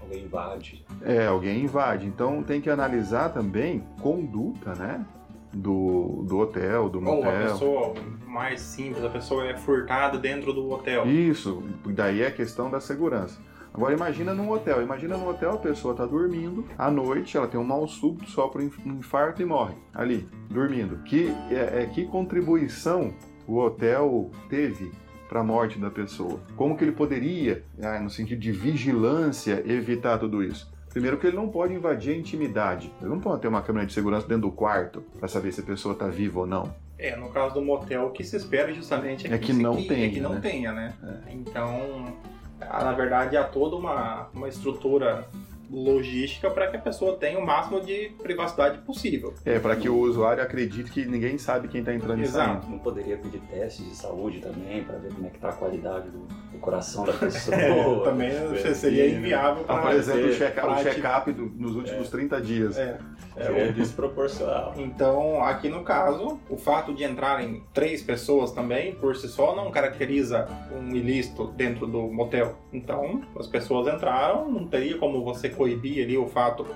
Alguém 0.00 0.24
invade. 0.24 0.84
É, 1.02 1.26
alguém 1.26 1.64
invade. 1.64 2.06
Então 2.06 2.42
tem 2.42 2.60
que 2.60 2.68
analisar 2.68 3.30
também 3.30 3.84
conduta, 4.00 4.74
né? 4.74 5.04
Do, 5.52 6.24
do 6.26 6.38
hotel, 6.38 6.88
do 6.88 6.98
ou 7.04 7.22
a 7.22 7.26
motel. 7.26 7.42
pessoa 7.42 7.94
mais 8.26 8.58
simples, 8.60 9.04
a 9.04 9.10
pessoa 9.10 9.46
é 9.46 9.54
furtada 9.54 10.16
dentro 10.16 10.50
do 10.50 10.70
hotel. 10.70 11.06
Isso, 11.06 11.62
daí 11.86 12.22
é 12.22 12.28
a 12.28 12.30
questão 12.30 12.70
da 12.70 12.80
segurança. 12.80 13.38
Agora 13.74 13.94
imagina 13.94 14.34
num 14.34 14.50
hotel, 14.50 14.82
imagina 14.82 15.16
num 15.16 15.28
hotel 15.28 15.52
a 15.52 15.56
pessoa 15.58 15.92
está 15.92 16.04
dormindo, 16.04 16.66
à 16.76 16.90
noite 16.90 17.36
ela 17.36 17.48
tem 17.48 17.58
um 17.58 17.64
mal 17.64 17.86
súbito, 17.88 18.30
sofre 18.30 18.70
um 18.84 18.98
infarto 18.98 19.40
e 19.40 19.44
morre 19.44 19.74
ali, 19.94 20.28
dormindo. 20.50 20.98
Que, 21.04 21.34
é, 21.50 21.82
é, 21.82 21.86
que 21.86 22.04
contribuição 22.06 23.12
o 23.46 23.58
hotel 23.58 24.30
teve 24.50 24.92
para 25.28 25.40
a 25.40 25.44
morte 25.44 25.78
da 25.78 25.90
pessoa? 25.90 26.38
Como 26.56 26.76
que 26.76 26.84
ele 26.84 26.92
poderia, 26.92 27.64
ah, 27.82 27.98
no 27.98 28.10
sentido 28.10 28.38
de 28.40 28.52
vigilância, 28.52 29.62
evitar 29.66 30.18
tudo 30.18 30.42
isso? 30.42 30.70
Primeiro 30.90 31.16
que 31.16 31.26
ele 31.26 31.36
não 31.36 31.48
pode 31.48 31.72
invadir 31.72 32.12
a 32.14 32.18
intimidade. 32.18 32.92
Ele 33.00 33.08
não 33.08 33.18
pode 33.18 33.40
ter 33.40 33.48
uma 33.48 33.62
câmera 33.62 33.86
de 33.86 33.94
segurança 33.94 34.28
dentro 34.28 34.42
do 34.42 34.52
quarto 34.52 35.02
para 35.18 35.26
saber 35.26 35.50
se 35.50 35.62
a 35.62 35.64
pessoa 35.64 35.94
está 35.94 36.06
viva 36.08 36.40
ou 36.40 36.46
não. 36.46 36.74
É, 36.98 37.16
no 37.16 37.30
caso 37.30 37.54
do 37.54 37.62
motel, 37.62 38.08
o 38.08 38.10
que 38.10 38.22
se 38.22 38.36
espera 38.36 38.70
justamente 38.74 39.26
é, 39.26 39.34
É 39.34 39.38
que 39.38 39.54
não 39.54 39.78
se- 39.78 39.88
tenha, 39.88 40.06
é 40.06 40.10
que 40.10 40.20
não 40.20 40.34
né? 40.34 40.40
tenha, 40.42 40.72
né? 40.72 40.92
Então, 41.30 42.04
ah, 42.06 42.41
na 42.70 42.92
verdade, 42.92 43.36
há 43.36 43.44
toda 43.44 43.76
uma, 43.76 44.28
uma 44.34 44.48
estrutura 44.48 45.26
logística 45.72 46.50
para 46.50 46.68
que 46.68 46.76
a 46.76 46.80
pessoa 46.80 47.16
tenha 47.16 47.38
o 47.38 47.44
máximo 47.46 47.80
de 47.80 48.12
privacidade 48.22 48.78
possível. 48.78 49.32
É, 49.44 49.58
para 49.58 49.74
que 49.76 49.88
o 49.88 49.98
usuário 49.98 50.42
acredite 50.42 50.90
que 50.90 51.04
ninguém 51.06 51.38
sabe 51.38 51.68
quem 51.68 51.80
está 51.80 51.94
entrando 51.94 52.20
e 52.20 52.22
Exato. 52.24 52.60
saindo. 52.60 52.70
Não 52.72 52.78
poderia 52.78 53.16
pedir 53.16 53.40
testes 53.50 53.84
de 53.88 53.96
saúde 53.96 54.40
também 54.40 54.84
para 54.84 54.98
ver 54.98 55.12
como 55.14 55.26
é 55.26 55.30
que 55.30 55.38
tá 55.38 55.48
a 55.48 55.52
qualidade 55.52 56.10
do, 56.10 56.18
do 56.52 56.58
coração 56.58 57.04
da 57.04 57.12
pessoa. 57.14 57.56
É, 57.56 58.00
também 58.04 58.30
seria 58.74 59.08
inviável 59.08 59.64
para 59.64 59.76
Apresenta 59.76 60.18
o 60.18 60.22
ter 60.28 60.36
check- 60.38 60.64
o 60.64 60.76
check-up 60.82 61.32
do- 61.32 61.46
nos 61.56 61.74
últimos 61.74 62.08
30 62.10 62.40
dias. 62.40 62.76
É. 62.76 62.98
É 63.34 63.72
desproporcional. 63.72 64.74
Então, 64.76 65.42
aqui 65.42 65.70
no 65.70 65.82
caso, 65.82 66.38
o 66.50 66.56
fato 66.58 66.92
de 66.92 67.02
entrarem 67.02 67.62
três 67.72 68.02
pessoas 68.02 68.52
também, 68.52 68.94
por 68.94 69.16
si 69.16 69.26
só, 69.26 69.56
não 69.56 69.70
caracteriza 69.70 70.46
um 70.70 70.94
ilícito 70.94 71.46
dentro 71.56 71.86
do 71.86 72.02
motel. 72.12 72.58
Então, 72.72 73.22
as 73.38 73.46
pessoas 73.46 73.88
entraram, 73.92 74.50
não 74.50 74.66
teria 74.66 74.98
como 74.98 75.24
você 75.24 75.48
coibir 75.62 76.04
ali 76.04 76.18
o 76.18 76.26
fato, 76.26 76.66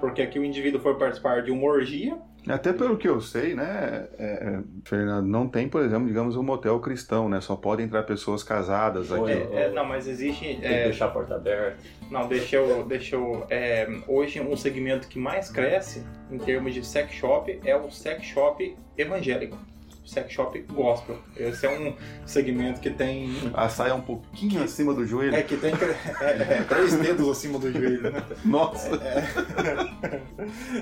porque 0.00 0.22
aqui 0.22 0.38
o 0.38 0.44
indivíduo 0.44 0.80
foi 0.80 0.94
participar 0.94 1.42
de 1.42 1.50
uma 1.50 1.66
orgia. 1.66 2.16
Até 2.48 2.72
pelo 2.72 2.96
que 2.96 3.08
eu 3.08 3.20
sei, 3.20 3.54
né, 3.56 4.06
é, 4.16 4.24
é, 4.24 4.60
Fernando, 4.84 5.26
não 5.26 5.48
tem, 5.48 5.68
por 5.68 5.82
exemplo, 5.82 6.06
digamos, 6.06 6.36
um 6.36 6.44
motel 6.44 6.78
cristão, 6.78 7.28
né? 7.28 7.40
Só 7.40 7.56
podem 7.56 7.86
entrar 7.86 8.04
pessoas 8.04 8.44
casadas 8.44 9.10
aqui. 9.10 9.32
É, 9.32 9.64
é, 9.64 9.72
não, 9.72 9.84
mas 9.84 10.06
existe. 10.06 10.44
Tem 10.44 10.60
que 10.60 10.64
é, 10.64 10.84
deixar 10.84 11.06
a 11.06 11.08
porta 11.08 11.34
aberta. 11.34 11.76
não, 12.08 12.28
deixa 12.28 12.54
eu. 12.54 12.84
Deixa 12.84 13.16
eu 13.16 13.44
é, 13.50 13.88
hoje, 14.06 14.40
um 14.40 14.56
segmento 14.56 15.08
que 15.08 15.18
mais 15.18 15.50
cresce 15.50 16.06
em 16.30 16.38
termos 16.38 16.72
de 16.72 16.86
sex 16.86 17.10
shop 17.14 17.60
é 17.64 17.76
o 17.76 17.90
sex 17.90 18.22
shop 18.22 18.76
evangélico. 18.96 19.58
Sex 20.06 20.32
shop 20.32 20.58
gospel. 20.72 21.18
Esse 21.36 21.66
é 21.66 21.70
um 21.70 21.94
segmento 22.24 22.80
que 22.80 22.90
tem 22.90 23.30
A 23.52 23.68
saia 23.68 23.90
é 23.90 23.94
um 23.94 24.00
pouquinho 24.00 24.62
acima 24.62 24.94
do 24.94 25.04
joelho. 25.06 25.34
É 25.34 25.42
que 25.42 25.56
tem 25.56 25.72
é, 26.20 26.58
é, 26.58 26.62
três 26.68 26.94
dedos 26.96 27.28
acima 27.28 27.58
do 27.58 27.70
joelho, 27.72 28.10
né? 28.10 28.22
Nossa! 28.44 28.90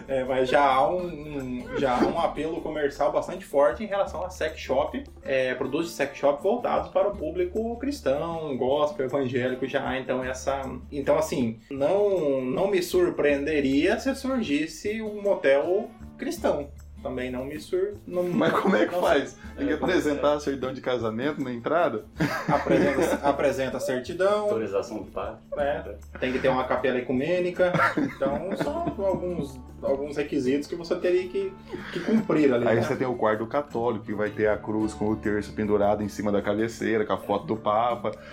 É, 0.08 0.24
mas 0.24 0.48
já 0.48 0.62
há, 0.64 0.88
um, 0.88 1.06
um- 1.06 1.78
já 1.78 1.96
há 1.96 2.06
um 2.06 2.18
apelo 2.18 2.60
comercial 2.60 3.12
bastante 3.12 3.44
forte 3.44 3.82
em 3.82 3.86
relação 3.86 4.24
a 4.24 4.30
sex 4.30 4.58
shop, 4.60 5.02
é, 5.22 5.54
produtos 5.54 5.88
de 5.88 5.94
sex 5.94 6.16
shop 6.16 6.42
voltados 6.42 6.90
para 6.90 7.08
o 7.08 7.16
público 7.16 7.76
cristão, 7.78 8.56
gospel, 8.56 9.06
evangélico 9.06 9.66
já 9.66 9.86
há 9.88 9.98
então 9.98 10.22
essa. 10.22 10.62
Então 10.90 11.16
assim, 11.16 11.58
não, 11.70 12.40
não 12.44 12.68
me 12.68 12.82
surpreenderia 12.82 13.98
se 13.98 14.14
surgisse 14.14 15.00
um 15.02 15.22
motel 15.22 15.90
cristão. 16.18 16.68
Também 17.04 17.30
não 17.30 17.44
me 17.44 17.60
sur... 17.60 17.92
não- 18.06 18.22
Mas 18.32 18.50
como 18.54 18.74
é 18.74 18.86
que 18.86 18.94
faz? 18.98 19.36
Tem 19.58 19.66
que 19.66 19.72
É, 19.74 19.76
apresentar 19.76 20.32
a 20.32 20.40
certidão 20.40 20.72
de 20.72 20.80
casamento 20.80 21.40
na 21.44 21.52
entrada? 21.52 22.06
Apresenta, 22.48 23.14
apresenta 23.28 23.76
a 23.76 23.80
certidão, 23.80 24.44
Autorização 24.44 25.02
do 25.02 25.10
padre. 25.10 25.36
né? 25.54 25.84
Tem 26.18 26.32
que 26.32 26.38
ter 26.38 26.48
uma 26.48 26.64
capela 26.64 26.98
ecumênica. 26.98 27.70
Então, 27.98 28.56
são 28.56 28.90
alguns, 29.04 29.60
alguns 29.82 30.16
requisitos 30.16 30.66
que 30.66 30.74
você 30.74 30.94
teria 30.96 31.28
que, 31.28 31.52
que 31.92 32.00
cumprir 32.00 32.52
ali. 32.54 32.66
Aí 32.66 32.76
né? 32.76 32.82
você 32.82 32.96
tem 32.96 33.06
o 33.06 33.14
quarto 33.14 33.46
católico, 33.46 34.06
que 34.06 34.14
vai 34.14 34.30
ter 34.30 34.48
a 34.48 34.56
cruz 34.56 34.94
com 34.94 35.10
o 35.10 35.16
terço 35.16 35.52
pendurado 35.52 36.02
em 36.02 36.08
cima 36.08 36.32
da 36.32 36.40
cabeceira, 36.40 37.04
com 37.04 37.12
a 37.12 37.18
foto 37.18 37.44
do 37.46 37.56
Papa. 37.56 38.12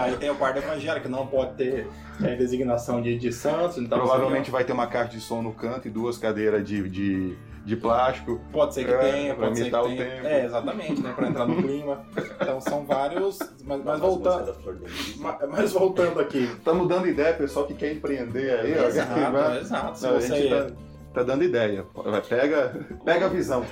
Aí 0.00 0.16
tem 0.16 0.30
o 0.30 0.34
quarto 0.34 0.58
evangélico, 0.58 1.06
que 1.06 1.08
não 1.12 1.26
pode 1.28 1.54
ter 1.54 1.86
é, 2.22 2.34
designação 2.36 3.00
de, 3.02 3.16
de 3.18 3.32
santos. 3.32 3.78
Então, 3.78 3.98
Provavelmente 3.98 4.50
vai 4.50 4.64
ter 4.64 4.72
uma 4.72 4.86
caixa 4.86 5.10
de 5.12 5.20
som 5.20 5.42
no 5.42 5.52
canto 5.52 5.88
e 5.88 5.90
duas 5.90 6.18
cadeiras 6.18 6.64
de, 6.66 6.88
de, 6.88 7.36
de 7.64 7.76
plástico. 7.76 8.40
Pode 8.52 8.74
ser 8.74 8.84
que 8.86 8.92
É, 8.92 8.98
tenha, 8.98 9.34
pode 9.34 9.56
ser 9.56 9.64
que 9.64 9.68
imitar 9.68 9.82
o 9.82 9.86
tenha. 9.88 10.04
tempo. 10.04 10.26
É, 10.26 10.44
exatamente, 10.44 11.00
né? 11.02 11.12
Pra 11.14 11.28
entrar 11.28 11.46
no 11.46 11.56
clima. 11.62 12.02
Então 12.40 12.60
são 12.60 12.84
vários. 12.84 13.38
Mas, 13.64 13.84
mas 13.84 14.00
voltando. 14.00 14.46
da 14.46 14.54
Flor 14.54 14.76
de 14.76 14.84
Lis. 14.84 15.16
ma- 15.16 15.38
Mas 15.50 15.72
voltando 15.72 16.20
aqui. 16.20 16.44
Estamos 16.44 16.88
dando 16.88 17.06
ideia, 17.08 17.34
pessoal 17.34 17.66
que 17.66 17.74
quer 17.74 17.92
empreender 17.92 18.50
aí. 18.60 18.78
ó. 18.78 18.84
Exato, 18.88 19.32
Vai- 19.32 19.58
exato. 19.60 19.98
Se 19.98 20.06
Não, 20.06 20.16
a 20.16 20.20
você, 20.20 20.36
gente 20.36 20.74
tá- 21.12 21.22
dando 21.22 21.44
ideia. 21.44 21.84
Pega, 22.28 22.86
pega 23.04 23.26
a 23.26 23.28
visão. 23.28 23.64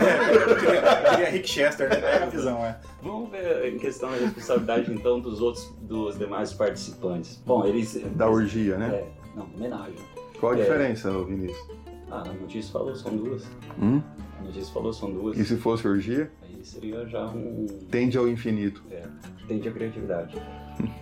É, 0.00 0.54
queria, 0.54 1.10
queria 1.10 1.30
Rick 1.30 1.48
Chester, 1.48 1.88
né? 1.88 1.96
Pega 1.96 2.24
a 2.24 2.28
visão, 2.28 2.64
é. 2.64 2.78
Vamos 3.02 3.30
ver 3.30 3.72
em 3.74 3.78
questão 3.78 4.10
da 4.10 4.16
responsabilidade, 4.16 4.92
então, 4.92 5.20
dos 5.20 5.40
outros, 5.40 5.72
dos 5.82 6.18
demais 6.18 6.52
participantes. 6.52 7.42
Bom, 7.46 7.64
eles... 7.66 7.94
Da 8.16 8.28
orgia, 8.28 8.76
né? 8.76 8.88
É, 8.94 9.08
não, 9.36 9.44
homenagem. 9.54 9.96
Qual 10.40 10.52
a 10.52 10.56
É. 10.58 10.60
diferença, 10.62 11.10
Vinícius? 11.24 11.68
Ah, 12.10 12.24
a 12.26 12.32
notícia 12.32 12.72
falou, 12.72 12.94
são 12.94 13.16
duas. 13.16 13.44
Hum? 13.80 14.02
A 14.40 14.42
notícia 14.44 14.72
falou, 14.74 14.92
são 14.92 15.10
duas. 15.10 15.38
E 15.38 15.44
se 15.44 15.56
fosse 15.56 15.86
orgia? 15.88 16.30
Aí 16.42 16.58
seria 16.64 17.06
já 17.06 17.26
um... 17.26 17.66
Tende 17.90 18.18
ao 18.18 18.28
infinito. 18.28 18.82
É, 18.90 19.02
tende 19.48 19.68
a 19.68 19.72
criatividade. 19.72 20.36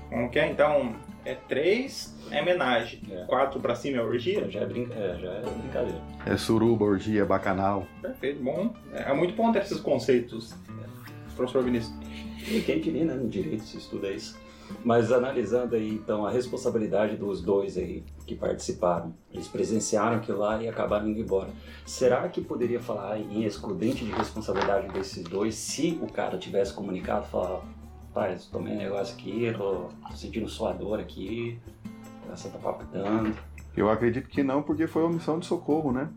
Como 0.08 0.30
que 0.30 0.38
é? 0.38 0.50
Então, 0.50 0.94
é 1.24 1.35
três 1.35 2.14
é 2.30 2.40
homenagem. 2.40 3.00
É. 3.11 3.24
Quatro 3.24 3.61
pra 3.61 3.74
cima 3.74 3.98
é 3.98 4.02
orgia? 4.02 4.48
Já 4.50 4.61
é, 4.61 4.66
brinca... 4.66 4.94
é, 4.94 5.18
já 5.20 5.33
é 5.33 5.42
brincadeira. 5.42 6.00
É 6.26 6.37
suruba, 6.37 6.85
orgia, 6.85 7.24
bacanal. 7.24 7.87
Perfeito, 8.00 8.42
bom. 8.42 8.72
É 8.92 9.12
muito 9.12 9.35
bom 9.35 9.50
ter 9.52 9.62
esses 9.62 9.80
conceitos, 9.80 10.54
professor 11.35 11.62
Vinícius. 11.62 11.92
E 12.48 12.61
quem 12.61 12.80
diria, 12.80 13.04
né? 13.04 13.14
No 13.14 13.28
direito 13.28 13.64
se 13.64 13.76
estuda 13.76 14.11
isso. 14.11 14.38
Mas 14.85 15.11
analisando 15.11 15.74
aí, 15.74 15.90
então, 15.90 16.24
a 16.24 16.30
responsabilidade 16.30 17.16
dos 17.16 17.42
dois 17.42 17.76
aí 17.76 18.04
que 18.24 18.37
participaram. 18.37 19.12
Eles 19.33 19.48
presenciaram 19.48 20.18
aquilo 20.18 20.38
lá 20.38 20.62
e 20.62 20.68
acabaram 20.68 21.09
indo 21.09 21.20
embora. 21.20 21.50
Será 21.85 22.28
que 22.28 22.40
poderia 22.40 22.80
falar 22.80 23.18
em 23.18 23.44
excludente 23.44 24.04
de 24.04 24.12
responsabilidade 24.12 24.88
desses 24.92 25.24
dois 25.24 25.56
se 25.56 25.98
o 26.00 26.06
cara 26.06 26.38
tivesse 26.38 26.72
comunicado, 26.72 27.26
falar, 27.26 27.62
pai, 28.20 28.37
tomei 28.52 28.74
um 28.74 28.76
negócio 28.76 29.14
aqui, 29.14 29.50
tô, 29.56 29.88
tô 30.06 30.14
sentindo 30.14 30.46
sua 30.46 30.74
dor 30.74 31.00
aqui, 31.00 31.59
você 32.28 32.50
tá 32.50 32.59
palpitando. 32.59 33.35
Eu 33.74 33.88
acredito 33.90 34.28
que 34.28 34.42
não, 34.42 34.62
porque 34.62 34.87
foi 34.87 35.02
omissão 35.02 35.38
de 35.38 35.46
socorro, 35.46 35.90
né? 35.90 36.11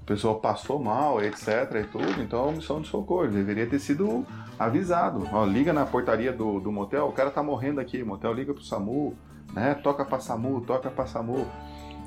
A 0.00 0.04
pessoa 0.04 0.38
passou 0.38 0.78
mal, 0.78 1.20
etc 1.20 1.48
e 1.80 1.84
tudo, 1.84 2.22
então 2.22 2.44
é 2.44 2.48
omissão 2.50 2.80
de 2.80 2.86
socorro. 2.86 3.26
Deveria 3.26 3.66
ter 3.66 3.80
sido 3.80 4.24
avisado. 4.56 5.28
Ó, 5.32 5.44
liga 5.44 5.72
na 5.72 5.84
portaria 5.84 6.32
do, 6.32 6.60
do 6.60 6.70
motel, 6.70 7.08
o 7.08 7.12
cara 7.12 7.30
tá 7.30 7.42
morrendo 7.42 7.80
aqui, 7.80 8.04
motel 8.04 8.32
liga 8.32 8.54
pro 8.54 8.62
SAMU, 8.62 9.16
né? 9.52 9.74
Toca 9.74 10.04
pra 10.04 10.20
SAMU, 10.20 10.60
toca 10.60 10.88
pra 10.88 11.06
SAMU. 11.06 11.48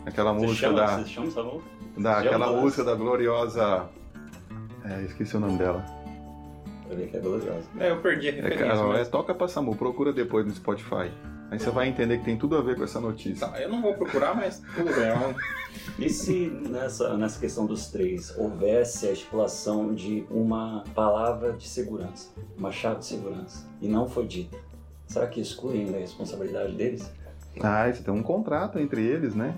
Aquela 0.05 0.31
Você 0.33 0.45
música 0.45 0.67
chama, 0.67 0.79
da, 0.79 0.97
você 0.97 1.09
chama 1.09 1.31
Samu? 1.31 1.61
da 1.97 2.21
Você 2.21 2.27
aquela 2.27 2.61
música 2.61 2.83
da 2.83 2.95
gloriosa 2.95 3.89
é, 4.85 5.01
esqueci 5.03 5.35
o 5.35 5.39
nome 5.39 5.57
dela. 5.57 6.04
Ver 6.95 7.07
que 7.09 7.17
é 7.17 7.19
gloriosa. 7.19 7.67
É, 7.79 7.91
eu 7.91 7.97
perdi 8.01 8.27
a 8.27 8.31
É, 8.31 8.35
referência. 8.35 8.67
cara, 8.67 8.79
é 8.79 8.83
mas... 8.93 9.09
Toca 9.09 9.33
pra 9.35 9.47
SAMU, 9.47 9.75
procura 9.75 10.11
depois 10.13 10.45
no 10.45 10.53
Spotify. 10.53 11.11
Aí 11.51 11.59
você 11.59 11.69
vai 11.69 11.87
entender 11.87 12.17
que 12.17 12.25
tem 12.25 12.37
tudo 12.37 12.57
a 12.57 12.61
ver 12.61 12.75
com 12.75 12.83
essa 12.83 12.99
notícia. 12.99 13.47
Tá, 13.47 13.61
eu 13.61 13.69
não 13.69 13.81
vou 13.81 13.93
procurar, 13.93 14.35
mas 14.35 14.59
tudo 14.75 14.93
bem. 14.95 15.05
é 15.05 15.13
um- 15.15 15.35
E 15.99 16.09
se 16.09 16.47
nessa, 16.69 17.15
nessa 17.17 17.39
questão 17.39 17.65
dos 17.65 17.87
três 17.87 18.35
houvesse 18.37 19.07
a 19.07 19.11
estipulação 19.11 19.93
de 19.93 20.25
uma 20.31 20.83
palavra 20.95 21.51
de 21.53 21.67
segurança, 21.67 22.29
uma 22.57 22.71
chave 22.71 22.99
de 22.99 23.05
segurança, 23.05 23.67
e 23.81 23.87
não 23.87 24.07
foi 24.07 24.25
dita? 24.25 24.57
Será 25.05 25.27
que 25.27 25.39
exclui 25.41 25.79
ainda 25.81 25.97
a 25.97 25.99
responsabilidade 25.99 26.73
deles? 26.73 27.11
Ah, 27.61 27.91
você 27.91 28.01
tem 28.01 28.13
um 28.13 28.23
contrato 28.23 28.79
entre 28.79 29.05
eles, 29.05 29.35
né? 29.35 29.53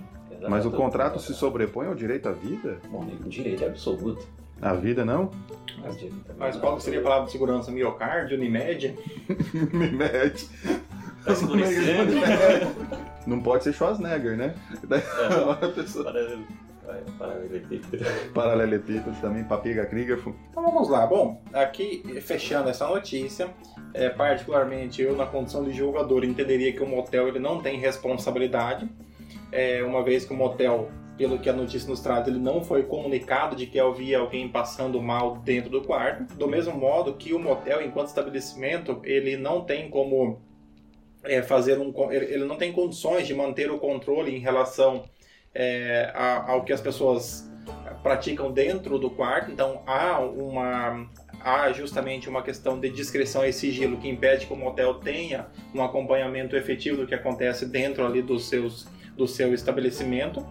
Mas 0.50 0.65
o 0.65 0.71
contrato 0.71 1.19
se 1.19 1.34
sobrepõe 1.34 1.88
ao 1.88 1.95
direito 1.95 2.28
à 2.28 2.32
vida? 2.32 2.78
Bom, 2.91 3.06
direito 3.28 3.63
é 3.63 3.67
absoluto. 3.67 4.28
A 4.62 4.74
vida 4.74 5.06
não? 5.06 5.32
Mas, 5.82 5.98
Mas 6.38 6.56
qual 6.58 6.76
que 6.78 6.84
seria 6.84 7.00
a 7.00 7.04
palavra 7.04 7.26
de 7.26 7.32
segurança? 7.32 7.72
Miocárdio, 7.72 8.38
Unimed? 8.38 8.96
Me 9.74 9.91
mete. 9.91 10.50
Tá 11.24 11.34
escurecendo. 11.34 12.13
Não 13.26 13.41
pode 13.41 13.63
ser 13.63 13.74
Schwarzenegger, 13.74 14.38
né? 14.38 14.56
Daí 14.88 15.02
É, 15.02 15.67
pessoa- 15.76 16.12
para, 16.86 17.02
paralelepípedo. 17.20 18.06
Paralelepípedo 18.34 19.15
também, 19.22 19.43
papiga 19.43 19.86
Krieger. 19.86 20.20
Então 20.50 20.63
vamos 20.63 20.89
lá. 20.89 21.06
Bom, 21.06 21.41
aqui 21.54 22.02
fechando 22.22 22.70
essa 22.70 22.88
notícia, 22.88 23.50
é, 23.93 24.10
particularmente 24.10 25.02
eu 25.02 25.15
na 25.15 25.26
condição 25.26 25.63
de 25.65 25.74
julgador 25.74 26.24
entenderia 26.24 26.72
que 26.72 26.82
o 26.82 26.88
motel 26.88 27.28
ele 27.28 27.39
não 27.39 27.62
tem 27.62 27.78
responsabilidade, 27.80 28.89
é, 29.52 29.84
uma 29.84 30.02
vez 30.04 30.24
que 30.24 30.34
o 30.34 30.38
motel, 30.38 30.89
pelo 31.17 31.39
que 31.39 31.49
a 31.49 31.53
notícia 31.53 31.89
nos 31.89 31.99
traz, 31.99 32.27
ele 32.27 32.39
não 32.39 32.63
foi 32.63 32.84
comunicado 32.84 33.56
de 33.56 33.65
que 33.65 33.80
havia 33.80 34.19
alguém 34.19 34.47
passando 34.47 35.01
mal 35.01 35.38
dentro 35.38 35.69
do 35.69 35.82
quarto. 35.82 36.36
Do 36.36 36.47
mesmo 36.47 36.75
modo 36.75 37.13
que 37.13 37.34
o 37.34 37.39
motel, 37.39 37.82
enquanto 37.82 38.08
estabelecimento, 38.08 39.01
ele 39.03 39.36
não 39.36 39.62
tem 39.62 39.89
como 39.89 40.39
é, 41.23 41.41
fazer 41.41 41.80
um, 41.80 41.91
ele 42.12 42.45
não 42.45 42.56
tem 42.56 42.71
condições 42.71 43.25
de 43.25 43.34
manter 43.34 43.71
o 43.71 43.80
controle 43.80 44.36
em 44.36 44.39
relação 44.39 45.06
é, 45.53 46.12
a- 46.13 46.51
ao 46.51 46.63
que 46.63 46.71
as 46.71 46.80
pessoas 46.80 47.49
praticam 48.03 48.51
dentro 48.51 48.99
do 48.99 49.10
quarto, 49.10 49.51
então 49.51 49.82
há 49.86 50.19
uma 50.19 51.10
há 51.41 51.71
justamente 51.71 52.30
uma 52.30 52.41
questão 52.41 52.80
de 52.80 52.89
discrição 52.89 53.45
e 53.45 53.51
sigilo 53.51 53.97
que 53.97 54.08
impede 54.08 54.45
que 54.45 54.53
o 54.53 54.56
motel 54.56 54.95
tenha 54.95 55.47
um 55.73 55.82
acompanhamento 55.84 56.56
efetivo 56.56 56.97
do 56.97 57.08
que 57.08 57.13
acontece 57.15 57.65
dentro 57.65 58.06
ali 58.06 58.21
dos 58.21 58.47
seus 58.49 58.88
do 59.17 59.27
seu 59.27 59.53
estabelecimento. 59.53 60.45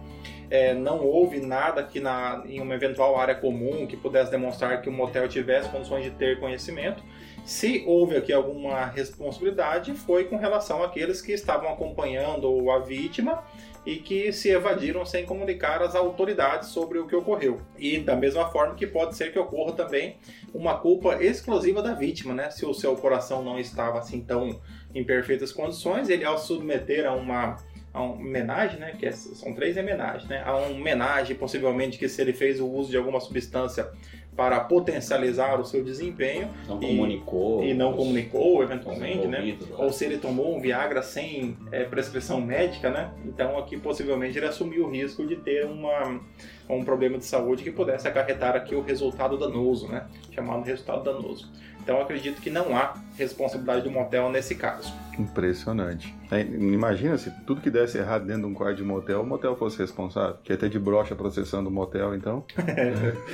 É, 0.49 0.73
não 0.73 1.03
houve 1.03 1.39
nada 1.41 1.83
que 1.83 1.99
na, 1.99 2.41
em 2.45 2.61
uma 2.61 2.73
eventual 2.73 3.17
área 3.17 3.35
comum 3.35 3.85
que 3.85 3.97
pudesse 3.97 4.31
demonstrar 4.31 4.81
que 4.81 4.87
o 4.87 4.91
motel 4.91 5.27
tivesse 5.27 5.69
condições 5.69 6.03
de 6.03 6.11
ter 6.11 6.39
conhecimento. 6.39 7.03
Se 7.43 7.83
houve 7.85 8.15
aqui 8.15 8.31
alguma 8.31 8.85
responsabilidade, 8.85 9.93
foi 9.93 10.25
com 10.25 10.37
relação 10.37 10.83
àqueles 10.83 11.21
que 11.21 11.31
estavam 11.31 11.69
acompanhando 11.69 12.69
a 12.69 12.79
vítima 12.79 13.43
e 13.85 13.95
que 13.97 14.33
se 14.33 14.49
evadiram 14.49 15.05
sem 15.05 15.25
comunicar 15.25 15.81
às 15.81 15.95
autoridades 15.95 16.69
sobre 16.69 16.99
o 16.99 17.07
que 17.07 17.15
ocorreu. 17.15 17.61
E 17.77 17.99
da 17.99 18.17
mesma 18.17 18.49
forma 18.49 18.75
que 18.75 18.85
pode 18.85 19.15
ser 19.15 19.31
que 19.31 19.39
ocorra 19.39 19.71
também 19.71 20.17
uma 20.53 20.77
culpa 20.77 21.23
exclusiva 21.23 21.81
da 21.81 21.93
vítima, 21.93 22.33
né? 22.33 22.49
Se 22.49 22.65
o 22.65 22.73
seu 22.73 22.95
coração 22.97 23.41
não 23.41 23.57
estava 23.57 23.99
assim 23.99 24.19
tão 24.19 24.59
em 24.93 25.05
perfeitas 25.05 25.53
condições, 25.53 26.09
ele 26.09 26.25
ao 26.25 26.37
submeter 26.37 27.05
a 27.05 27.13
uma 27.13 27.55
a 27.97 28.01
uma 28.03 28.13
homenagem, 28.13 28.79
né? 28.79 28.95
Que 28.97 29.05
é- 29.07 29.11
são 29.11 29.53
três 29.53 29.75
homenagens, 29.77 30.29
né? 30.29 30.43
A 30.45 30.55
uma 30.55 30.67
homenagem, 30.67 31.35
possivelmente, 31.35 31.97
que 31.97 32.07
se 32.07 32.21
ele 32.21 32.33
fez 32.33 32.59
o 32.59 32.67
uso 32.67 32.89
de 32.91 32.97
alguma 32.97 33.19
substância 33.19 33.87
para 34.35 34.59
potencializar 34.59 35.59
o 35.59 35.65
seu 35.65 35.83
desempenho 35.83 36.47
Não 36.67 36.77
E- 36.77 36.85
comunicou. 36.85 37.63
e 37.63 37.73
não 37.73 37.93
comunicou 37.93 38.61
eventualmente, 38.61 39.25
né? 39.27 39.57
lá. 39.71 39.83
ou 39.83 39.91
se 39.91 40.05
ele 40.05 40.19
tomou 40.19 40.55
um 40.55 40.61
Viagra 40.61 41.01
sem 41.01 41.57
é, 41.71 41.83
prescrição 41.85 42.39
médica, 42.39 42.91
né? 42.91 43.09
Então 43.25 43.57
aqui 43.57 43.77
possivelmente 43.77 44.37
ele 44.37 44.45
assumiu 44.45 44.85
o 44.85 44.91
risco 44.91 45.25
de 45.25 45.37
ter 45.37 45.65
uma, 45.65 46.21
um 46.69 46.83
problema 46.85 47.17
de 47.17 47.25
saúde 47.25 47.63
que 47.63 47.71
pudesse 47.71 48.07
acarretar 48.07 48.55
aqui 48.55 48.75
o 48.75 48.81
resultado 48.83 49.37
danoso, 49.39 49.87
né? 49.87 50.05
Chamado 50.31 50.63
resultado 50.63 51.03
danoso. 51.03 51.51
Então 51.81 51.99
acredito 51.99 52.39
que 52.39 52.51
não 52.51 52.77
há 52.77 52.93
responsabilidade 53.17 53.81
do 53.81 53.89
motel 53.89 54.29
nesse 54.29 54.53
caso. 54.53 54.93
Impressionante. 55.19 56.13
É, 56.31 56.41
imagina 56.41 57.17
se 57.17 57.31
tudo 57.45 57.61
que 57.61 57.69
desse 57.69 57.97
errado 57.97 58.25
dentro 58.25 58.41
de 58.43 58.47
um 58.47 58.53
quarto 58.53 58.77
de 58.77 58.83
motel, 58.83 59.21
o 59.21 59.25
motel 59.25 59.55
fosse 59.55 59.77
responsável. 59.77 60.37
Que 60.43 60.53
ia 60.53 60.57
ter 60.57 60.69
de 60.69 60.77
brocha 60.79 61.15
processando 61.15 61.69
o 61.69 61.71
motel, 61.71 62.13
então. 62.15 62.43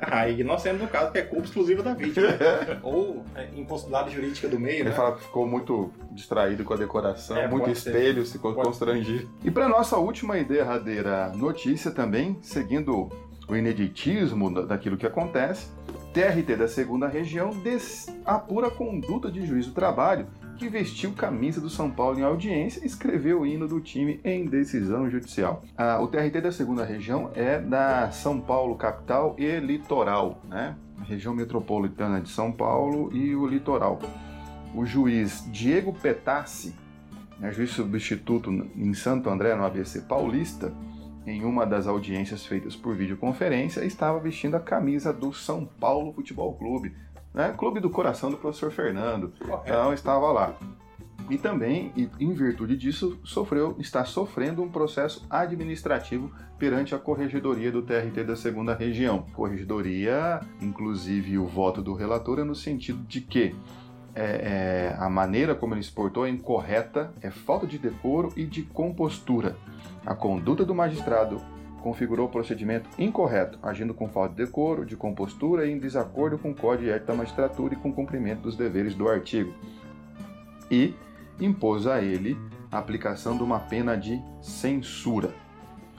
Aí 0.00 0.44
nós 0.44 0.62
temos 0.62 0.80
no 0.80 0.86
caso 0.86 1.10
que 1.10 1.18
é 1.18 1.22
culpa 1.22 1.44
exclusiva 1.44 1.82
da 1.82 1.92
vítima. 1.92 2.28
né? 2.28 2.78
Ou 2.84 3.24
é, 3.34 3.48
impossibilidade 3.56 4.14
jurídica 4.14 4.46
do 4.48 4.58
meio, 4.58 4.76
Ele 4.82 4.90
né? 4.90 4.92
fala 4.94 5.16
que 5.16 5.22
ficou 5.22 5.44
muito 5.46 5.90
distraído 6.12 6.62
com 6.62 6.72
a 6.72 6.76
decoração, 6.76 7.36
É, 7.36 7.48
muito 7.48 7.64
pode 7.64 7.78
ser. 7.78 7.90
espelho, 7.90 8.24
ficou 8.24 8.54
Pode 8.54 8.66
constrangido. 8.68 9.28
E 9.42 9.50
para 9.50 9.68
nossa 9.68 9.96
última 9.96 10.38
e 10.38 10.44
derradeira 10.44 11.30
notícia 11.34 11.90
também, 11.90 12.38
seguindo 12.42 13.08
o 13.48 13.56
ineditismo 13.56 14.54
da- 14.54 14.62
daquilo 14.62 14.96
que 14.96 15.06
acontece, 15.06 15.66
TRT 16.14 16.54
da 16.56 16.68
segunda 16.68 17.08
região 17.08 17.50
apura 18.24 18.70
conduta 18.70 19.30
de 19.32 19.44
juiz 19.44 19.66
do 19.66 19.72
trabalho 19.72 20.26
que 20.58 20.68
vestiu 20.68 21.12
camisa 21.12 21.60
do 21.60 21.70
São 21.70 21.88
Paulo 21.88 22.18
em 22.18 22.22
audiência 22.22 22.82
e 22.82 22.86
escreveu 22.86 23.42
o 23.42 23.46
hino 23.46 23.68
do 23.68 23.80
time 23.80 24.20
em 24.24 24.44
decisão 24.44 25.08
judicial. 25.08 25.62
Ah, 25.76 26.00
o 26.00 26.08
TRT 26.08 26.40
da 26.40 26.50
segunda 26.50 26.84
região 26.84 27.30
é 27.34 27.60
da 27.60 28.10
São 28.10 28.40
Paulo 28.40 28.74
capital 28.74 29.36
e 29.38 29.60
litoral, 29.60 30.42
né? 30.48 30.76
Região 31.04 31.32
metropolitana 31.32 32.20
de 32.20 32.28
São 32.28 32.50
Paulo 32.50 33.14
e 33.14 33.34
o 33.36 33.46
litoral. 33.46 34.00
O 34.74 34.84
juiz 34.84 35.48
Diego 35.50 35.92
Petassi, 35.92 36.74
né, 37.38 37.52
juiz 37.52 37.70
substituto 37.70 38.50
em 38.50 38.92
Santo 38.94 39.30
André, 39.30 39.54
no 39.54 39.64
ABC 39.64 40.02
Paulista, 40.02 40.74
em 41.24 41.44
uma 41.44 41.64
das 41.64 41.86
audiências 41.86 42.44
feitas 42.44 42.74
por 42.74 42.96
videoconferência, 42.96 43.84
estava 43.84 44.18
vestindo 44.18 44.56
a 44.56 44.60
camisa 44.60 45.12
do 45.12 45.32
São 45.32 45.64
Paulo 45.64 46.12
Futebol 46.12 46.54
Clube, 46.54 46.94
né, 47.34 47.54
clube 47.56 47.80
do 47.80 47.90
coração 47.90 48.30
do 48.30 48.36
professor 48.36 48.70
Fernando. 48.70 49.32
Correto. 49.38 49.62
Então 49.66 49.92
estava 49.92 50.30
lá. 50.32 50.54
E 51.30 51.36
também, 51.36 51.92
em 52.18 52.32
virtude 52.32 52.74
disso, 52.74 53.18
sofreu, 53.22 53.76
está 53.78 54.02
sofrendo 54.02 54.62
um 54.62 54.68
processo 54.70 55.26
administrativo 55.28 56.32
perante 56.58 56.94
a 56.94 56.98
corregedoria 56.98 57.70
do 57.70 57.82
TRT 57.82 58.24
da 58.24 58.34
segunda 58.34 58.74
região. 58.74 59.26
Corregedoria, 59.34 60.40
inclusive 60.60 61.36
o 61.36 61.46
voto 61.46 61.82
do 61.82 61.92
relator 61.92 62.38
é 62.38 62.44
no 62.44 62.54
sentido 62.54 63.04
de 63.06 63.20
que 63.20 63.54
é, 64.14 64.22
é, 64.22 64.96
a 64.98 65.10
maneira 65.10 65.54
como 65.54 65.74
ele 65.74 65.82
exportou 65.82 66.26
é 66.26 66.30
incorreta, 66.30 67.12
é 67.20 67.30
falta 67.30 67.66
de 67.66 67.78
decoro 67.78 68.32
e 68.34 68.46
de 68.46 68.62
compostura. 68.62 69.54
A 70.06 70.14
conduta 70.14 70.64
do 70.64 70.74
magistrado 70.74 71.42
configurou 71.82 72.26
o 72.26 72.30
procedimento 72.30 72.88
incorreto, 72.98 73.58
agindo 73.62 73.94
com 73.94 74.08
falta 74.08 74.34
de 74.34 74.44
decoro, 74.44 74.84
de 74.84 74.96
compostura 74.96 75.66
e 75.66 75.72
em 75.72 75.78
desacordo 75.78 76.38
com 76.38 76.50
o 76.50 76.54
Código 76.54 76.84
de 76.84 76.90
Ética 76.90 77.12
da 77.12 77.18
Magistratura 77.18 77.74
e 77.74 77.76
com 77.76 77.90
o 77.90 77.94
cumprimento 77.94 78.42
dos 78.42 78.56
deveres 78.56 78.94
do 78.94 79.08
artigo. 79.08 79.52
E 80.70 80.94
impôs 81.40 81.86
a 81.86 82.00
ele 82.02 82.36
a 82.70 82.78
aplicação 82.78 83.36
de 83.36 83.42
uma 83.42 83.60
pena 83.60 83.96
de 83.96 84.20
censura. 84.40 85.34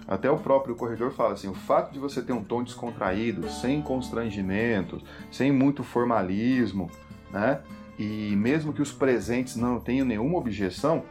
Até 0.08 0.30
o 0.30 0.38
próprio 0.38 0.76
corredor 0.76 1.12
fala 1.12 1.34
assim: 1.34 1.48
o 1.48 1.54
fato 1.54 1.94
de 1.94 2.00
você 2.00 2.22
ter 2.22 2.34
um 2.34 2.44
tom 2.44 2.64
descontraído, 2.64 3.50
sem 3.50 3.82
constrangimentos, 3.82 5.04
sem 5.32 5.52
muito 5.52 5.84
formalismo, 5.84 6.90
né? 7.32 7.62
E 7.98 8.36
mesmo 8.36 8.74
que 8.74 8.82
os 8.82 8.92
presentes 8.92 9.56
não 9.56 9.80
tenham 9.80 10.06
nenhuma 10.06 10.38
objeção, 10.38 11.04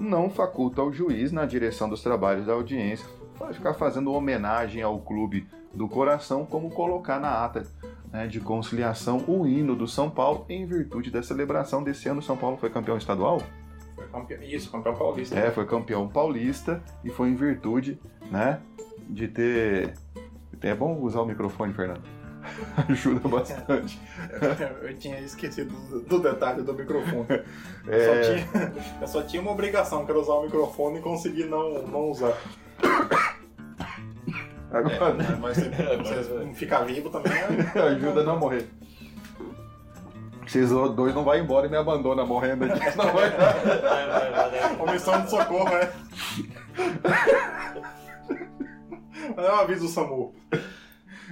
não 0.00 0.30
faculta 0.30 0.80
ao 0.80 0.92
juiz, 0.92 1.30
na 1.30 1.44
direção 1.44 1.88
dos 1.88 2.02
trabalhos 2.02 2.46
da 2.46 2.52
audiência, 2.52 3.06
ficar 3.52 3.74
fazendo 3.74 4.12
homenagem 4.12 4.82
ao 4.82 4.98
clube 5.00 5.46
do 5.74 5.88
coração, 5.88 6.44
como 6.44 6.70
colocar 6.70 7.18
na 7.18 7.44
ata 7.44 7.66
né, 8.12 8.26
de 8.26 8.40
conciliação 8.40 9.24
o 9.26 9.46
hino 9.46 9.74
do 9.76 9.86
São 9.86 10.10
Paulo 10.10 10.44
em 10.48 10.66
virtude 10.66 11.10
da 11.10 11.22
celebração 11.22 11.82
desse 11.82 12.08
ano. 12.08 12.22
São 12.22 12.36
Paulo 12.36 12.56
foi 12.56 12.70
campeão 12.70 12.96
estadual? 12.96 13.40
Foi 13.94 14.06
campeão, 14.08 14.42
isso, 14.42 14.70
campeão 14.70 14.94
paulista. 14.94 15.38
É, 15.38 15.50
foi 15.50 15.66
campeão 15.66 16.08
paulista 16.08 16.82
e 17.04 17.10
foi 17.10 17.28
em 17.28 17.34
virtude 17.34 18.00
né, 18.30 18.60
de 19.08 19.28
ter. 19.28 19.94
É 20.62 20.74
bom 20.74 20.98
usar 21.00 21.20
o 21.22 21.26
microfone, 21.26 21.72
Fernando. 21.72 22.02
Ajuda 22.88 23.28
bastante. 23.28 24.00
eu 24.82 24.94
tinha 24.96 25.20
esquecido 25.20 25.72
do 26.06 26.18
detalhe 26.18 26.62
do 26.62 26.74
microfone. 26.74 27.26
É... 27.88 27.96
Eu, 27.96 28.04
só 28.04 28.20
tinha, 28.20 28.72
eu, 29.00 29.08
só 29.08 29.22
tinha, 29.22 29.42
uma 29.42 29.52
obrigação, 29.52 30.04
que 30.04 30.10
era 30.10 30.20
usar 30.20 30.34
o 30.34 30.42
microfone 30.42 30.98
e 30.98 31.02
conseguir 31.02 31.44
não, 31.44 31.82
não 31.86 32.10
usar. 32.10 32.36
Agora, 34.72 35.22
é, 35.22 35.36
mas 35.36 35.56
você 35.58 36.52
ficar 36.54 36.84
vivo 36.84 37.10
também 37.10 37.32
é... 37.32 37.80
ajuda 37.80 38.20
a 38.20 38.24
não 38.24 38.38
morrer. 38.38 38.68
Vocês 40.46 40.70
dois 40.70 41.14
não 41.14 41.22
vão 41.22 41.36
embora 41.36 41.66
e 41.66 41.70
me 41.70 41.76
abandonam 41.76 42.26
morrendo 42.26 42.64
aqui, 42.64 42.96
não 42.96 43.12
vai 43.12 43.30
dar. 43.30 44.76
Comissão 44.76 45.22
de 45.22 45.30
socorro, 45.30 45.68
é. 45.68 45.92
Não 49.36 49.54
avisa 49.60 49.84
o 49.84 49.88
SAMU. 49.88 50.34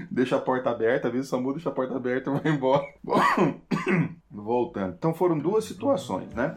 Deixa 0.08 0.36
a 0.36 0.40
porta 0.40 0.70
aberta, 0.70 1.08
avisa 1.08 1.24
o 1.24 1.26
SAMU, 1.26 1.52
deixa 1.52 1.68
a 1.68 1.72
porta 1.72 1.96
aberta 1.96 2.30
e 2.30 2.40
vai 2.40 2.52
embora. 2.52 2.84
Voltando. 4.30 4.94
Então 4.96 5.12
foram 5.12 5.36
duas 5.36 5.64
situações, 5.64 6.32
né? 6.34 6.56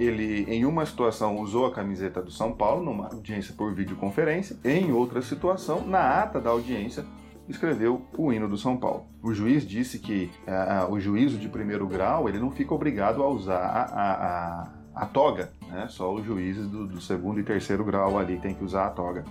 Ele, 0.00 0.44
em 0.48 0.64
uma 0.64 0.86
situação, 0.86 1.38
usou 1.40 1.66
a 1.66 1.74
camiseta 1.74 2.22
do 2.22 2.30
São 2.30 2.52
Paulo 2.52 2.82
numa 2.82 3.08
audiência 3.08 3.52
por 3.54 3.74
videoconferência, 3.74 4.56
em 4.64 4.90
outra 4.92 5.20
situação, 5.20 5.86
na 5.86 6.22
ata 6.22 6.40
da 6.40 6.48
audiência, 6.48 7.04
escreveu 7.46 8.00
o 8.16 8.32
hino 8.32 8.48
do 8.48 8.56
São 8.56 8.78
Paulo. 8.78 9.04
O 9.22 9.34
juiz 9.34 9.62
disse 9.62 9.98
que 9.98 10.30
uh, 10.48 10.90
o 10.90 10.98
juízo 10.98 11.36
de 11.36 11.50
primeiro 11.50 11.86
grau 11.86 12.30
ele 12.30 12.38
não 12.38 12.50
fica 12.50 12.72
obrigado 12.72 13.22
a 13.22 13.28
usar 13.28 13.58
a, 13.58 13.82
a, 13.82 14.12
a, 14.14 15.02
a 15.02 15.06
toga, 15.06 15.52
né? 15.68 15.86
só 15.90 16.14
os 16.14 16.24
juízes 16.24 16.66
do, 16.66 16.86
do, 16.86 16.98
segundo 16.98 17.38
e 17.38 17.44
terceiro 17.44 17.84
grau 17.84 18.18
ali 18.18 18.38
tem 18.38 18.54
que 18.54 18.64
usar 18.64 18.86
a 18.86 18.90
toga. 18.90 19.26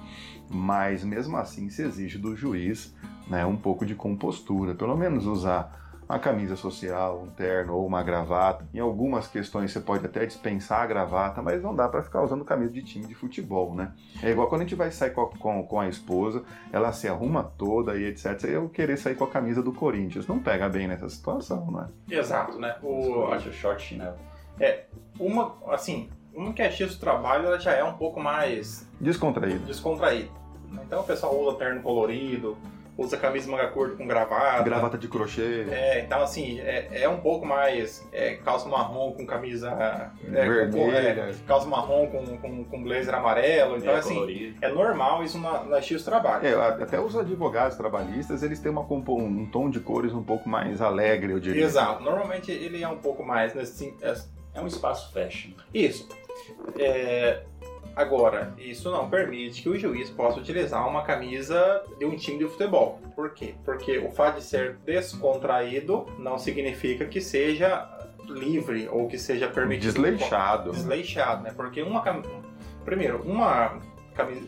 Mas 0.51 1.03
mesmo 1.03 1.35
assim 1.35 1.67
se 1.71 1.81
exige 1.81 2.19
do 2.19 2.35
juiz 2.35 2.95
né, 3.27 3.43
um 3.43 3.57
pouco 3.57 3.87
de 3.87 3.95
compostura, 3.95 4.75
pelo 4.75 4.95
menos 4.95 5.25
usar 5.25 5.88
uma 6.09 6.17
camisa 6.17 6.55
social, 6.55 7.21
um 7.21 7.29
terno 7.29 7.75
ou 7.75 7.85
uma 7.85 8.01
gravata. 8.01 8.67
Em 8.73 8.79
algumas 8.79 9.27
questões 9.27 9.71
você 9.71 9.79
pode 9.79 10.03
até 10.03 10.25
dispensar 10.25 10.81
a 10.81 10.87
gravata, 10.87 11.39
mas 11.39 11.61
não 11.61 11.75
dá 11.75 11.87
para 11.87 12.01
ficar 12.01 12.23
usando 12.23 12.43
camisa 12.43 12.73
de 12.73 12.81
time 12.81 13.05
de 13.05 13.13
futebol, 13.13 13.75
né? 13.75 13.93
É 14.23 14.31
igual 14.31 14.49
quando 14.49 14.61
a 14.61 14.63
gente 14.63 14.73
vai 14.73 14.89
sair 14.91 15.11
com 15.11 15.21
a, 15.21 15.27
com, 15.27 15.63
com 15.63 15.79
a 15.79 15.87
esposa, 15.87 16.43
ela 16.73 16.91
se 16.91 17.07
arruma 17.07 17.43
toda 17.43 17.95
e 17.95 18.05
etc. 18.05 18.43
E 18.45 18.53
eu 18.53 18.67
querer 18.69 18.97
sair 18.97 19.15
com 19.15 19.23
a 19.23 19.29
camisa 19.29 19.61
do 19.61 19.71
Corinthians. 19.71 20.25
Não 20.25 20.39
pega 20.39 20.67
bem 20.67 20.87
nessa 20.87 21.07
situação, 21.07 21.69
não 21.69 21.83
é? 21.83 21.87
Exato, 22.09 22.57
né? 22.57 22.75
O, 22.81 23.25
acho 23.25 23.53
short 23.53 23.95
né? 23.95 24.11
É, 24.59 24.85
uma, 25.19 25.55
assim, 25.67 26.09
uma 26.33 26.51
que 26.53 26.63
é 26.63 26.71
X 26.71 26.95
do 26.95 26.99
trabalho, 26.99 27.45
ela 27.45 27.59
já 27.59 27.73
é 27.73 27.83
um 27.83 27.93
pouco 27.93 28.19
mais... 28.19 28.89
Descontraído. 28.99 29.63
Descontraído. 29.65 30.31
Então 30.85 31.01
o 31.01 31.03
pessoal 31.03 31.39
usa 31.39 31.57
terno 31.57 31.81
colorido, 31.83 32.57
usa 32.99 33.17
camisa 33.17 33.49
manga 33.49 33.67
curta 33.67 33.95
com 33.95 34.05
gravata. 34.05 34.63
Gravata 34.63 34.97
de 34.97 35.07
crochê. 35.07 35.65
É, 35.69 36.01
então 36.01 36.21
assim, 36.21 36.59
é, 36.59 37.03
é 37.03 37.09
um 37.09 37.21
pouco 37.21 37.45
mais 37.45 38.05
é, 38.11 38.35
calça 38.35 38.67
marrom 38.67 39.13
com 39.13 39.25
camisa 39.25 39.69
é, 40.21 40.29
vermelha. 40.29 40.71
Com, 40.71 40.91
é, 40.91 41.35
calça 41.47 41.67
marrom 41.67 42.07
com, 42.07 42.37
com, 42.37 42.63
com 42.65 42.83
blazer 42.83 43.15
amarelo. 43.15 43.77
Então, 43.77 43.93
é, 43.93 43.99
assim, 43.99 44.15
colorido. 44.15 44.57
é 44.61 44.69
normal 44.69 45.23
isso 45.23 45.39
na, 45.39 45.63
na 45.63 45.81
X 45.81 46.03
trabalho. 46.03 46.45
É, 46.45 46.53
até 46.53 46.99
os 46.99 47.15
advogados 47.15 47.77
trabalhistas, 47.77 48.43
eles 48.43 48.59
têm 48.59 48.71
uma, 48.71 48.81
um 48.81 49.49
tom 49.49 49.69
de 49.69 49.79
cores 49.79 50.13
um 50.13 50.23
pouco 50.23 50.49
mais 50.49 50.81
alegre, 50.81 51.31
eu 51.31 51.39
diria. 51.39 51.63
Exato. 51.63 52.03
Normalmente 52.03 52.51
ele 52.51 52.83
é 52.83 52.87
um 52.87 52.97
pouco 52.97 53.23
mais 53.23 53.53
nesse... 53.53 53.95
É, 54.01 54.13
é 54.53 54.61
um 54.61 54.67
espaço 54.67 55.13
fashion. 55.13 55.51
Isso. 55.73 56.09
É, 56.77 57.43
Agora, 57.95 58.53
isso 58.57 58.89
não 58.91 59.09
permite 59.09 59.61
que 59.61 59.69
o 59.69 59.77
juiz 59.77 60.09
possa 60.09 60.39
utilizar 60.39 60.87
uma 60.87 61.03
camisa 61.03 61.83
de 61.97 62.05
um 62.05 62.15
time 62.15 62.39
de 62.39 62.47
futebol. 62.47 62.99
Por 63.15 63.33
quê? 63.33 63.55
Porque 63.65 63.97
o 63.97 64.09
fato 64.11 64.35
de 64.35 64.43
ser 64.43 64.77
descontraído 64.85 66.05
não 66.17 66.37
significa 66.37 67.05
que 67.05 67.19
seja 67.19 67.87
livre 68.27 68.87
ou 68.89 69.07
que 69.07 69.17
seja 69.17 69.47
permitido. 69.47 69.93
Desleixado. 69.93 70.71
Desleixado, 70.71 71.43
né? 71.43 71.51
Porque 71.55 71.81
uma 71.81 72.01
primeiro, 72.85 73.21
uma 73.23 73.79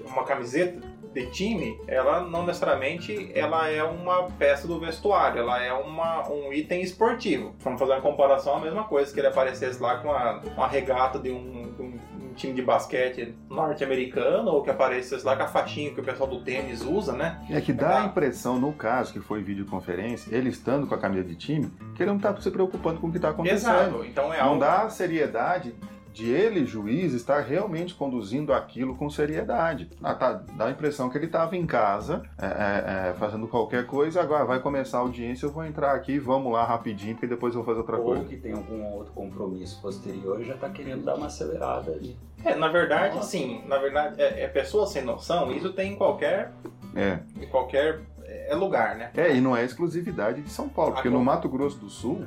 uma 0.06 0.24
camiseta 0.26 0.82
de 1.14 1.26
time, 1.28 1.80
ela 1.88 2.22
não 2.22 2.46
necessariamente 2.46 3.32
ela 3.36 3.68
é 3.70 3.84
uma 3.84 4.30
peça 4.32 4.68
do 4.68 4.80
vestuário, 4.80 5.40
ela 5.40 5.62
é 5.62 5.74
uma, 5.74 6.30
um 6.30 6.54
item 6.54 6.82
esportivo. 6.82 7.54
Vamos 7.60 7.80
fazer 7.80 7.94
uma 7.94 8.02
comparação, 8.02 8.56
a 8.56 8.60
mesma 8.60 8.86
coisa, 8.86 9.14
que 9.14 9.20
ele 9.20 9.28
aparecesse 9.28 9.82
lá 9.82 9.98
com 9.98 10.08
uma, 10.08 10.40
uma 10.40 10.68
regata 10.68 11.20
de 11.20 11.32
um, 11.32 11.74
um 11.80 12.11
time 12.32 12.54
de 12.54 12.62
basquete 12.62 13.36
norte-americano 13.50 14.52
ou 14.52 14.63
que 14.63 14.70
aparecesse 14.70 15.26
lá 15.26 15.36
com 15.36 15.44
a 15.44 15.48
faixinha 15.48 15.94
que 15.94 16.00
o 16.00 16.04
pessoal 16.04 16.30
do 16.30 16.41
tênis 16.41 16.82
usa, 16.82 17.13
né? 17.13 17.39
É 17.50 17.60
que 17.62 17.74
dá 17.74 18.02
a 18.02 18.06
impressão, 18.06 18.60
no 18.60 18.74
caso 18.74 19.13
que 19.13 19.20
foi 19.20 19.41
videoconferência, 19.41 20.36
ele 20.36 20.50
estando 20.50 20.88
com 20.88 20.96
a 20.96 20.98
camisa 20.98 21.24
de 21.24 21.36
time, 21.36 21.72
que 21.96 22.04
ele 22.04 22.10
não 22.10 22.17
está 22.17 22.36
se 22.39 22.52
preocupando 22.52 23.00
com 23.00 23.08
o 23.08 23.12
que 23.12 23.17
está 23.17 23.30
acontecendo. 23.30 23.72
Exato. 23.72 24.06
Então 24.06 24.34
é 24.34 24.39
não 24.39 24.50
algo... 24.50 24.60
dá 24.60 24.89
seriedade 24.89 25.74
de 26.13 26.30
ele, 26.30 26.65
juiz, 26.65 27.13
estar 27.13 27.41
realmente 27.41 27.93
conduzindo 27.93 28.54
aquilo 28.54 28.95
com 28.95 29.10
seriedade. 29.10 29.89
Ah, 30.04 30.13
tá, 30.13 30.34
dá 30.56 30.65
a 30.65 30.71
impressão 30.71 31.10
que 31.10 31.17
ele 31.17 31.26
estava 31.26 31.56
em 31.56 31.65
casa, 31.65 32.24
é, 32.38 32.45
é, 32.45 33.10
é, 33.10 33.13
fazendo 33.13 33.47
qualquer 33.47 33.86
coisa, 33.86 34.21
agora 34.21 34.45
vai 34.45 34.60
começar 34.60 34.97
a 34.97 35.02
audiência, 35.02 35.45
eu 35.45 35.52
vou 35.52 35.65
entrar 35.65 35.93
aqui, 35.93 36.19
vamos 36.19 36.52
lá 36.52 36.65
rapidinho, 36.65 37.15
porque 37.15 37.28
depois 37.28 37.54
eu 37.54 37.63
vou 37.63 37.65
fazer 37.65 37.80
outra 37.80 37.97
Ou 37.97 38.04
coisa. 38.04 38.24
Ou 38.24 38.28
que 38.28 38.38
tem 38.38 38.54
algum 38.54 38.84
outro 38.93 39.13
compromisso 39.13 39.82
posterior 39.82 40.41
e 40.41 40.45
já 40.45 40.56
está 40.56 40.69
querendo 40.69 41.04
dar 41.04 41.15
uma 41.15 41.28
acelerada 41.28 41.91
ali. 41.91 42.17
É, 42.43 42.56
na 42.56 42.67
verdade, 42.67 43.15
Nossa. 43.15 43.30
sim, 43.30 43.63
na 43.67 43.78
verdade, 43.78 44.21
é, 44.21 44.43
é 44.43 44.47
pessoa 44.47 44.88
sem 44.88 45.04
noção, 45.04 45.52
isso 45.52 45.71
tem 45.74 45.93
em 45.93 45.95
qualquer. 45.95 46.52
É. 46.95 47.19
Em 47.41 47.47
qualquer 47.47 48.02
é 48.47 48.56
lugar, 48.56 48.95
né? 48.95 49.12
É, 49.15 49.36
e 49.36 49.41
não 49.41 49.56
é 49.56 49.63
exclusividade 49.63 50.41
de 50.41 50.50
São 50.50 50.67
Paulo, 50.67 50.93
porque 50.93 51.10
no 51.10 51.24
Mato 51.24 51.47
Grosso 51.50 51.78
do 51.78 51.89
Sul 51.89 52.26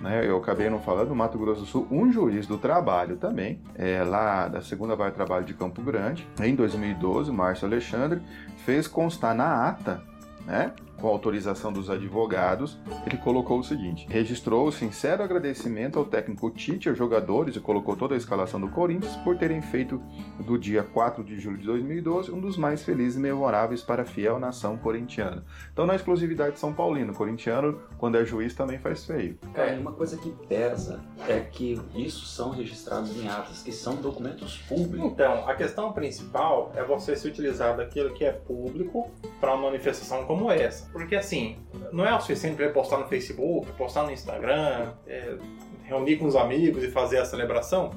né, 0.00 0.28
eu 0.28 0.36
acabei 0.36 0.68
não 0.68 0.78
falando, 0.78 1.08
no 1.08 1.14
Mato 1.14 1.38
Grosso 1.38 1.60
do 1.60 1.66
Sul, 1.66 1.86
um 1.90 2.12
juiz 2.12 2.46
do 2.46 2.58
trabalho 2.58 3.16
também, 3.16 3.60
é, 3.74 4.02
lá 4.02 4.48
da 4.48 4.60
segunda 4.60 4.94
vara 4.94 5.10
trabalho 5.10 5.44
de 5.44 5.54
Campo 5.54 5.82
Grande, 5.82 6.26
em 6.40 6.54
2012, 6.54 7.32
Márcio 7.32 7.66
Alexandre, 7.66 8.20
fez 8.64 8.86
constar 8.86 9.34
na 9.34 9.68
ata, 9.68 10.02
né, 10.46 10.72
com 11.06 11.12
autorização 11.12 11.72
dos 11.72 11.88
advogados, 11.88 12.76
ele 13.06 13.16
colocou 13.18 13.60
o 13.60 13.62
seguinte: 13.62 14.08
registrou 14.10 14.66
o 14.66 14.72
sincero 14.72 15.22
agradecimento 15.22 16.00
ao 16.00 16.04
técnico 16.04 16.50
Tite, 16.50 16.88
aos 16.88 16.98
jogadores 16.98 17.54
e 17.54 17.60
colocou 17.60 17.94
toda 17.94 18.14
a 18.14 18.18
escalação 18.18 18.60
do 18.60 18.68
Corinthians 18.68 19.14
por 19.18 19.38
terem 19.38 19.62
feito 19.62 20.02
do 20.40 20.58
dia 20.58 20.82
4 20.82 21.22
de 21.22 21.38
julho 21.38 21.58
de 21.58 21.66
2012 21.66 22.32
um 22.32 22.40
dos 22.40 22.56
mais 22.56 22.82
felizes 22.82 23.16
e 23.16 23.20
memoráveis 23.20 23.82
para 23.82 24.02
a 24.02 24.04
fiel 24.04 24.40
nação 24.40 24.76
corintiana. 24.76 25.44
Então, 25.72 25.86
na 25.86 25.94
exclusividade 25.94 26.54
de 26.54 26.58
São 26.58 26.72
Paulino, 26.72 27.14
corintiano, 27.14 27.80
quando 27.98 28.16
é 28.16 28.24
juiz, 28.24 28.52
também 28.52 28.78
faz 28.80 29.04
feio. 29.04 29.38
Cara, 29.54 29.78
uma 29.78 29.92
coisa 29.92 30.16
que 30.16 30.30
pesa 30.48 31.00
é 31.28 31.38
que 31.38 31.80
isso 31.94 32.26
são 32.26 32.50
registrados 32.50 33.16
em 33.16 33.28
atas, 33.28 33.62
que 33.62 33.70
são 33.70 33.94
documentos 33.94 34.58
públicos. 34.62 35.12
Então, 35.12 35.48
a 35.48 35.54
questão 35.54 35.92
principal 35.92 36.72
é 36.74 36.82
você 36.82 37.14
se 37.14 37.28
utilizar 37.28 37.76
daquilo 37.76 38.12
que 38.12 38.24
é 38.24 38.32
público 38.32 39.08
para 39.40 39.54
uma 39.54 39.66
manifestação 39.66 40.24
como 40.24 40.50
essa. 40.50 40.95
Porque 40.96 41.14
assim, 41.14 41.58
não 41.92 42.06
é 42.06 42.14
o 42.14 42.20
suficiente 42.20 42.56
para 42.56 42.70
postar 42.70 42.96
no 42.96 43.06
Facebook, 43.06 43.70
postar 43.72 44.04
no 44.04 44.10
Instagram, 44.10 44.94
é, 45.06 45.36
reunir 45.84 46.16
com 46.16 46.24
os 46.24 46.34
amigos 46.34 46.82
e 46.82 46.90
fazer 46.90 47.18
a 47.18 47.24
celebração. 47.26 47.90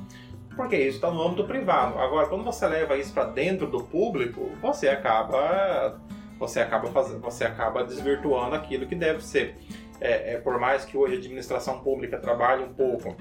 Porque 0.54 0.76
isso 0.76 0.97
está 0.97 1.10
no 1.10 1.22
âmbito 1.22 1.45
privado. 1.45 1.97
Agora, 1.97 2.28
quando 2.28 2.43
você 2.43 2.68
leva 2.68 2.97
isso 2.97 3.14
para 3.14 3.24
dentro 3.24 3.68
do 3.68 3.82
público, 3.82 4.52
você 4.62 4.89
acaba 4.89 5.97
você 6.38 6.60
acaba 6.60 6.88
fazendo, 6.89 7.22
você 7.22 7.45
acaba 7.45 7.86
desvirtuando 7.86 8.54
aquilo 8.54 8.86
que 8.86 8.95
deve 8.95 9.24
ser. 9.24 9.56
É, 10.02 10.34
é, 10.34 10.38
por 10.38 10.60
mais 10.60 10.84
que 10.84 10.97
hoje 10.97 11.16
a 11.16 11.18
administração 11.20 11.80
pública 11.80 12.18
trabalhe 12.18 12.66
um 12.66 12.74
pouco, 12.74 13.16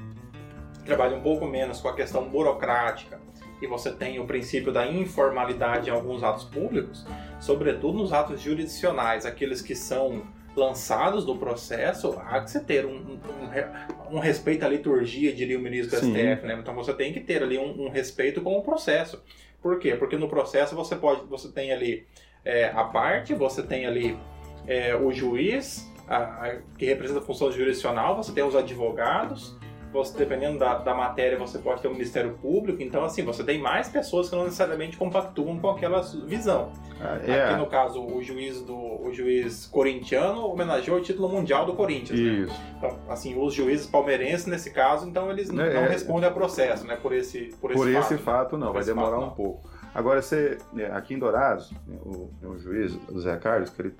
trabalhe 0.84 1.14
um 1.14 1.20
pouco 1.20 1.46
menos 1.46 1.80
com 1.80 1.86
a 1.86 1.94
questão 1.94 2.28
burocrática 2.28 3.20
e 3.60 3.66
você 3.66 3.90
tem 3.92 4.18
o 4.20 4.26
princípio 4.26 4.72
da 4.72 4.86
informalidade 4.86 5.88
em 5.88 5.92
alguns 5.92 6.22
atos 6.22 6.44
públicos, 6.44 7.04
sobretudo 7.40 7.98
nos 7.98 8.12
atos 8.12 8.40
jurisdicionais, 8.40 9.26
aqueles 9.26 9.60
que 9.62 9.74
são 9.74 10.22
lançados 10.58 11.24
do 11.24 11.36
processo, 11.36 12.20
há 12.26 12.40
que 12.40 12.50
você 12.50 12.60
ter 12.60 12.84
um, 12.84 12.96
um, 12.96 14.16
um 14.16 14.18
respeito 14.18 14.64
à 14.64 14.68
liturgia, 14.68 15.32
diria 15.32 15.58
o 15.58 15.62
ministro 15.62 16.00
do 16.00 16.06
Sim. 16.06 16.12
STF, 16.12 16.46
né? 16.46 16.58
Então 16.60 16.74
você 16.74 16.92
tem 16.92 17.12
que 17.12 17.20
ter 17.20 17.42
ali 17.42 17.56
um, 17.58 17.86
um, 17.86 17.88
respeito 17.88 18.40
com 18.40 18.56
o 18.56 18.62
processo. 18.62 19.22
Por 19.62 19.78
quê? 19.78 19.94
Porque 19.94 20.16
no 20.16 20.28
processo 20.28 20.74
você 20.74 20.96
pode, 20.96 21.24
você 21.26 21.48
tem 21.48 21.72
ali 21.72 22.06
é, 22.44 22.66
a 22.66 22.84
parte, 22.84 23.34
você 23.34 23.62
tem 23.62 23.86
ali 23.86 24.18
é, 24.66 24.94
o 24.96 25.12
juiz, 25.12 25.90
a, 26.08 26.16
a, 26.16 26.56
que 26.76 26.86
representa 26.86 27.20
a 27.20 27.22
função 27.22 27.50
jurisdicional, 27.52 28.16
você 28.16 28.32
tem 28.32 28.42
os 28.42 28.56
advogados, 28.56 29.56
você, 29.92 30.18
dependendo 30.18 30.58
da, 30.58 30.78
da 30.78 30.94
matéria, 30.94 31.38
você 31.38 31.58
pode 31.58 31.80
ter 31.80 31.88
o 31.88 31.90
um 31.90 31.94
Ministério 31.94 32.38
Público. 32.40 32.82
Então, 32.82 33.04
assim, 33.04 33.24
você 33.24 33.42
tem 33.42 33.60
mais 33.60 33.88
pessoas 33.88 34.28
que 34.28 34.36
não 34.36 34.44
necessariamente 34.44 34.96
compactuam 34.96 35.58
com 35.58 35.70
aquela 35.70 36.02
visão. 36.26 36.72
Ah, 37.00 37.18
é. 37.26 37.44
Aqui, 37.44 37.56
no 37.58 37.66
caso, 37.66 38.04
o 38.04 38.22
juiz 38.22 38.60
do 38.62 38.76
o 38.76 39.12
juiz 39.12 39.66
corintiano 39.66 40.46
homenageou 40.46 40.98
o 40.98 41.00
título 41.00 41.28
mundial 41.28 41.64
do 41.64 41.74
Corinthians. 41.74 42.18
Né? 42.18 42.26
Isso. 42.26 42.52
Né? 42.52 42.74
Então, 42.76 42.98
assim, 43.08 43.40
os 43.40 43.54
juízes 43.54 43.86
palmeirenses, 43.86 44.46
nesse 44.46 44.70
caso, 44.70 45.08
então, 45.08 45.30
eles 45.30 45.48
é, 45.50 45.52
não 45.52 45.64
é, 45.64 45.88
respondem 45.88 46.28
a 46.28 46.32
processo, 46.32 46.86
né? 46.86 46.96
Por 46.96 47.12
esse, 47.12 47.54
por 47.60 47.70
esse 47.70 47.80
por 47.80 47.92
fato. 47.92 48.14
esse 48.14 48.22
fato, 48.22 48.58
não. 48.58 48.72
vai 48.72 48.84
demorar 48.84 49.16
fato, 49.16 49.24
um 49.24 49.30
pouco. 49.30 49.70
Agora, 49.94 50.20
você, 50.20 50.58
né, 50.72 50.90
aqui 50.92 51.14
em 51.14 51.18
Dourados, 51.18 51.72
o, 51.88 52.30
o 52.42 52.58
juiz, 52.58 52.98
o 53.10 53.18
Zé 53.20 53.36
Carlos, 53.36 53.70
que 53.70 53.80
ele 53.80 53.94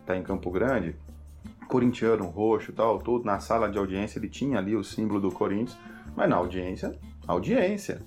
está 0.00 0.16
em 0.16 0.22
Campo 0.22 0.50
Grande, 0.50 0.96
corintiano, 1.68 2.26
roxo 2.26 2.72
tal, 2.72 2.98
tudo, 2.98 3.24
na 3.24 3.40
sala 3.40 3.68
de 3.68 3.78
audiência 3.78 4.18
ele 4.18 4.28
tinha 4.28 4.58
ali 4.58 4.76
o 4.76 4.84
símbolo 4.84 5.20
do 5.20 5.30
Corinthians, 5.30 5.76
mas 6.14 6.28
na 6.28 6.36
audiência, 6.36 6.98
audiência. 7.26 8.00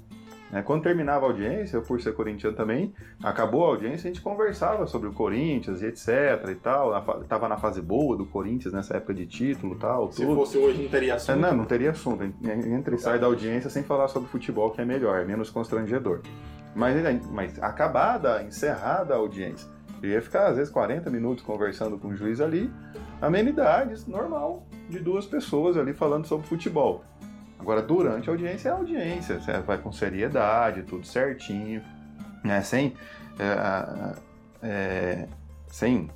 Né? 0.52 0.64
Quando 0.64 0.84
terminava 0.84 1.26
a 1.26 1.30
audiência, 1.30 1.78
eu 1.78 1.82
por 1.82 2.02
ser 2.02 2.14
corintiano 2.14 2.56
também, 2.56 2.94
acabou 3.24 3.66
a 3.66 3.70
audiência, 3.70 4.10
a 4.10 4.14
gente 4.14 4.22
conversava 4.22 4.88
sobre 4.88 5.10
o 5.10 5.14
Corinthians 5.14 5.82
e 5.82 5.86
etc 5.86 6.10
e 6.50 6.56
tal, 6.56 6.92
tava 7.28 7.48
na 7.48 7.58
fase 7.58 7.82
boa 7.82 8.18
do 8.18 8.26
Corinthians 8.26 8.74
nessa 8.74 8.98
época 8.98 9.14
de 9.14 9.26
título 9.26 9.76
tal, 9.76 10.12
Se 10.12 10.26
fosse 10.26 10.58
hoje 10.58 10.82
não 10.82 10.90
teria 10.90 11.16
assunto. 11.16 11.38
É, 11.38 11.42
não, 11.42 11.58
não 11.58 11.66
teria 11.66 11.92
assunto, 11.92 12.24
entra 12.24 12.96
e 12.96 12.98
sai 12.98 13.20
da 13.20 13.28
audiência 13.28 13.70
sem 13.70 13.84
falar 13.84 14.08
sobre 14.08 14.30
futebol 14.30 14.72
que 14.72 14.82
é 14.82 14.86
melhor, 14.86 15.20
é 15.20 15.26
menos 15.26 15.50
constrangedor. 15.50 16.22
Mas, 16.76 16.96
mas 17.32 17.62
acabada, 17.62 18.44
encerrada 18.44 19.14
a 19.14 19.18
audiência, 19.18 19.70
eu 20.02 20.10
ia 20.10 20.22
ficar 20.22 20.48
às 20.48 20.58
vezes 20.58 20.72
40 20.72 21.10
minutos 21.10 21.44
conversando 21.44 21.98
com 21.98 22.10
o 22.10 22.16
juiz 22.16 22.40
ali, 22.40 22.72
amenidades, 23.22 24.08
normal, 24.08 24.66
de 24.90 25.00
duas 25.00 25.26
pessoas 25.26 25.78
ali 25.78 25.94
falando 25.94 26.26
sobre 26.26 26.48
futebol. 26.48 27.04
Agora, 27.60 27.82
durante 27.82 28.30
a 28.30 28.34
audiência 28.34 28.70
é 28.70 28.72
audiência, 28.72 29.40
você 29.40 29.60
vai 29.60 29.78
com 29.78 29.92
seriedade, 29.92 30.84
tudo 30.84 31.06
certinho, 31.06 31.84
né? 32.44 32.62
sem, 32.62 32.94
é, 33.38 34.16
é, 34.64 35.28
sem 35.68 36.10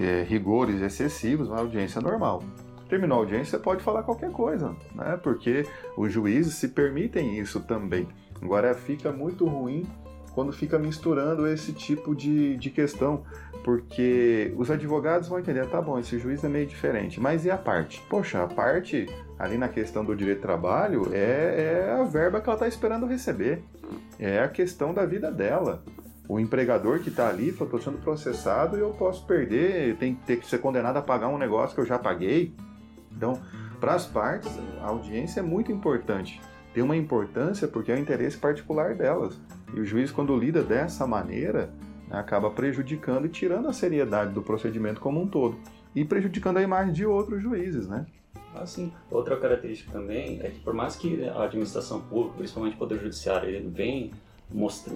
é, 0.00 0.24
rigores 0.24 0.82
excessivos, 0.82 1.48
uma 1.48 1.60
audiência 1.60 2.00
normal. 2.00 2.42
Terminou 2.88 3.18
a 3.18 3.20
audiência, 3.20 3.58
você 3.58 3.62
pode 3.62 3.82
falar 3.82 4.02
qualquer 4.02 4.30
coisa, 4.32 4.74
né? 4.94 5.18
porque 5.22 5.64
os 5.96 6.12
juízes 6.12 6.54
se 6.54 6.68
permitem 6.68 7.38
isso 7.38 7.60
também. 7.60 8.08
Agora, 8.42 8.74
fica 8.74 9.12
muito 9.12 9.46
ruim 9.46 9.86
quando 10.36 10.52
fica 10.52 10.78
misturando 10.78 11.48
esse 11.48 11.72
tipo 11.72 12.14
de, 12.14 12.58
de 12.58 12.68
questão, 12.68 13.24
porque 13.64 14.52
os 14.58 14.70
advogados 14.70 15.28
vão 15.28 15.38
entender, 15.38 15.66
tá 15.66 15.80
bom, 15.80 15.98
esse 15.98 16.18
juiz 16.18 16.44
é 16.44 16.48
meio 16.48 16.66
diferente, 16.66 17.18
mas 17.18 17.46
e 17.46 17.50
a 17.50 17.56
parte? 17.56 18.02
Poxa, 18.10 18.42
a 18.42 18.46
parte 18.46 19.06
ali 19.38 19.56
na 19.56 19.66
questão 19.66 20.04
do 20.04 20.14
direito 20.14 20.36
de 20.36 20.42
trabalho 20.42 21.08
é, 21.10 21.86
é 21.88 21.98
a 21.98 22.04
verba 22.04 22.38
que 22.38 22.50
ela 22.50 22.54
está 22.54 22.68
esperando 22.68 23.06
receber, 23.06 23.64
é 24.18 24.40
a 24.40 24.48
questão 24.48 24.92
da 24.92 25.06
vida 25.06 25.32
dela. 25.32 25.82
O 26.28 26.38
empregador 26.38 26.98
que 26.98 27.08
está 27.08 27.30
ali, 27.30 27.48
estou 27.48 27.80
sendo 27.80 27.96
processado 27.96 28.76
e 28.76 28.80
eu 28.80 28.90
posso 28.90 29.24
perder, 29.24 29.96
tem 29.96 30.16
que 30.16 30.26
ter 30.26 30.36
que 30.36 30.46
ser 30.46 30.58
condenado 30.58 30.98
a 30.98 31.02
pagar 31.02 31.28
um 31.28 31.38
negócio 31.38 31.74
que 31.74 31.80
eu 31.80 31.86
já 31.86 31.98
paguei. 31.98 32.54
Então, 33.10 33.40
para 33.80 33.94
as 33.94 34.04
partes, 34.04 34.52
a 34.82 34.88
audiência 34.88 35.40
é 35.40 35.42
muito 35.42 35.72
importante. 35.72 36.42
Tem 36.74 36.82
uma 36.82 36.96
importância 36.96 37.66
porque 37.66 37.90
é 37.90 37.94
o 37.94 37.98
interesse 37.98 38.36
particular 38.36 38.94
delas. 38.94 39.40
E 39.74 39.80
o 39.80 39.84
juiz, 39.84 40.10
quando 40.10 40.36
lida 40.36 40.62
dessa 40.62 41.06
maneira, 41.06 41.70
né, 42.08 42.18
acaba 42.18 42.50
prejudicando 42.50 43.26
e 43.26 43.28
tirando 43.28 43.68
a 43.68 43.72
seriedade 43.72 44.32
do 44.32 44.42
procedimento 44.42 45.00
como 45.00 45.20
um 45.20 45.26
todo. 45.26 45.58
E 45.94 46.04
prejudicando 46.04 46.58
a 46.58 46.62
imagem 46.62 46.92
de 46.92 47.06
outros 47.06 47.42
juízes, 47.42 47.88
né? 47.88 48.06
Assim, 48.54 48.92
outra 49.10 49.36
característica 49.36 49.92
também 49.92 50.40
é 50.42 50.50
que 50.50 50.60
por 50.60 50.72
mais 50.72 50.96
que 50.96 51.24
a 51.28 51.44
administração 51.44 52.00
pública, 52.00 52.38
principalmente 52.38 52.74
o 52.74 52.78
Poder 52.78 52.98
Judiciário, 52.98 53.48
ele 53.48 53.68
vem 53.68 54.12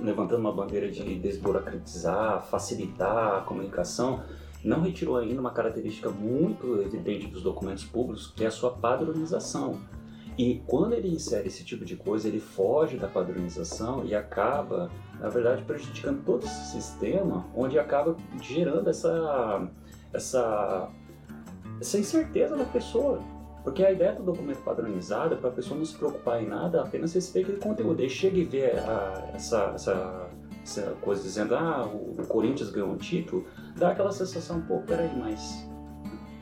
levantando 0.02 0.40
uma 0.40 0.52
bandeira 0.52 0.90
de 0.90 1.16
desburocratizar, 1.16 2.42
facilitar 2.42 3.38
a 3.38 3.40
comunicação, 3.40 4.22
não 4.62 4.80
retirou 4.80 5.16
ainda 5.16 5.40
uma 5.40 5.50
característica 5.50 6.10
muito 6.10 6.80
evidente 6.82 7.26
dos 7.26 7.42
documentos 7.42 7.84
públicos, 7.84 8.32
que 8.36 8.44
é 8.44 8.46
a 8.46 8.50
sua 8.50 8.70
padronização. 8.70 9.80
E 10.40 10.62
quando 10.66 10.94
ele 10.94 11.08
insere 11.08 11.48
esse 11.48 11.62
tipo 11.62 11.84
de 11.84 11.96
coisa, 11.96 12.26
ele 12.26 12.40
foge 12.40 12.96
da 12.96 13.06
padronização 13.06 14.06
e 14.06 14.14
acaba, 14.14 14.90
na 15.20 15.28
verdade, 15.28 15.62
prejudicando 15.64 16.24
todo 16.24 16.46
esse 16.46 16.70
sistema, 16.70 17.46
onde 17.54 17.78
acaba 17.78 18.16
gerando 18.40 18.88
essa, 18.88 19.68
essa, 20.14 20.88
essa 21.78 21.98
incerteza 21.98 22.56
da 22.56 22.64
pessoa. 22.64 23.20
Porque 23.62 23.84
a 23.84 23.92
ideia 23.92 24.14
do 24.14 24.22
documento 24.22 24.62
padronizado 24.62 25.34
é 25.34 25.36
para 25.36 25.50
a 25.50 25.52
pessoa 25.52 25.76
não 25.76 25.84
se 25.84 25.94
preocupar 25.94 26.42
em 26.42 26.46
nada, 26.46 26.80
apenas 26.80 27.12
receber 27.12 27.40
aquele 27.40 27.58
conteúdo. 27.58 28.00
Aí 28.00 28.08
chega 28.08 28.38
e 28.38 28.44
vê 28.44 28.70
a, 28.70 29.32
essa, 29.34 29.72
essa, 29.74 30.30
essa 30.62 30.82
coisa 31.02 31.22
dizendo, 31.22 31.54
ah, 31.54 31.84
o 31.84 32.26
Corinthians 32.26 32.70
ganhou 32.70 32.88
um 32.88 32.96
título, 32.96 33.44
dá 33.76 33.90
aquela 33.90 34.10
sensação, 34.10 34.62
pô, 34.62 34.78
peraí, 34.78 35.14
mas 35.18 35.68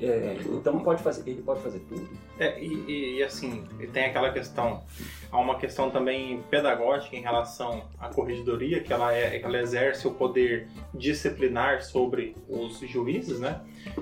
é, 0.01 0.37
então 0.45 0.79
pode 0.81 1.03
fazer, 1.03 1.29
ele 1.29 1.43
pode 1.43 1.61
fazer 1.61 1.81
tudo. 1.81 2.09
É, 2.39 2.61
e, 2.63 3.17
e, 3.19 3.23
assim, 3.23 3.65
tem 3.93 4.05
aquela 4.05 4.33
questão, 4.33 4.85
há 5.31 5.39
uma 5.39 5.59
questão 5.59 5.91
também 5.91 6.43
pedagógica 6.51 7.17
em 7.17 7.21
relação 7.21 7.83
à 7.99 8.09
corregedoria, 8.09 8.81
que 8.81 8.93
ela, 8.93 9.13
é, 9.13 9.41
ela 9.41 9.59
exerce 9.59 10.07
o 10.07 10.13
poder 10.13 10.69
disciplinar 10.95 11.83
sobre 11.83 12.37
os 12.49 12.79
juízes, 12.81 13.41
né? 13.41 13.61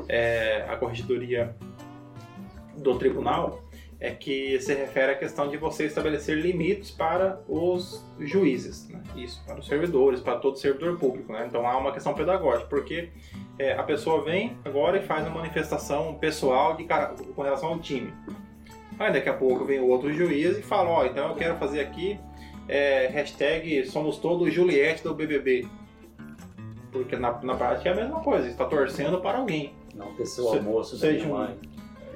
É, 0.09 0.67
a 0.69 0.77
corregedoria 0.77 1.57
do 2.77 2.99
tribunal 2.99 3.63
é 3.99 4.11
que 4.11 4.61
se 4.61 4.75
refere 4.75 5.13
à 5.13 5.15
questão 5.15 5.49
de 5.49 5.57
você 5.57 5.87
estabelecer 5.87 6.37
limites 6.37 6.91
para 6.91 7.41
os 7.49 8.05
juízes, 8.21 8.89
né? 8.89 9.03
isso, 9.17 9.43
para 9.47 9.59
os 9.59 9.67
servidores, 9.67 10.21
para 10.21 10.39
todo 10.39 10.59
servidor 10.59 10.99
público. 10.99 11.33
Né? 11.33 11.47
Então 11.49 11.67
há 11.67 11.77
uma 11.79 11.93
questão 11.93 12.13
pedagógica, 12.13 12.69
porque 12.69 13.09
é, 13.59 13.73
a 13.73 13.83
pessoa 13.83 14.23
vem 14.25 14.57
agora 14.65 14.99
e 14.99 15.03
faz 15.03 15.27
uma 15.27 15.37
manifestação 15.37 16.15
pessoal 16.15 16.77
de, 16.77 16.85
com 16.85 17.43
relação 17.43 17.71
ao 17.71 17.79
time. 17.79 18.13
Aí 18.99 19.13
daqui 19.13 19.29
a 19.29 19.35
pouco 19.35 19.65
vem 19.65 19.79
o 19.79 19.89
outro 19.89 20.13
juiz 20.13 20.59
e 20.59 20.63
fala, 20.63 20.89
ó, 20.89 21.03
oh, 21.03 21.07
então 21.07 21.29
eu 21.29 21.35
quero 21.35 21.57
fazer 21.57 21.81
aqui 21.81 22.19
é, 22.69 23.07
hashtag 23.09 23.87
somos 23.87 24.19
todos 24.19 24.53
Juliette 24.53 25.03
do 25.03 25.15
BBB. 25.15 25.69
Porque 26.91 27.17
na, 27.17 27.33
na 27.43 27.55
prática 27.55 27.91
é 27.91 27.93
a 27.93 27.97
mesma 27.97 28.21
coisa, 28.21 28.49
está 28.49 28.65
torcendo 28.65 29.21
para 29.21 29.39
alguém. 29.39 29.75
Não 29.95 30.15
ter 30.15 30.27
seu 30.27 30.49
almoço 30.49 30.97
seja 30.97 31.27
mãe. 31.27 31.57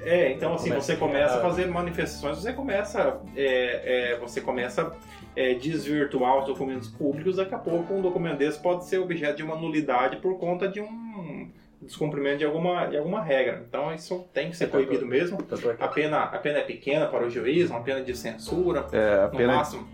É, 0.02 0.32
então 0.32 0.54
assim, 0.54 0.70
você 0.70 0.96
começa 0.96 1.36
a 1.36 1.40
fazer 1.42 1.66
manifestações, 1.66 2.38
você 2.38 2.52
começa, 2.52 3.20
é, 3.36 4.12
é, 4.12 4.18
você 4.18 4.40
começa 4.40 4.92
é, 5.40 5.54
desvirtuar 5.54 6.38
os 6.40 6.46
documentos 6.46 6.88
públicos, 6.88 7.36
daqui 7.36 7.54
a 7.54 7.58
pouco 7.58 7.94
um 7.94 8.02
documento 8.02 8.36
desse 8.36 8.58
pode 8.58 8.84
ser 8.84 8.98
objeto 8.98 9.38
de 9.38 9.42
uma 9.42 9.56
nulidade 9.56 10.18
por 10.18 10.38
conta 10.38 10.68
de 10.68 10.80
um 10.80 11.50
descumprimento 11.80 12.38
de 12.38 12.44
alguma, 12.44 12.86
de 12.86 12.98
alguma 12.98 13.22
regra. 13.22 13.64
Então 13.66 13.92
isso 13.94 14.28
tem 14.34 14.50
que 14.50 14.56
ser 14.56 14.66
proibido 14.68 15.06
mesmo. 15.06 15.38
A 15.78 15.88
pena, 15.88 16.24
a 16.24 16.38
pena 16.38 16.58
é 16.58 16.62
pequena 16.62 17.06
para 17.06 17.26
o 17.26 17.30
juiz, 17.30 17.70
uma 17.70 17.80
pena 17.80 18.02
de 18.02 18.14
censura. 18.14 18.86
É, 18.92 19.24
a 19.24 19.28
no 19.28 19.36
pena... 19.36 19.56
máximo. 19.56 19.88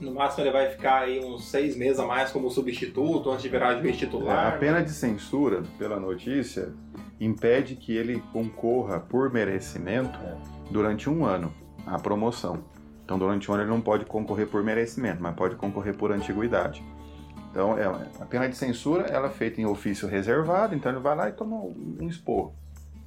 No 0.00 0.12
máximo 0.12 0.44
ele 0.44 0.50
vai 0.50 0.68
ficar 0.68 1.02
aí 1.02 1.24
uns 1.24 1.48
seis 1.48 1.74
meses 1.74 1.98
a 1.98 2.04
mais 2.04 2.30
como 2.30 2.50
substituto 2.50 3.30
antes 3.30 3.44
de 3.44 3.48
virar 3.48 3.76
juiz 3.76 3.96
titular. 3.96 4.52
É, 4.52 4.56
a 4.56 4.58
pena 4.58 4.82
de 4.82 4.90
censura, 4.90 5.62
pela 5.78 5.98
notícia, 5.98 6.74
impede 7.18 7.76
que 7.76 7.96
ele 7.96 8.22
concorra 8.32 9.00
por 9.00 9.32
merecimento 9.32 10.18
é. 10.18 10.36
durante 10.70 11.08
um 11.08 11.24
ano 11.24 11.50
à 11.86 11.98
promoção. 11.98 12.62
Então, 13.06 13.16
durante 13.16 13.48
um 13.48 13.54
ano 13.54 13.62
ele 13.62 13.70
não 13.70 13.80
pode 13.80 14.04
concorrer 14.04 14.48
por 14.48 14.64
merecimento, 14.64 15.22
mas 15.22 15.32
pode 15.36 15.54
concorrer 15.54 15.96
por 15.96 16.10
antiguidade. 16.10 16.84
Então, 17.52 17.78
é, 17.78 17.86
a 17.86 18.26
pena 18.26 18.48
de 18.48 18.56
censura 18.56 19.04
ela 19.04 19.28
é 19.28 19.30
feita 19.30 19.60
em 19.60 19.64
ofício 19.64 20.08
reservado, 20.08 20.74
então 20.74 20.90
ele 20.90 21.00
vai 21.00 21.14
lá 21.14 21.28
e 21.28 21.32
toma 21.32 21.54
um 21.56 22.08
esporro. 22.08 22.52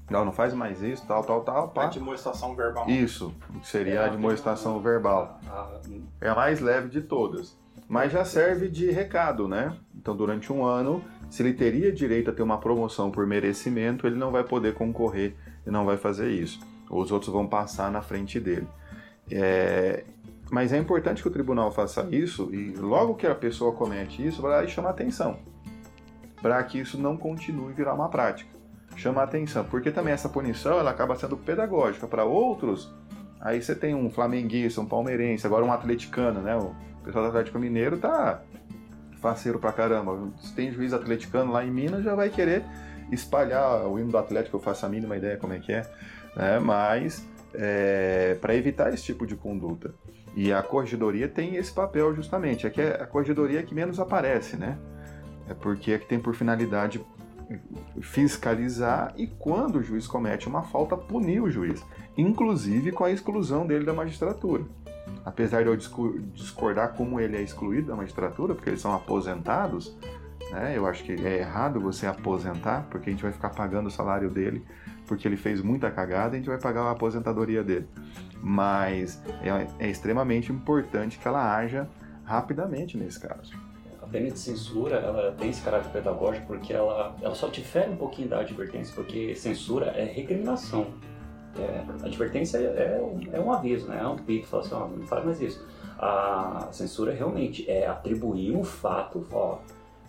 Não, 0.10 0.24
não 0.24 0.32
faz 0.32 0.54
mais 0.54 0.82
isso, 0.82 1.06
tal, 1.06 1.22
tal, 1.24 1.42
tal. 1.42 1.68
Pá. 1.68 1.84
Admoestação 1.84 2.56
verbal. 2.56 2.90
Isso, 2.90 3.36
seria 3.62 3.96
é, 3.96 3.98
a 3.98 4.06
admoestação 4.06 4.80
verbal. 4.80 5.40
É 6.22 6.30
a 6.30 6.36
mais 6.36 6.62
leve 6.62 6.88
de 6.88 7.02
todas. 7.02 7.58
Mas 7.90 8.14
já 8.14 8.24
serve 8.24 8.70
de 8.70 8.90
recado, 8.90 9.50
né? 9.50 9.76
Então, 9.94 10.16
durante 10.16 10.52
um 10.54 10.64
ano, 10.64 11.04
se 11.30 11.44
ele 11.44 11.54
teria 11.54 11.92
direito 11.92 12.30
a 12.30 12.34
ter 12.34 12.42
uma 12.42 12.58
promoção 12.58 13.12
por 13.12 13.28
merecimento, 13.28 14.08
ele 14.08 14.16
não 14.16 14.32
vai 14.32 14.46
poder 14.46 14.74
concorrer 14.76 15.36
e 15.68 15.70
não 15.70 15.86
vai 15.86 15.98
fazer 15.98 16.32
isso. 16.32 16.60
Os 16.90 17.12
outros 17.12 17.32
vão 17.32 17.46
passar 17.46 17.92
na 17.92 18.02
frente 18.02 18.40
dele. 18.40 18.68
É, 19.32 20.04
Mas 20.52 20.74
é 20.74 20.78
importante 20.78 21.22
que 21.22 21.28
o 21.28 21.32
tribunal 21.32 21.72
faça 21.72 22.08
isso 22.12 22.54
e 22.54 22.72
logo 22.72 23.16
que 23.16 23.28
a 23.28 23.36
pessoa 23.36 23.74
comete 23.74 24.26
isso, 24.26 24.42
vai 24.42 24.52
lá 24.52 24.64
e 24.64 24.68
chama 24.68 24.90
atenção. 24.90 25.38
Para 26.42 26.62
que 26.64 26.80
isso 26.80 26.98
não 26.98 27.18
continue 27.18 27.74
virar 27.74 27.94
uma 27.94 28.10
prática. 28.10 28.50
Chama 28.96 29.22
atenção, 29.22 29.64
porque 29.66 29.92
também 29.92 30.14
essa 30.14 30.28
punição 30.28 30.80
ela 30.80 30.92
acaba 30.92 31.16
sendo 31.16 31.38
pedagógica 31.38 32.08
para 32.08 32.24
outros. 32.24 32.94
Aí 33.40 33.62
você 33.62 33.76
tem 33.76 33.96
um 33.96 34.10
flamenguista, 34.10 34.82
um 34.82 34.86
palmeirense, 34.86 35.46
agora 35.46 35.64
um 35.64 35.72
atleticano, 35.72 36.42
né? 36.42 36.58
O 36.58 36.74
pessoal 37.04 37.26
do 37.26 37.30
Atlético 37.30 37.60
Mineiro 37.60 37.98
tá 37.98 38.42
faceiro 39.22 39.60
pra 39.60 39.72
caramba. 39.72 40.32
Se 40.42 40.54
tem 40.54 40.72
juiz 40.72 40.94
atleticano 40.94 41.52
lá 41.52 41.64
em 41.64 41.72
Minas, 41.72 42.04
já 42.04 42.16
vai 42.16 42.30
querer 42.30 42.64
espalhar 43.12 43.88
o 43.88 44.00
hino 44.00 44.12
do 44.12 44.18
Atlético, 44.18 44.58
eu 44.58 44.62
faço 44.62 44.86
a 44.86 44.90
mínima 44.90 45.18
ideia 45.18 45.38
como 45.38 45.54
é 45.54 45.60
que 45.60 45.72
é, 45.72 45.82
né? 46.36 46.60
mas 46.60 47.28
é, 47.54 48.38
para 48.40 48.56
evitar 48.56 48.94
esse 48.94 49.04
tipo 49.04 49.26
de 49.26 49.36
conduta. 49.36 49.94
E 50.36 50.54
a 50.54 50.62
corregedoria 50.62 51.28
tem 51.28 51.56
esse 51.56 51.72
papel 51.72 52.16
justamente, 52.16 52.68
é 52.68 52.70
que 52.70 52.82
é 52.82 53.02
a 53.02 53.06
corregedoria 53.06 53.64
que 53.64 53.74
menos 53.74 54.00
aparece, 54.00 54.56
né? 54.56 54.78
É 55.50 55.54
porque 55.54 55.92
é 55.92 55.98
que 55.98 56.06
tem 56.06 56.20
por 56.20 56.36
finalidade 56.36 57.02
fiscalizar 58.02 59.14
e 59.18 59.26
quando 59.26 59.78
o 59.78 59.84
juiz 59.84 60.06
comete 60.06 60.48
uma 60.48 60.62
falta, 60.62 60.96
punir 60.96 61.42
o 61.42 61.50
juiz, 61.50 61.84
inclusive 62.16 62.92
com 62.92 63.04
a 63.04 63.12
exclusão 63.12 63.66
dele 63.66 63.86
da 63.86 63.94
magistratura. 63.94 64.64
Apesar 65.26 65.64
de 65.64 65.70
eu 65.70 65.76
discordar 65.76 66.94
como 66.94 67.20
ele 67.20 67.36
é 67.36 67.42
excluído 67.42 67.88
da 67.88 67.96
magistratura, 67.96 68.54
porque 68.54 68.70
eles 68.70 68.82
são 68.82 68.94
aposentados, 68.94 69.98
né? 70.52 70.74
Eu 70.78 70.86
acho 70.86 71.04
que 71.04 71.14
é 71.14 71.40
errado 71.40 71.80
você 71.80 72.06
aposentar, 72.06 72.88
porque 72.90 73.10
a 73.10 73.14
gente 73.14 73.24
vai 73.24 73.32
ficar 73.32 73.50
pagando 73.50 73.88
o 73.88 73.92
salário 73.92 74.30
dele 74.30 74.64
porque 75.10 75.28
ele 75.28 75.36
fez 75.36 75.60
muita 75.62 75.90
cagada, 75.90 76.36
a 76.36 76.38
gente 76.38 76.48
vai 76.48 76.60
pagar 76.60 76.84
a 76.84 76.92
aposentadoria 76.92 77.64
dele. 77.64 77.88
Mas 78.42 79.22
é, 79.42 79.88
é 79.88 79.90
extremamente 79.90 80.52
importante 80.52 81.18
que 81.18 81.28
ela 81.28 81.58
haja 81.58 81.90
rapidamente 82.24 82.96
nesse 82.96 83.20
caso. 83.20 83.52
A 84.02 84.06
pena 84.06 84.30
de 84.30 84.38
censura 84.38 84.98
ela 84.98 85.32
tem 85.32 85.50
esse 85.50 85.62
caráter 85.64 85.92
pedagógico 85.92 86.46
porque 86.46 86.72
ela, 86.72 87.16
ela 87.22 87.34
só 87.34 87.48
difere 87.48 87.90
um 87.90 87.98
pouquinho 87.98 88.30
da 88.30 88.40
advertência, 88.40 88.94
porque 88.94 89.34
censura 89.36 89.88
é 89.88 90.06
recriminação. 90.06 90.88
É, 91.58 92.06
advertência 92.06 92.60
é, 92.60 92.62
é, 92.62 93.38
é, 93.38 93.40
um 93.40 93.52
aviso, 93.52 93.88
né? 93.88 94.00
é 94.00 94.08
um 94.08 94.16
pito, 94.16 94.46
fala 94.46 94.64
assim, 94.64 95.00
não 95.00 95.08
faz 95.08 95.26
mais 95.26 95.42
isso. 95.42 95.68
A 95.98 96.70
censura 96.72 97.14
realmente 97.14 97.70
é 97.70 97.88
atribuir 97.88 98.56
um 98.56 98.64
fato, 98.64 99.28
ó, 99.32 99.58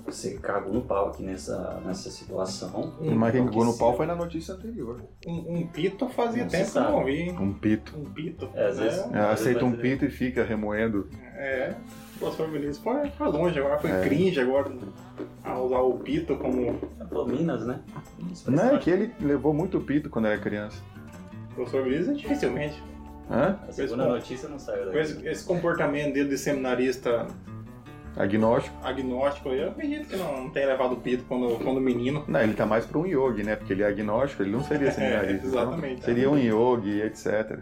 você 0.04 0.38
cagou 0.38 0.72
no 0.72 0.82
pau 0.82 1.08
aqui 1.08 1.22
nessa, 1.22 1.80
nessa 1.84 2.10
situação. 2.10 2.94
Mas 3.00 3.32
quem 3.32 3.44
cagou 3.44 3.64
no 3.64 3.76
pau 3.76 3.96
foi 3.96 4.06
na 4.06 4.14
notícia 4.14 4.54
anterior. 4.54 5.02
Um, 5.26 5.58
um 5.58 5.66
pito 5.66 6.08
fazia 6.08 6.42
não 6.42 6.50
tempo 6.50 6.70
que 6.70 6.78
eu 6.78 6.82
não 6.82 7.04
vi. 7.04 7.30
Um 7.30 7.52
pito. 7.52 7.98
Um 7.98 8.04
pito. 8.04 8.48
É, 8.54 8.66
às 8.66 8.78
vezes, 8.78 8.98
é, 9.12 9.18
aceita 9.18 9.64
um 9.64 9.72
pito 9.72 10.04
e 10.04 10.10
fica 10.10 10.44
remoendo. 10.44 11.08
É. 11.34 11.74
O 12.16 12.26
pastor 12.26 12.50
Vinícius 12.50 12.78
foi, 12.78 13.08
foi 13.10 13.28
longe, 13.28 13.58
agora 13.58 13.78
foi 13.78 13.90
é. 13.90 14.00
cringe 14.02 14.40
agora 14.40 14.70
a 15.42 15.58
usar 15.58 15.80
o 15.80 15.98
pito 15.98 16.36
como. 16.36 16.78
Minas, 17.26 17.66
né? 17.66 17.80
Não, 18.46 18.76
é 18.76 18.78
que 18.78 18.88
ele 18.88 19.12
levou 19.20 19.52
muito 19.52 19.80
pito 19.80 20.08
quando 20.08 20.26
era 20.26 20.38
criança. 20.38 20.80
O 21.50 21.54
professor 21.54 21.82
Vinícius 21.82 22.18
dificilmente. 22.18 22.80
Hã? 23.30 23.58
A 23.68 23.72
segunda 23.72 24.06
notícia 24.06 24.48
não 24.48 24.58
saiu 24.58 24.86
daí. 24.86 25.00
Esse, 25.00 25.26
esse 25.26 25.44
comportamento 25.44 26.14
dele 26.14 26.28
de 26.28 26.38
seminarista 26.38 27.26
Agnóstico. 28.16 28.76
Agnóstico, 28.82 29.48
eu 29.50 29.70
acredito 29.70 30.08
que 30.08 30.16
não, 30.16 30.42
não 30.44 30.50
tenha 30.50 30.66
levado 30.66 30.92
o 30.92 30.96
pito 30.96 31.24
quando, 31.28 31.56
quando 31.62 31.80
menino. 31.80 32.24
Não, 32.26 32.40
ele 32.40 32.54
tá 32.54 32.66
mais 32.66 32.84
para 32.84 32.98
um 32.98 33.06
yogi, 33.06 33.42
né? 33.42 33.56
Porque 33.56 33.72
ele 33.72 33.82
é 33.82 33.86
agnóstico, 33.86 34.42
ele 34.42 34.50
não 34.50 34.62
seria 34.64 34.90
seminarista. 34.92 35.46
é, 35.46 35.48
exatamente. 35.48 36.04
Seria 36.04 36.30
um 36.30 36.38
yogi, 36.38 37.00
etc. 37.02 37.60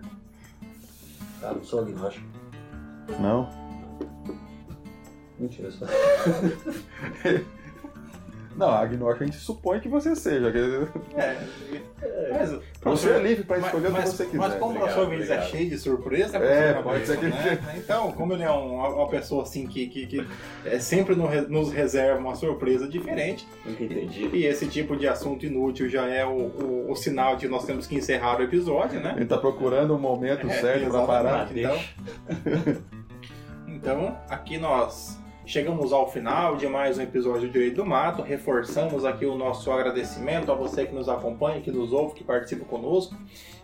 Ah, 1.42 1.52
não 1.54 1.62
sou 1.62 1.80
agnóstico. 1.80 2.26
Não? 3.20 3.48
Mentira, 5.38 5.70
só. 5.70 5.86
Não, 8.58 8.70
agnóstico 8.70 9.22
a 9.22 9.26
gente 9.26 9.38
supõe 9.38 9.78
que 9.78 9.88
você 9.88 10.16
seja. 10.16 10.48
É, 11.14 11.36
mas, 12.34 12.58
você 12.82 13.10
é 13.10 13.18
livre 13.20 13.44
para 13.44 13.58
escolher 13.58 13.90
mas, 13.90 14.08
o 14.08 14.10
que 14.10 14.16
você 14.16 14.24
quiser. 14.24 14.38
Mas 14.38 14.54
como 14.56 14.74
o 14.74 14.78
professor 14.78 15.08
Vinícius 15.08 15.30
é 15.30 15.42
cheio 15.42 15.70
de 15.70 15.78
surpresa, 15.78 16.38
é, 16.38 16.82
pode 16.82 17.06
ser 17.06 17.18
que 17.18 17.26
né? 17.26 17.58
Então, 17.76 18.10
como 18.10 18.32
ele 18.32 18.42
é 18.42 18.50
uma, 18.50 18.88
uma 18.88 19.08
pessoa 19.08 19.44
assim 19.44 19.64
que, 19.64 19.86
que, 19.86 20.06
que 20.06 20.26
é, 20.64 20.80
sempre 20.80 21.14
nos 21.14 21.70
reserva 21.70 22.18
uma 22.18 22.34
surpresa 22.34 22.88
diferente, 22.88 23.46
Entendi. 23.64 24.28
e 24.32 24.44
esse 24.44 24.66
tipo 24.66 24.96
de 24.96 25.06
assunto 25.06 25.46
inútil 25.46 25.88
já 25.88 26.08
é 26.08 26.26
o, 26.26 26.30
o, 26.30 26.90
o, 26.90 26.96
sinal 26.96 27.36
de 27.36 27.46
que 27.46 27.48
nós 27.48 27.64
temos 27.64 27.86
que 27.86 27.94
encerrar 27.94 28.40
o 28.40 28.42
episódio, 28.42 28.98
né? 28.98 29.12
Ele 29.14 29.22
está 29.22 29.38
procurando 29.38 29.94
o 29.94 29.98
momento 29.98 30.48
é, 30.48 30.60
certo 30.60 30.90
para 30.90 31.06
parar. 31.06 31.48
Então, 31.56 31.78
então, 33.68 34.18
aqui 34.28 34.58
nós 34.58 35.16
Chegamos 35.48 35.94
ao 35.94 36.06
final 36.12 36.56
de 36.56 36.68
mais 36.68 36.98
um 36.98 37.00
episódio 37.00 37.48
do 37.48 37.52
Direito 37.54 37.76
do 37.76 37.86
Mato. 37.86 38.20
Reforçamos 38.20 39.06
aqui 39.06 39.24
o 39.24 39.34
nosso 39.34 39.72
agradecimento 39.72 40.52
a 40.52 40.54
você 40.54 40.84
que 40.84 40.94
nos 40.94 41.08
acompanha, 41.08 41.62
que 41.62 41.70
nos 41.70 41.90
ouve, 41.90 42.16
que 42.16 42.22
participa 42.22 42.66
conosco. 42.66 43.16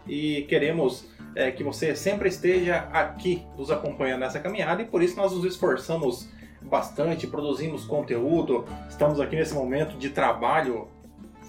E 0.09 0.47
queremos 0.49 1.07
é, 1.35 1.51
que 1.51 1.63
você 1.63 1.95
sempre 1.95 2.31
esteja 2.31 2.89
aqui 2.91 3.45
nos 3.55 3.71
acompanhando 3.71 4.21
nessa 4.21 4.41
caminhada 4.41 4.81
e 4.81 4.87
por 4.87 5.03
isso 5.03 5.15
nós 5.19 5.33
nos 5.33 5.45
esforçamos 5.45 6.27
bastante, 6.63 7.27
produzimos 7.27 7.85
conteúdo. 7.85 8.65
Estamos 8.89 9.21
aqui 9.21 9.37
nesse 9.37 9.53
momento 9.53 9.99
de 9.99 10.09
trabalho 10.09 10.89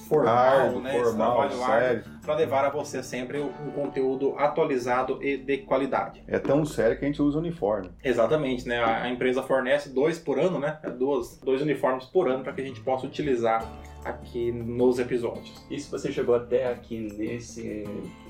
formal, 0.08 0.80
né? 0.80 0.94
Formal, 0.94 1.46
esse 1.46 1.58
trabalho 1.58 2.04
para 2.26 2.36
levar 2.36 2.66
a 2.66 2.70
você 2.70 3.04
sempre 3.04 3.40
um 3.40 3.72
conteúdo 3.72 4.36
atualizado 4.38 5.24
e 5.24 5.38
de 5.38 5.60
qualidade. 5.60 6.24
É 6.28 6.40
tão 6.40 6.66
sério 6.66 6.98
que 6.98 7.06
a 7.06 7.08
gente 7.08 7.22
usa 7.22 7.38
uniforme. 7.38 7.92
Exatamente, 8.04 8.68
né? 8.68 8.84
A 8.84 9.10
empresa 9.10 9.44
fornece 9.44 9.90
dois 9.90 10.18
por 10.18 10.40
ano, 10.40 10.60
né? 10.60 10.80
Duas, 10.98 11.40
dois 11.40 11.62
uniformes 11.62 12.06
por 12.06 12.28
ano 12.28 12.44
para 12.44 12.54
que 12.54 12.62
a 12.62 12.66
gente 12.66 12.82
possa 12.82 13.06
utilizar 13.06 13.64
aqui 14.06 14.52
nos 14.52 15.00
episódios. 15.00 15.66
E 15.70 15.80
se 15.80 15.90
você 15.90 16.12
chegou 16.12 16.36
até 16.36 16.72
aqui 16.72 17.12
nesse 17.18 17.84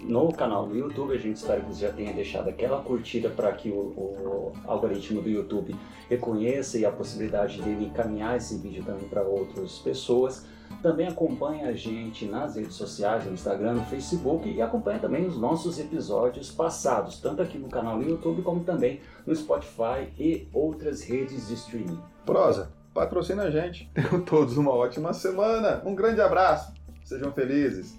no 0.03 0.31
canal 0.31 0.65
do 0.65 0.75
YouTube, 0.75 1.13
a 1.13 1.17
gente 1.17 1.35
espera 1.35 1.59
que 1.59 1.67
você 1.67 1.81
já 1.81 1.91
tenha 1.91 2.13
deixado 2.13 2.49
aquela 2.49 2.81
curtida 2.81 3.29
para 3.29 3.51
que 3.51 3.69
o, 3.69 3.73
o, 3.73 4.53
algoritmo 4.65 5.21
do 5.21 5.29
YouTube 5.29 5.75
reconheça 6.09 6.77
e 6.77 6.85
a 6.85 6.91
possibilidade 6.91 7.61
dele 7.61 7.85
encaminhar 7.85 8.37
esse 8.37 8.57
vídeo 8.57 8.83
também 8.83 9.07
para 9.09 9.21
outras 9.21 9.79
pessoas. 9.79 10.47
Também 10.85 11.07
acompanhe 11.07 11.63
a 11.63 11.73
gente 11.73 12.27
nas 12.27 12.55
redes 12.55 12.75
sociais, 12.75 13.25
no 13.25 13.33
Instagram, 13.33 13.73
no 13.73 13.85
Facebook 13.85 14.47
e 14.47 14.61
acompanhe 14.61 14.99
também 14.99 15.25
os 15.25 15.35
nossos 15.35 15.79
episódios 15.79 16.51
passados, 16.51 17.19
tanto 17.19 17.41
aqui 17.41 17.57
no 17.57 17.67
canal 17.69 17.97
do 17.97 18.07
YouTube 18.07 18.43
como 18.43 18.63
também 18.63 19.01
no 19.25 19.35
Spotify 19.35 20.13
e 20.15 20.47
outras 20.53 21.01
redes 21.01 21.47
de 21.47 21.55
streaming. 21.55 21.99
Prosa, 22.23 22.69
patrocina 22.93 23.45
a 23.45 23.49
gente. 23.49 23.89
Tenham 23.95 24.21
todos 24.21 24.57
uma 24.57 24.73
ótima 24.75 25.11
semana. 25.11 25.81
Um 25.83 25.95
grande 25.95 26.21
abraço. 26.21 26.71
Sejam 27.03 27.31
felizes. 27.31 27.95